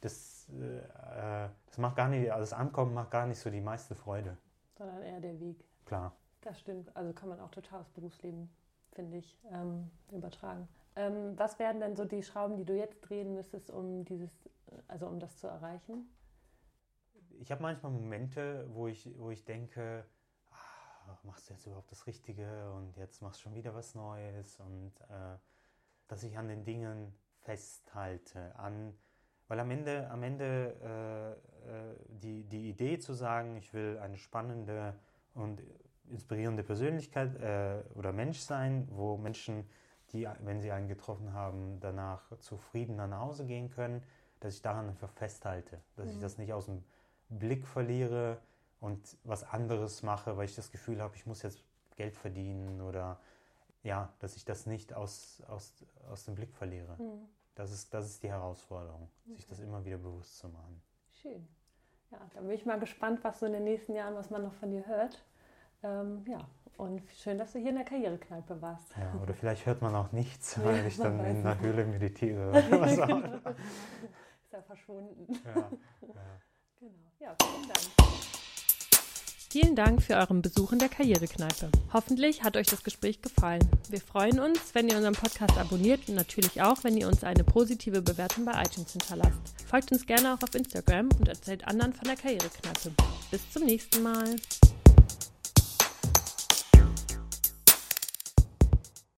das, 0.00 0.48
äh, 0.50 1.48
das 1.66 1.78
macht 1.78 1.96
gar 1.96 2.08
nicht, 2.08 2.30
also 2.30 2.42
das 2.42 2.52
Ankommen 2.52 2.94
macht 2.94 3.10
gar 3.10 3.26
nicht 3.26 3.38
so 3.38 3.50
die 3.50 3.60
meiste 3.60 3.94
Freude. 3.94 4.36
Sondern 4.76 5.02
eher 5.02 5.20
der 5.20 5.38
Weg. 5.40 5.64
Klar. 5.84 6.12
Das 6.42 6.58
stimmt. 6.60 6.94
Also 6.96 7.12
kann 7.12 7.28
man 7.28 7.40
auch 7.40 7.50
total 7.50 7.80
aufs 7.80 7.90
Berufsleben, 7.90 8.50
finde 8.92 9.18
ich, 9.18 9.38
ähm, 9.50 9.90
übertragen. 10.10 10.68
Ähm, 11.00 11.38
was 11.38 11.58
wären 11.58 11.80
denn 11.80 11.96
so 11.96 12.04
die 12.04 12.22
Schrauben, 12.22 12.56
die 12.56 12.64
du 12.64 12.76
jetzt 12.76 13.00
drehen 13.00 13.32
müsstest, 13.32 13.70
um 13.70 14.04
dieses, 14.04 14.30
also 14.86 15.06
um 15.06 15.18
das 15.18 15.38
zu 15.38 15.46
erreichen? 15.46 16.08
Ich 17.38 17.50
habe 17.50 17.62
manchmal 17.62 17.92
Momente, 17.92 18.66
wo 18.68 18.86
ich, 18.86 19.08
wo 19.18 19.30
ich 19.30 19.44
denke, 19.44 20.04
ach, 20.50 21.24
machst 21.24 21.48
du 21.48 21.54
jetzt 21.54 21.66
überhaupt 21.66 21.90
das 21.90 22.06
Richtige 22.06 22.70
und 22.72 22.96
jetzt 22.96 23.22
machst 23.22 23.40
du 23.40 23.44
schon 23.44 23.54
wieder 23.54 23.74
was 23.74 23.94
Neues 23.94 24.60
und 24.60 24.92
äh, 25.08 25.38
dass 26.08 26.22
ich 26.22 26.36
an 26.36 26.48
den 26.48 26.64
Dingen 26.64 27.14
festhalte, 27.38 28.54
an 28.56 28.94
weil 29.48 29.58
am 29.58 29.70
Ende, 29.72 30.08
am 30.10 30.22
Ende 30.22 30.76
äh, 30.80 31.32
äh, 31.32 31.96
die, 32.06 32.44
die 32.44 32.68
Idee 32.68 33.00
zu 33.00 33.14
sagen, 33.14 33.56
ich 33.56 33.74
will 33.74 33.98
eine 33.98 34.16
spannende 34.16 34.94
und 35.34 35.60
inspirierende 36.08 36.62
Persönlichkeit 36.62 37.34
äh, 37.40 37.82
oder 37.96 38.12
Mensch 38.12 38.38
sein, 38.38 38.86
wo 38.92 39.16
Menschen, 39.16 39.68
die, 40.12 40.28
wenn 40.40 40.60
sie 40.60 40.72
einen 40.72 40.88
getroffen 40.88 41.32
haben, 41.32 41.78
danach 41.80 42.36
zufrieden 42.38 42.96
nach 42.96 43.20
Hause 43.20 43.46
gehen 43.46 43.70
können, 43.70 44.02
dass 44.40 44.54
ich 44.54 44.62
daran 44.62 44.88
einfach 44.88 45.10
festhalte, 45.10 45.80
dass 45.96 46.06
mhm. 46.06 46.12
ich 46.12 46.20
das 46.20 46.38
nicht 46.38 46.52
aus 46.52 46.66
dem 46.66 46.82
Blick 47.28 47.66
verliere 47.66 48.38
und 48.80 49.16
was 49.24 49.44
anderes 49.44 50.02
mache, 50.02 50.36
weil 50.36 50.46
ich 50.46 50.54
das 50.54 50.70
Gefühl 50.70 51.00
habe, 51.00 51.14
ich 51.16 51.26
muss 51.26 51.42
jetzt 51.42 51.62
Geld 51.96 52.16
verdienen 52.16 52.80
oder 52.80 53.18
ja, 53.82 54.12
dass 54.18 54.36
ich 54.36 54.44
das 54.44 54.66
nicht 54.66 54.94
aus, 54.94 55.42
aus, 55.48 55.72
aus 56.10 56.24
dem 56.24 56.34
Blick 56.34 56.54
verliere. 56.54 56.96
Mhm. 56.98 57.28
Das 57.54 57.72
ist, 57.72 57.92
das 57.92 58.06
ist 58.06 58.22
die 58.22 58.30
Herausforderung, 58.30 59.10
okay. 59.26 59.36
sich 59.36 59.46
das 59.46 59.60
immer 59.60 59.84
wieder 59.84 59.98
bewusst 59.98 60.38
zu 60.38 60.48
machen. 60.48 60.80
Schön. 61.10 61.46
Ja, 62.10 62.18
dann 62.34 62.46
bin 62.46 62.56
ich 62.56 62.66
mal 62.66 62.80
gespannt, 62.80 63.22
was 63.22 63.40
so 63.40 63.46
in 63.46 63.52
den 63.52 63.64
nächsten 63.64 63.94
Jahren, 63.94 64.14
was 64.14 64.30
man 64.30 64.42
noch 64.42 64.54
von 64.54 64.70
dir 64.70 64.86
hört. 64.86 65.22
Ähm, 65.82 66.24
ja, 66.28 66.38
und 66.76 67.02
schön, 67.22 67.38
dass 67.38 67.52
du 67.52 67.58
hier 67.58 67.70
in 67.70 67.76
der 67.76 67.84
Karrierekneipe 67.84 68.60
warst. 68.60 68.86
Ja, 68.96 69.20
oder 69.22 69.34
vielleicht 69.34 69.66
hört 69.66 69.82
man 69.82 69.94
auch 69.94 70.12
nichts, 70.12 70.58
weil 70.64 70.86
ich 70.86 70.96
dann 70.96 71.24
in 71.24 71.42
der 71.42 71.58
Höhle 71.60 71.84
meditiere 71.84 72.48
oder 72.50 72.80
was 72.80 72.98
auch 72.98 73.08
immer. 73.08 73.36
Ist 73.36 74.52
ja 74.52 74.62
verschwunden. 74.62 75.26
Ja, 75.44 75.50
ja. 75.56 75.70
Genau. 76.80 76.92
Ja, 77.20 77.36
vielen 77.42 77.68
Dank. 77.68 78.10
Vielen 79.52 79.74
Dank 79.74 80.02
für 80.02 80.14
euren 80.14 80.42
Besuch 80.42 80.70
in 80.72 80.78
der 80.78 80.88
Karrierekneipe. 80.88 81.70
Hoffentlich 81.92 82.44
hat 82.44 82.56
euch 82.56 82.68
das 82.68 82.84
Gespräch 82.84 83.20
gefallen. 83.20 83.68
Wir 83.88 84.00
freuen 84.00 84.38
uns, 84.38 84.74
wenn 84.74 84.88
ihr 84.88 84.96
unseren 84.96 85.14
Podcast 85.14 85.58
abonniert 85.58 86.08
und 86.08 86.14
natürlich 86.14 86.62
auch, 86.62 86.84
wenn 86.84 86.96
ihr 86.96 87.08
uns 87.08 87.24
eine 87.24 87.42
positive 87.42 88.00
Bewertung 88.00 88.44
bei 88.44 88.52
iTunes 88.52 88.92
hinterlasst. 88.92 89.40
Folgt 89.66 89.90
uns 89.90 90.06
gerne 90.06 90.34
auch 90.34 90.42
auf 90.42 90.54
Instagram 90.54 91.08
und 91.18 91.28
erzählt 91.28 91.66
anderen 91.66 91.92
von 91.92 92.04
der 92.04 92.16
Karrierekneipe. 92.16 92.92
Bis 93.32 93.50
zum 93.50 93.64
nächsten 93.64 94.04
Mal. 94.04 94.36